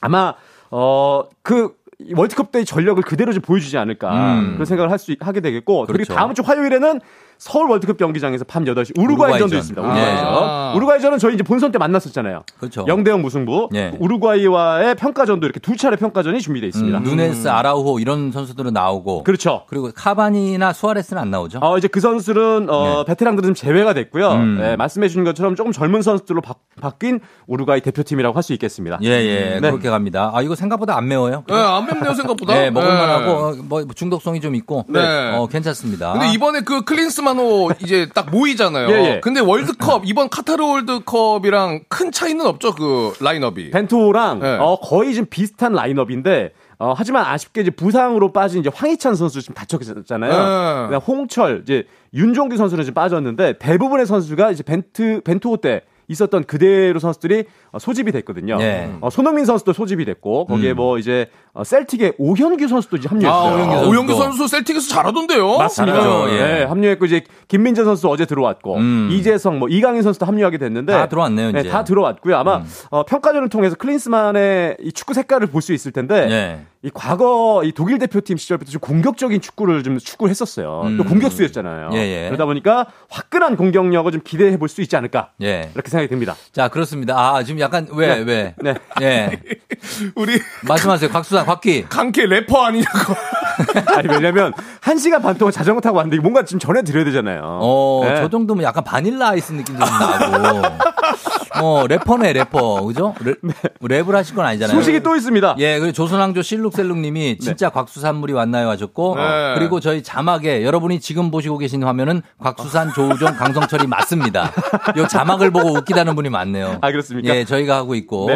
[0.00, 0.32] 아마
[0.70, 1.74] 어그
[2.14, 4.52] 월드컵 때의 전력을 그대로 좀 보여주지 않을까 음.
[4.54, 5.92] 그런 생각을 할 수 하게 되겠고 그렇죠.
[5.92, 7.00] 그리고 다음 주 화요일에는
[7.38, 9.58] 서울 월드컵 경기장에서 밤 8시 우루과이전도 우루과이전.
[9.58, 9.82] 있습니다.
[9.82, 9.84] 아.
[9.86, 10.76] 우루과이전.
[10.76, 12.44] 우루과이전은 저희 이제 본선 때 만났었잖아요.
[12.58, 12.84] 그렇죠.
[12.86, 13.68] 0대0 무승부.
[13.74, 13.92] 예.
[13.98, 16.98] 우루과이와의 평가전도 이렇게 두 차례 평가전이 준비되어 있습니다.
[16.98, 19.24] 음, 누네스, 아라우호 이런 선수들은 나오고.
[19.24, 19.64] 그렇죠.
[19.68, 21.58] 그리고 카바니나 수아레스는 안 나오죠.
[21.62, 24.28] 어, 이제 그 선수들은, 어, 베테랑들은 좀 제외가 됐고요.
[24.32, 24.34] 네.
[24.36, 24.60] 음.
[24.62, 28.98] 예, 말씀해 주신 것처럼 조금 젊은 선수들로 바, 바뀐 우루과이 대표팀이라고 할 수 있겠습니다.
[29.02, 29.58] 예, 예.
[29.60, 29.70] 네.
[29.70, 30.30] 그렇게 갑니다.
[30.32, 31.42] 아, 이거 생각보다 안 매워요.
[31.48, 32.54] 네, 안 맵네요, 생각보다.
[32.54, 33.58] 네, 먹을만하고, 네.
[33.60, 34.84] 어, 뭐, 중독성이 좀 있고.
[34.88, 35.00] 네.
[35.34, 36.12] 어, 괜찮습니다.
[36.12, 38.88] 근데 이번에 그 클린스만호 이제 딱 모이잖아요.
[38.94, 39.20] 예, 예.
[39.20, 43.70] 근데 월드컵 이번 카타르 월드컵이랑 큰 차이는 없죠 그 라인업이.
[43.70, 44.56] 벤투호랑 네.
[44.60, 49.54] 어, 거의 좀 비슷한 라인업인데 어, 하지만 아쉽게 이제 부상으로 빠진 이제 황희찬 선수 지금
[49.54, 50.90] 다쳤잖아요.
[50.90, 50.96] 네.
[50.96, 51.84] 홍철 이제
[52.14, 58.12] 윤종규 선수는 지금 빠졌는데 대부분의 선수가 이제 벤트 벤투호 때 있었던 그대로 선수들이 어, 소집이
[58.12, 58.56] 됐거든요.
[58.58, 58.92] 네.
[59.00, 60.76] 어, 손흥민 선수도 소집이 됐고 거기에 음.
[60.76, 63.42] 뭐 이제 어, 셀틱의 오현규 선수도 이제 아, 합류했어요.
[63.44, 63.90] 오현규 오현규, 선수도.
[63.90, 65.58] 오현규 선수 셀틱에서 잘하던데요.
[65.58, 66.00] 맞습니다.
[66.00, 66.36] 잘하죠, 예.
[66.42, 69.08] 네, 합류했고 이제 김민재 선수 어제 들어왔고 음.
[69.12, 71.68] 이재성 뭐 이강인 선수도 합류하게 됐는데 다 들어왔네요, 네, 이제.
[71.70, 72.36] 다 들어왔고요.
[72.36, 72.64] 아마 음.
[72.90, 76.60] 어, 평가전을 통해서 클린스만의 이 축구 색깔을 볼 수 있을 텐데 예.
[76.84, 80.82] 이 과거 이 독일 대표팀 시절부터 좀 공격적인 축구를 좀 축구를 했었어요.
[80.84, 80.96] 음.
[80.96, 81.90] 또 공격수였잖아요.
[81.94, 82.26] 예, 예.
[82.28, 85.70] 그러다 보니까 화끈한 공격력을 좀 기대해 볼 수 있지 않을까 예.
[85.74, 86.36] 이렇게 생각이 듭니다.
[86.52, 87.16] 자, 그렇습니다.
[87.18, 88.22] 아, 지금 약간, 왜, 네.
[88.22, 88.54] 왜?
[88.62, 88.74] 네.
[89.02, 89.40] 예.
[90.14, 91.10] 우리 말씀하세요.
[91.10, 91.86] 곽수산, 곽기.
[91.88, 93.14] 강캐 래퍼 아니냐고.
[93.96, 97.40] 아니 왜냐면 한 시간 반 동안 자전거 타고 왔는데 뭔가 좀 전해 드려야 되잖아요.
[97.44, 98.16] 어, 네.
[98.16, 100.62] 저 정도면 약간 바닐라 아이스 느낌도 좀 나고.
[101.62, 102.82] 어, 래퍼네, 래퍼.
[102.84, 103.14] 그죠?
[103.24, 103.38] 랩,
[103.80, 104.76] 랩을 하실 건 아니잖아요.
[104.76, 105.56] 소식이 또 있습니다.
[105.58, 109.54] 예, 그리고 조선왕조 실룩셀룩님이 진짜 곽수산물이 왔나요 하셨고, 네.
[109.56, 114.52] 그리고 저희 자막에 여러분이 지금 보시고 계신 화면은 곽수산, 조우종, 강성철이 맞습니다.
[114.96, 116.78] 요 자막을 보고 웃기다는 분이 많네요.
[116.80, 117.34] 아 그렇습니까?
[117.34, 118.28] 예, 저희가 하고 있고.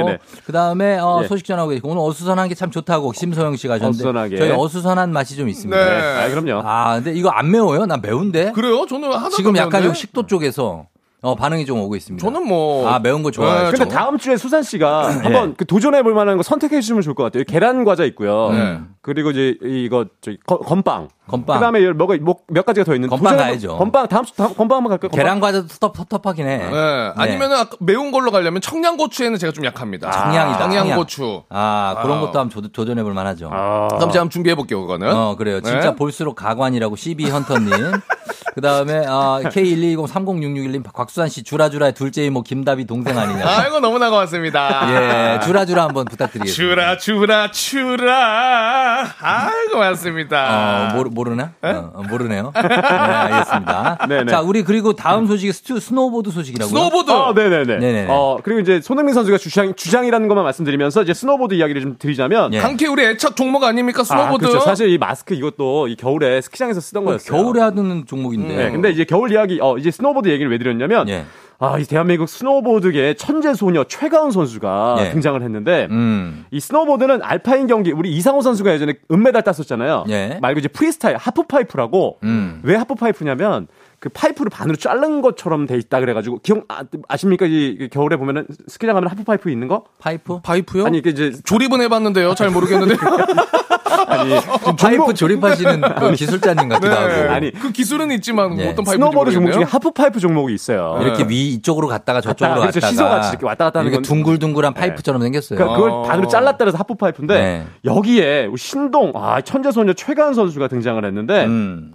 [0.46, 1.28] 그 다음에, 어, 예.
[1.28, 3.96] 소식 전하고 계시고, 오늘 어수선한 게 참 좋다고 심소영 씨가 하셨는데.
[4.02, 4.36] 어수선하게.
[4.36, 5.82] 저희 어수선한 맛이 좀 있습니다.
[5.82, 6.00] 네.
[6.20, 6.60] 아 그럼요.
[6.62, 7.86] 아, 근데 이거 안 매워요?
[7.86, 8.52] 난 매운데?
[8.52, 8.84] 그래요?
[8.86, 10.84] 저는 지금 약간 요 식도 쪽에서
[11.22, 12.24] 어, 반응이 좀 오고 있습니다.
[12.24, 13.70] 저는 뭐 아, 매운 거 좋아해요.
[13.72, 15.14] 근데 다음 주에 수산 씨가 예.
[15.22, 17.44] 한번 그 도전해 볼 만한 거 선택해 주시면 좋을 것 같아요.
[17.44, 18.50] 계란 과자 있고요.
[18.52, 18.80] 네.
[19.02, 21.08] 그리고 이제 이거 저기 거- 건빵.
[21.28, 21.58] 건빵.
[21.58, 23.76] 그 다음에 여- 뭐가 뭐, 몇 가지가 더 있는데 건빵 도전해- 가야죠.
[23.76, 25.10] 건빵 다음 주 다음, 건빵 한번 갈까요?
[25.10, 25.18] 건빵?
[25.24, 26.56] 계란 과자도 텁- 텁텁하긴 해.
[26.58, 27.12] 네.
[27.16, 30.10] 아니면은 아까 매운 걸로 가려면 청양고추에는 제가 좀 약합니다.
[30.10, 30.58] 청양이다.
[30.58, 31.42] 청양고추.
[31.50, 32.20] 아, 그런 아.
[32.22, 33.50] 것도 한번 조- 도전해 볼 만하죠.
[33.52, 33.88] 아.
[33.88, 35.14] 그럼 제가 한번 준비해 볼게요, 그거는.
[35.14, 35.60] 어, 그래요.
[35.60, 35.70] 네.
[35.70, 37.70] 진짜 볼수록 가관이라고 CB 헌터님.
[38.54, 43.44] 그 다음에, 어, K120306661님, 곽수산 씨, 주라주라의 둘째 이모 김다비 동생 아니냐.
[43.46, 45.36] 아이고 너무나 고맙습니다.
[45.36, 46.98] 예, 주라주라 한번 부탁드리겠습니다.
[46.98, 49.06] 주라 주라 주라.
[49.20, 50.90] 아이고 맞습니다.
[50.92, 51.52] 어, 모르, 모르나?
[51.62, 52.52] 어, 어, 모르네요.
[52.54, 54.06] 네, 알겠습니다.
[54.08, 54.30] 네네.
[54.30, 56.68] 자, 우리 그리고 다음 소식이 스튜, 스노우보드 소식이라고요?
[56.76, 57.10] 스노보드.
[57.10, 57.64] 아, 네네네.
[57.64, 58.06] 네 네네.
[58.10, 62.52] 어, 그리고 이제 손흥민 선수가 주장, 주장이라는 것만 말씀드리면서 이제 스노보드 이야기를 좀 드리자면.
[62.54, 62.60] 예.
[62.60, 64.46] 강캐 우리 애착 종목 아닙니까 아, 스노보드?
[64.46, 64.64] 그렇죠.
[64.64, 67.38] 사실 이 마스크 이것도 이 겨울에 스키장에서 쓰던 거였어요.
[67.38, 68.56] 어, 겨울에 하는 종목인 데.
[68.56, 71.08] 네, 근데 이제 겨울 이야기, 어, 이제 스노보드 얘기를 왜 드렸냐면.
[71.08, 71.24] 예.
[71.62, 75.10] 아, 이 대한민국 스노보드계의 천재 소녀 최가은 선수가 예.
[75.10, 75.88] 등장을 했는데.
[75.90, 76.46] 음.
[76.50, 80.04] 이 스노보드는 알파인 경기, 우리 이상호 선수가 예전에 은메달 땄었잖아요.
[80.08, 80.38] 예.
[80.40, 82.18] 말고 이제 프리스타일, 하프파이프라고.
[82.22, 82.60] 음.
[82.62, 83.68] 왜 하프파이프냐면,
[84.00, 88.94] 그 파이프를 반으로 자른 것처럼 돼 있다 그래가지고 기억 아, 십니까 이 겨울에 보면은 스키장
[88.94, 89.84] 가면 하프 파이프 있는 거?
[89.98, 90.40] 파이프?
[90.42, 90.86] 파이프요?
[90.86, 92.34] 아니 이게 이제 조립은 해봤는데요.
[92.34, 92.96] 잘 모르겠는데.
[94.08, 94.34] 아니
[94.78, 97.30] 파이프 조립하시는 그 기술자님 같기도 하고.
[97.30, 98.70] 아니 그 기술은 있지만 예.
[98.70, 100.98] 어떤 파이프 스노보드 종목 중에 하프 파이프 종목이 있어요.
[101.02, 102.86] 이렇게 위 이쪽으로 갔다가 저쪽으로 갔다가, 그렇죠.
[102.86, 105.58] 시소같이 이렇게 왔다 갔다 하는 이렇게 건- 둥글둥글한 파이프처럼 생겼어요.
[105.58, 106.02] 그러니까 그걸 어.
[106.04, 107.66] 반으로 잘랐다 해서 하프 파이프인데 네.
[107.84, 111.92] 여기에 신동 아 천재 소녀 최가은 선수가 등장을 했는데 음.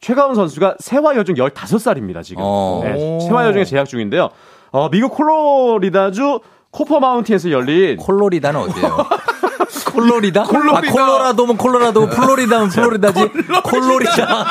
[0.00, 2.80] 최가은 선수가 세화여중 15살입니다 지금 어.
[2.84, 4.30] 네, 세화여중에 재학 중인데요
[4.72, 6.40] 어, 미국 콜로리다주
[6.70, 8.96] 코퍼 마운틴에서 열린 콜로리다는 어디예요?
[9.92, 10.44] 콜로리다?
[10.44, 10.88] 콜로리다.
[10.88, 13.30] 아, 콜로라도면 콜로라도, 플로리다면 플로리다지.
[13.64, 14.46] 콜로리다.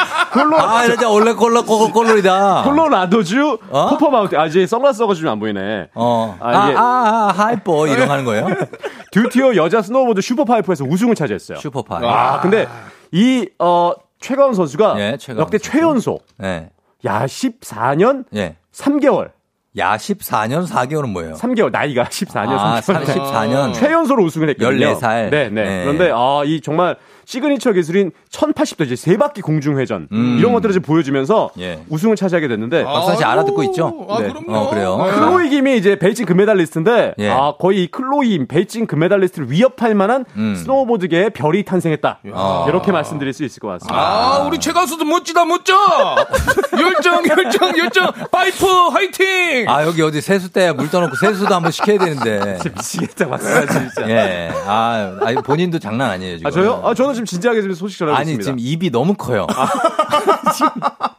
[0.60, 2.64] 아, 이러자 원래 콜로, 콜, 콜로리다.
[2.64, 3.90] 콜로라도주 어?
[3.90, 6.38] 코퍼 마운틴 아 이제 선글라스 써가지고 안 보이네 어.
[6.40, 8.48] 아, 아, 아, 아, 하이퍼 이런 거 하는 거예요?
[9.12, 12.06] 듀 투어 여자 스노우보드 슈퍼파이프에서 우승을 차지했어요 슈퍼파이.
[12.06, 12.68] 아 근데
[13.12, 15.72] 이 어, 최가은 선수가 예, 최가은 역대 선수.
[15.72, 16.70] 최연소 예.
[17.06, 18.56] 야 14년 예.
[18.74, 19.32] 3개월
[19.78, 21.36] 야, 14년 4개월은 뭐예요?
[21.36, 23.74] 3개월 나이가 14년 아, 3개월 34년.
[23.76, 24.96] 최연소로 우승을 했거든요.
[24.98, 25.30] 14살.
[25.30, 25.64] 네, 네.
[25.64, 25.84] 네.
[25.84, 26.98] 그런데 아, 이 정말
[27.30, 30.38] 시그니처 기술인 1080도 이제 세 바퀴 공중 회전 음.
[30.40, 31.80] 이런 것들을 좀 보여주면서 예.
[31.88, 34.08] 우승을 차지하게 됐는데 곽수산 씨 알아듣고 있죠?
[34.10, 34.30] 아, 네.
[34.30, 34.52] 그럼요.
[34.58, 34.98] 어, 그래요.
[34.98, 35.12] 네.
[35.12, 37.30] 클로이 김이 이제 베이징 금메달리스트인데 예.
[37.30, 40.56] 아, 거의 이 클로이 베이징 금메달리스트를 위협할 만한 음.
[40.56, 42.20] 스노우보드계의 별이 탄생했다.
[42.34, 42.66] 아.
[42.68, 43.96] 이렇게 말씀드릴 수 있을 것 같습니다.
[43.96, 45.76] 아, 우리 최 가수도 멋지다, 멋져!
[46.82, 48.12] 열정, 열정, 열정!
[48.32, 49.70] 파이프, 화이팅!
[49.70, 52.58] 아, 여기 어디 세수대 물 떠놓고 세수도 한번 시켜야 되는데.
[52.64, 54.10] 미치겠다, 곽수산 진짜.
[54.10, 54.50] 예.
[54.66, 55.16] 아,
[55.46, 56.48] 본인도 장난 아니에요, 지금.
[56.48, 56.82] 아, 저요?
[56.84, 58.44] 아, 저는 지금 진지하게 지금 소식 전하고 아니, 있습니다.
[58.46, 59.46] 지금 입이 너무 커요.
[59.50, 59.68] 아,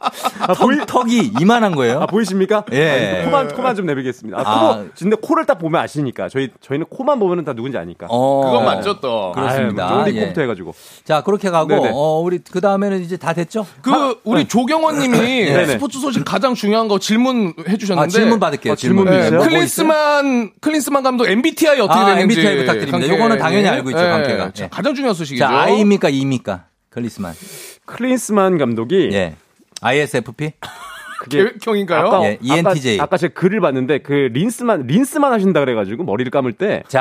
[0.57, 1.99] 보이, 턱, 턱이 이만한 거예요.
[2.01, 2.63] 아, 보이십니까?
[2.71, 3.21] 예.
[3.21, 4.39] 아, 코만, 코만 좀 내비겠습니다.
[4.39, 4.75] 아, 아.
[4.77, 6.29] 코, 근데 코를 딱 보면 아시니까.
[6.29, 8.07] 저희, 저희는 코만 보면은 다 누군지 아니까.
[8.09, 8.41] 어.
[8.45, 9.31] 그건 맞죠, 또.
[9.33, 9.87] 그렇습니다.
[9.89, 10.21] 쫑디 예.
[10.21, 10.73] 코부터 해가지고.
[11.03, 11.91] 자, 그렇게 가고, 네네.
[11.93, 13.65] 어, 우리, 그 다음에는 이제 다 됐죠?
[13.81, 15.65] 그, 우리 조경원 님이 네네.
[15.73, 18.05] 스포츠 소식 가장 중요한 거 질문 해주셨는데.
[18.05, 19.05] 아, 질문 받을게요, 어, 질문.
[19.05, 19.31] 네?
[19.31, 22.39] 뭐 클린스만, 클린스만 감독 MBTI 어떻게 아, 되는지.
[22.39, 23.13] MBTI 부탁드립니다.
[23.13, 24.51] 요거는 당연히 알고 있죠, 강캐가.
[24.51, 24.69] 자, 예.
[24.69, 25.45] 가장 중요한 소식이죠.
[25.45, 26.65] 자, I입니까, E입니까?
[26.89, 27.33] 클리스만.
[27.85, 29.09] 클린스만 감독이.
[29.13, 29.35] 예.
[29.81, 30.51] ISFP?
[31.23, 32.07] 그게 계획형인가요?
[32.07, 32.95] 아까, 예, ENTJ.
[32.95, 36.81] 아까, 아까 제가 글을 봤는데 그 린스만, 린스만 하신다 그래가지고 머리를 감을 때.
[36.87, 36.97] 자,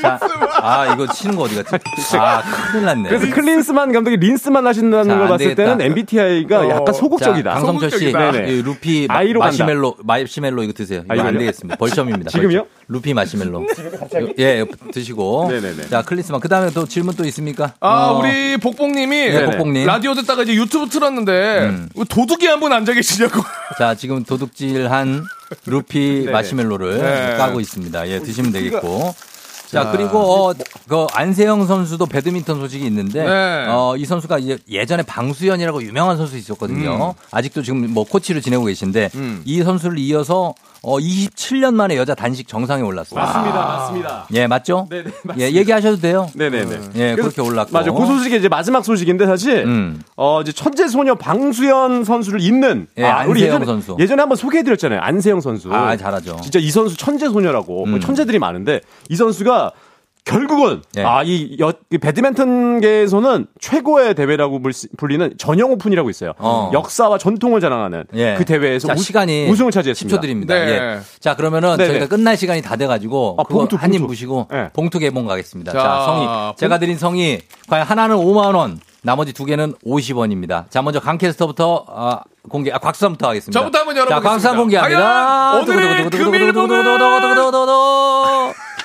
[0.00, 0.20] 자,
[0.60, 2.16] 아, 이거 치는 거 어디 갔지?
[2.16, 3.08] 아, 큰일 났네.
[3.08, 5.64] 그래서 클린스만 감독이 린스만 하신다는 자, 걸안 봤을 되겠다.
[5.76, 6.68] 때는 MBTI가 어.
[6.70, 7.54] 약간 자, 소극적이다.
[7.54, 8.12] 강성철 씨.
[8.12, 8.52] 네네.
[8.52, 9.40] 이 루피 마- 아이로.
[9.40, 11.02] 마시멜로, 마시멜로 이거 드세요.
[11.12, 11.36] 이거 아, 안?
[11.38, 11.76] 되겠습니다.
[11.76, 12.30] 벌점입니다.
[12.30, 12.58] 지금요?
[12.58, 12.66] 벌점.
[12.92, 13.66] 루피 마시멜로.
[14.38, 15.48] 예, 드시고.
[15.50, 15.88] 네네네.
[15.88, 16.40] 자, 클리스만.
[16.40, 17.74] 그 다음에 또 질문 또 있습니까?
[17.80, 19.86] 아, 어, 우리 복복님이 네, 복복님.
[19.86, 21.88] 라디오 듣다가 이제 유튜브 틀었는데 음.
[21.96, 23.40] 왜 도둑이 한 분 앉아 계시냐고.
[23.78, 25.24] 자, 지금 도둑질 한
[25.66, 26.30] 루피 네.
[26.30, 27.36] 마시멜로를 네.
[27.36, 28.08] 까고 있습니다.
[28.08, 29.14] 예, 드시면 되겠고.
[29.68, 30.18] 자, 그리고
[30.50, 30.54] 어,
[30.86, 33.66] 그 안세영 선수도 배드민턴 소식이 있는데 네.
[33.70, 37.14] 어, 이 선수가 이제 예전에 방수연이라고 유명한 선수 있었거든요.
[37.30, 39.40] 아직도 지금 뭐 코치로 지내고 계신데 음.
[39.46, 40.52] 이 선수를 이어서
[40.84, 43.20] 어, 27년 만에 여자 단식 정상에 올랐어요.
[43.20, 44.26] 맞습니다, 맞습니다.
[44.34, 44.88] 예, 맞죠?
[44.90, 45.56] 네네, 예, 맞습니다.
[45.58, 46.28] 얘기하셔도 돼요.
[46.34, 46.70] 네네네.
[46.96, 47.72] 예, 그래서- 그렇게 올랐고.
[47.72, 47.92] 맞아.
[47.92, 50.02] 그 소식이 이제 마지막 소식인데 사실 음.
[50.16, 53.96] 어 이제 천재 소녀 방수연 선수를 잇는 예, 안세영 예전에, 선수.
[54.00, 54.98] 예전에 한번 소개해드렸잖아요.
[55.00, 55.72] 안세영 선수.
[55.72, 56.38] 아, 잘하죠.
[56.42, 58.00] 진짜 이 선수 천재 소녀라고 뭐 음.
[58.00, 59.70] 천재들이 많은데 이 선수가
[60.24, 61.02] 결국은 예.
[61.02, 61.56] 아이
[62.00, 66.32] 배드민턴계에서는 최고의 대회라고 불- 불리는 전형 오픈이라고 있어요.
[66.38, 66.70] 어.
[66.72, 68.34] 역사와 전통을 자랑하는 예.
[68.38, 70.16] 그 대회에서 자, 우, 시간이 우승을 차지했습니다.
[70.16, 70.54] 10초 드립니다.
[70.54, 70.70] 네.
[70.70, 70.98] 예.
[71.20, 71.88] 자, 그러면은 네네.
[71.90, 74.02] 저희가 끝날 시간이 다 돼가지고 아, 봉투, 한입.
[74.02, 74.68] 무시고 네.
[74.72, 75.72] 봉투 개봉 가겠습니다.
[75.72, 80.70] 자, 자, 성이 봉- 제가 드린 성이 과연 하나는 5만 원, 나머지 두 개는 50원입니다.
[80.70, 83.58] 자, 먼저 강캐스터부터 아, 공개, 아, 곽수산부터 하겠습니다.
[83.58, 84.20] 저부터 한번 열어보겠습니다.
[84.22, 85.54] 자, 곽수산 공개합니다.
[85.58, 86.84] 오늘의 금일보는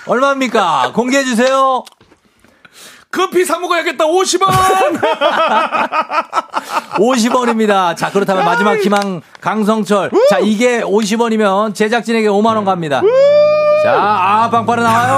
[0.07, 0.91] 얼마입니까?
[0.93, 1.83] 공개해 주세요.
[3.11, 4.05] 급히 사 먹어야겠다.
[4.05, 4.47] 50원.
[6.97, 7.95] 50원입니다.
[7.95, 10.11] 자, 그렇다면 마지막 희망 강성철.
[10.29, 13.01] 자, 이게 50원이면 제작진에게 5만 원 갑니다.
[13.83, 15.13] 자, 아, 빵빠르 나와요.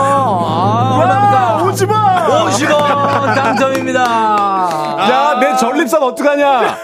[0.46, 1.59] 아, 얼마입니까?
[1.70, 2.50] 50원!
[2.50, 4.02] 50원 당첨입니다.
[4.02, 6.78] 야, 내 전립선 어떡하냐?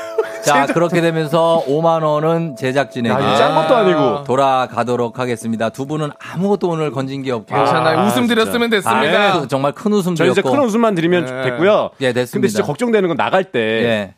[0.43, 4.23] 자, 그렇게 되면서 5만 원은 제작진에게 야, 이거 짠 것도 아니고.
[4.25, 5.69] 돌아가도록 하겠습니다.
[5.69, 8.35] 두 분은 아무것도 오늘 건진 게 없고 괜찮아요 아, 웃음 진짜.
[8.35, 10.55] 드렸으면 됐습니다 아, 그 정말 큰 웃음 저희 이제 드렸고.
[10.55, 11.41] 큰 웃음만 드리면 네.
[11.49, 11.89] 됐고요.
[12.01, 12.31] 예, 됐습니다.
[12.33, 14.13] 근데 진짜 걱정되는 건 나갈 때 예.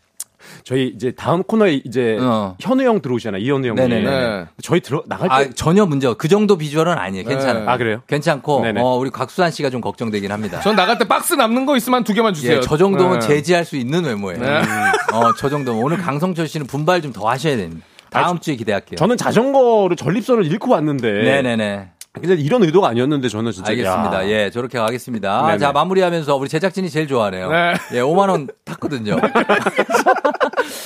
[0.63, 2.55] 저희 이제 다음 코너에 이제 어.
[2.59, 3.41] 현우 형 들어오시잖아요.
[3.41, 3.75] 이현우 형이.
[3.79, 4.09] 네네네.
[4.09, 4.45] 네.
[4.61, 6.17] 저희 들어 나갈 때 아, 전혀 문제 없.
[6.17, 7.27] 그 정도 비주얼은 아니에요.
[7.27, 7.65] 괜찮아요.
[7.65, 7.71] 네.
[7.71, 8.01] 아, 그래요?
[8.07, 8.81] 괜찮고 네네.
[8.81, 10.59] 어, 우리 곽수산 씨가 좀 걱정되긴 합니다.
[10.61, 13.27] 전 나갈 때 박스 남는 거 있으면 한두 개만 주세요 예, 저 정도면 네.
[13.27, 14.39] 제지할 수 있는 외모예요.
[14.39, 14.47] 네.
[15.13, 17.85] 어, 저 정도면 오늘 강성철 씨는 분발 좀 더 하셔야 됩니다.
[18.11, 18.95] 다음 주에 기대할게요.
[18.97, 21.89] 저는 자전거를 전립선을 잃고 왔는데 네네네.
[22.13, 24.23] 근데 이런 의도가 아니었는데 저는 진짜 알겠습니다.
[24.25, 24.29] 야.
[24.29, 25.45] 예, 저렇게 가겠습니다.
[25.47, 25.57] 네네.
[25.59, 27.51] 자, 마무리하면서 우리 제작진이 제일 좋아하네요.
[27.51, 27.73] 네.
[27.93, 29.17] 예, 5만 원 탔거든요.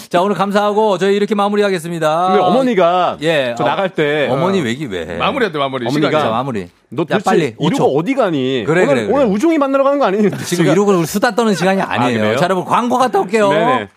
[0.10, 2.28] 자, 오늘 감사하고 저희 이렇게 마무리하겠습니다.
[2.28, 5.06] 근데 어머니가 예, 저 어, 나갈 때 어머니 왜기 왜?
[5.18, 6.24] 마무리해야 돼 마무리 어머니가 시간이.
[6.24, 6.70] 자, 마무리.
[6.90, 7.56] 너 야, 빨리.
[7.60, 8.00] 이러고 5초.
[8.00, 8.64] 어디 가니?
[8.66, 9.14] 그래, 오늘, 그래, 그래.
[9.16, 10.30] 오늘 우중이 만나러 가는 거 아니니?
[10.46, 12.20] 지금 이러고 우리 수다 떠는 시간이 아니에요.
[12.20, 12.38] 그래요?
[12.38, 13.50] 자, 여러분 광고 갔다 올게요.
[13.50, 13.88] 네네.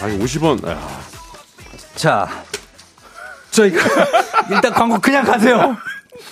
[0.00, 0.66] 아니 50원.
[0.68, 0.78] 야.
[1.94, 2.28] 자,
[3.50, 3.78] 저희가
[4.50, 5.76] 일단 광고 그냥 가세요.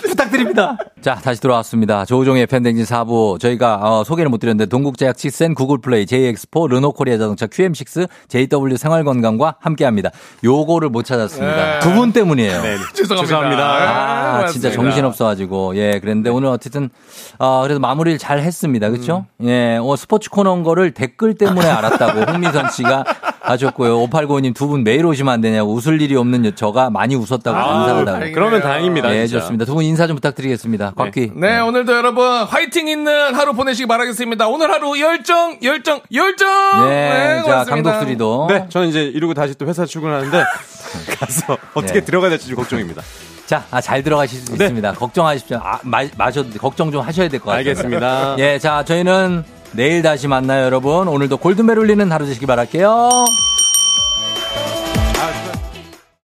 [0.09, 0.77] 부탁드립니다.
[1.01, 2.05] 자, 다시 돌아왔습니다.
[2.05, 3.39] 조우종의 FM대행진 4부.
[3.41, 10.11] 저희가 어, 소개를 못 드렸는데 동국제약 치센, 구글플레이, JX포, 르노코리아 자동차, QM6, JW 생활건강과 함께합니다.
[10.43, 11.57] 요거를 못 찾았습니다.
[11.57, 11.81] 네.
[11.81, 12.63] 두분 때문이에요.
[12.63, 12.77] 네.
[12.95, 13.65] 죄송합니다 죄송합니다.
[13.65, 14.71] 아, 네, 진짜.
[14.71, 15.77] 정신없어가지고.
[15.77, 16.91] 예, 그랬는데 오늘 어쨌든,
[17.39, 18.91] 어, 그래도 마무리를 잘 했습니다.
[18.91, 19.27] 그쵸?
[19.43, 23.05] 예, 어, 스포츠 코너인 거를 댓글 때문에 알았다고 홍미선 씨가
[23.45, 23.99] 하셨고요.
[24.09, 28.05] 5895님 두 분 매일 오시면 안 되냐고 웃을 일이 없는 저가 많이 웃었다고 감사하다고.
[28.07, 28.35] 다행이네요.
[28.35, 29.15] 그러면 다행입니다.
[29.15, 29.41] 예, 진짜.
[29.41, 29.65] 좋습니다.
[29.67, 30.93] 두 분 인사 좀 부탁드리겠습니다.
[30.97, 31.33] 곽귀.
[31.37, 34.49] 네, 오늘도 여러분 화이팅 있는 하루 보내시기 바라겠습니다.
[34.49, 36.49] 오늘 하루 열정, 열정, 열정.
[36.89, 37.65] 네, 자, 고맙습니다.
[37.93, 38.47] 강독수리도.
[38.49, 40.43] 네, 저는 이제 이러고 다시 또 회사 출근하는데
[41.19, 42.05] 가서 어떻게 네.
[42.05, 43.03] 들어가야 될지 걱정입니다.
[43.47, 44.65] 자, 아, 잘 들어가실 수 네.
[44.65, 44.93] 있습니다.
[44.95, 45.59] 걱정하십시오.
[45.63, 46.59] 아, 마, 마셔도, 돼.
[46.59, 47.59] 걱정 좀 하셔야 될 것 같아요.
[47.59, 48.37] 알겠습니다.
[48.39, 49.45] 예, 자, 저희는
[49.77, 51.09] 내일 다시 만나요, 여러분.
[51.09, 53.25] 오늘도 골든벨 울리는 하루 되시기 바랄게요.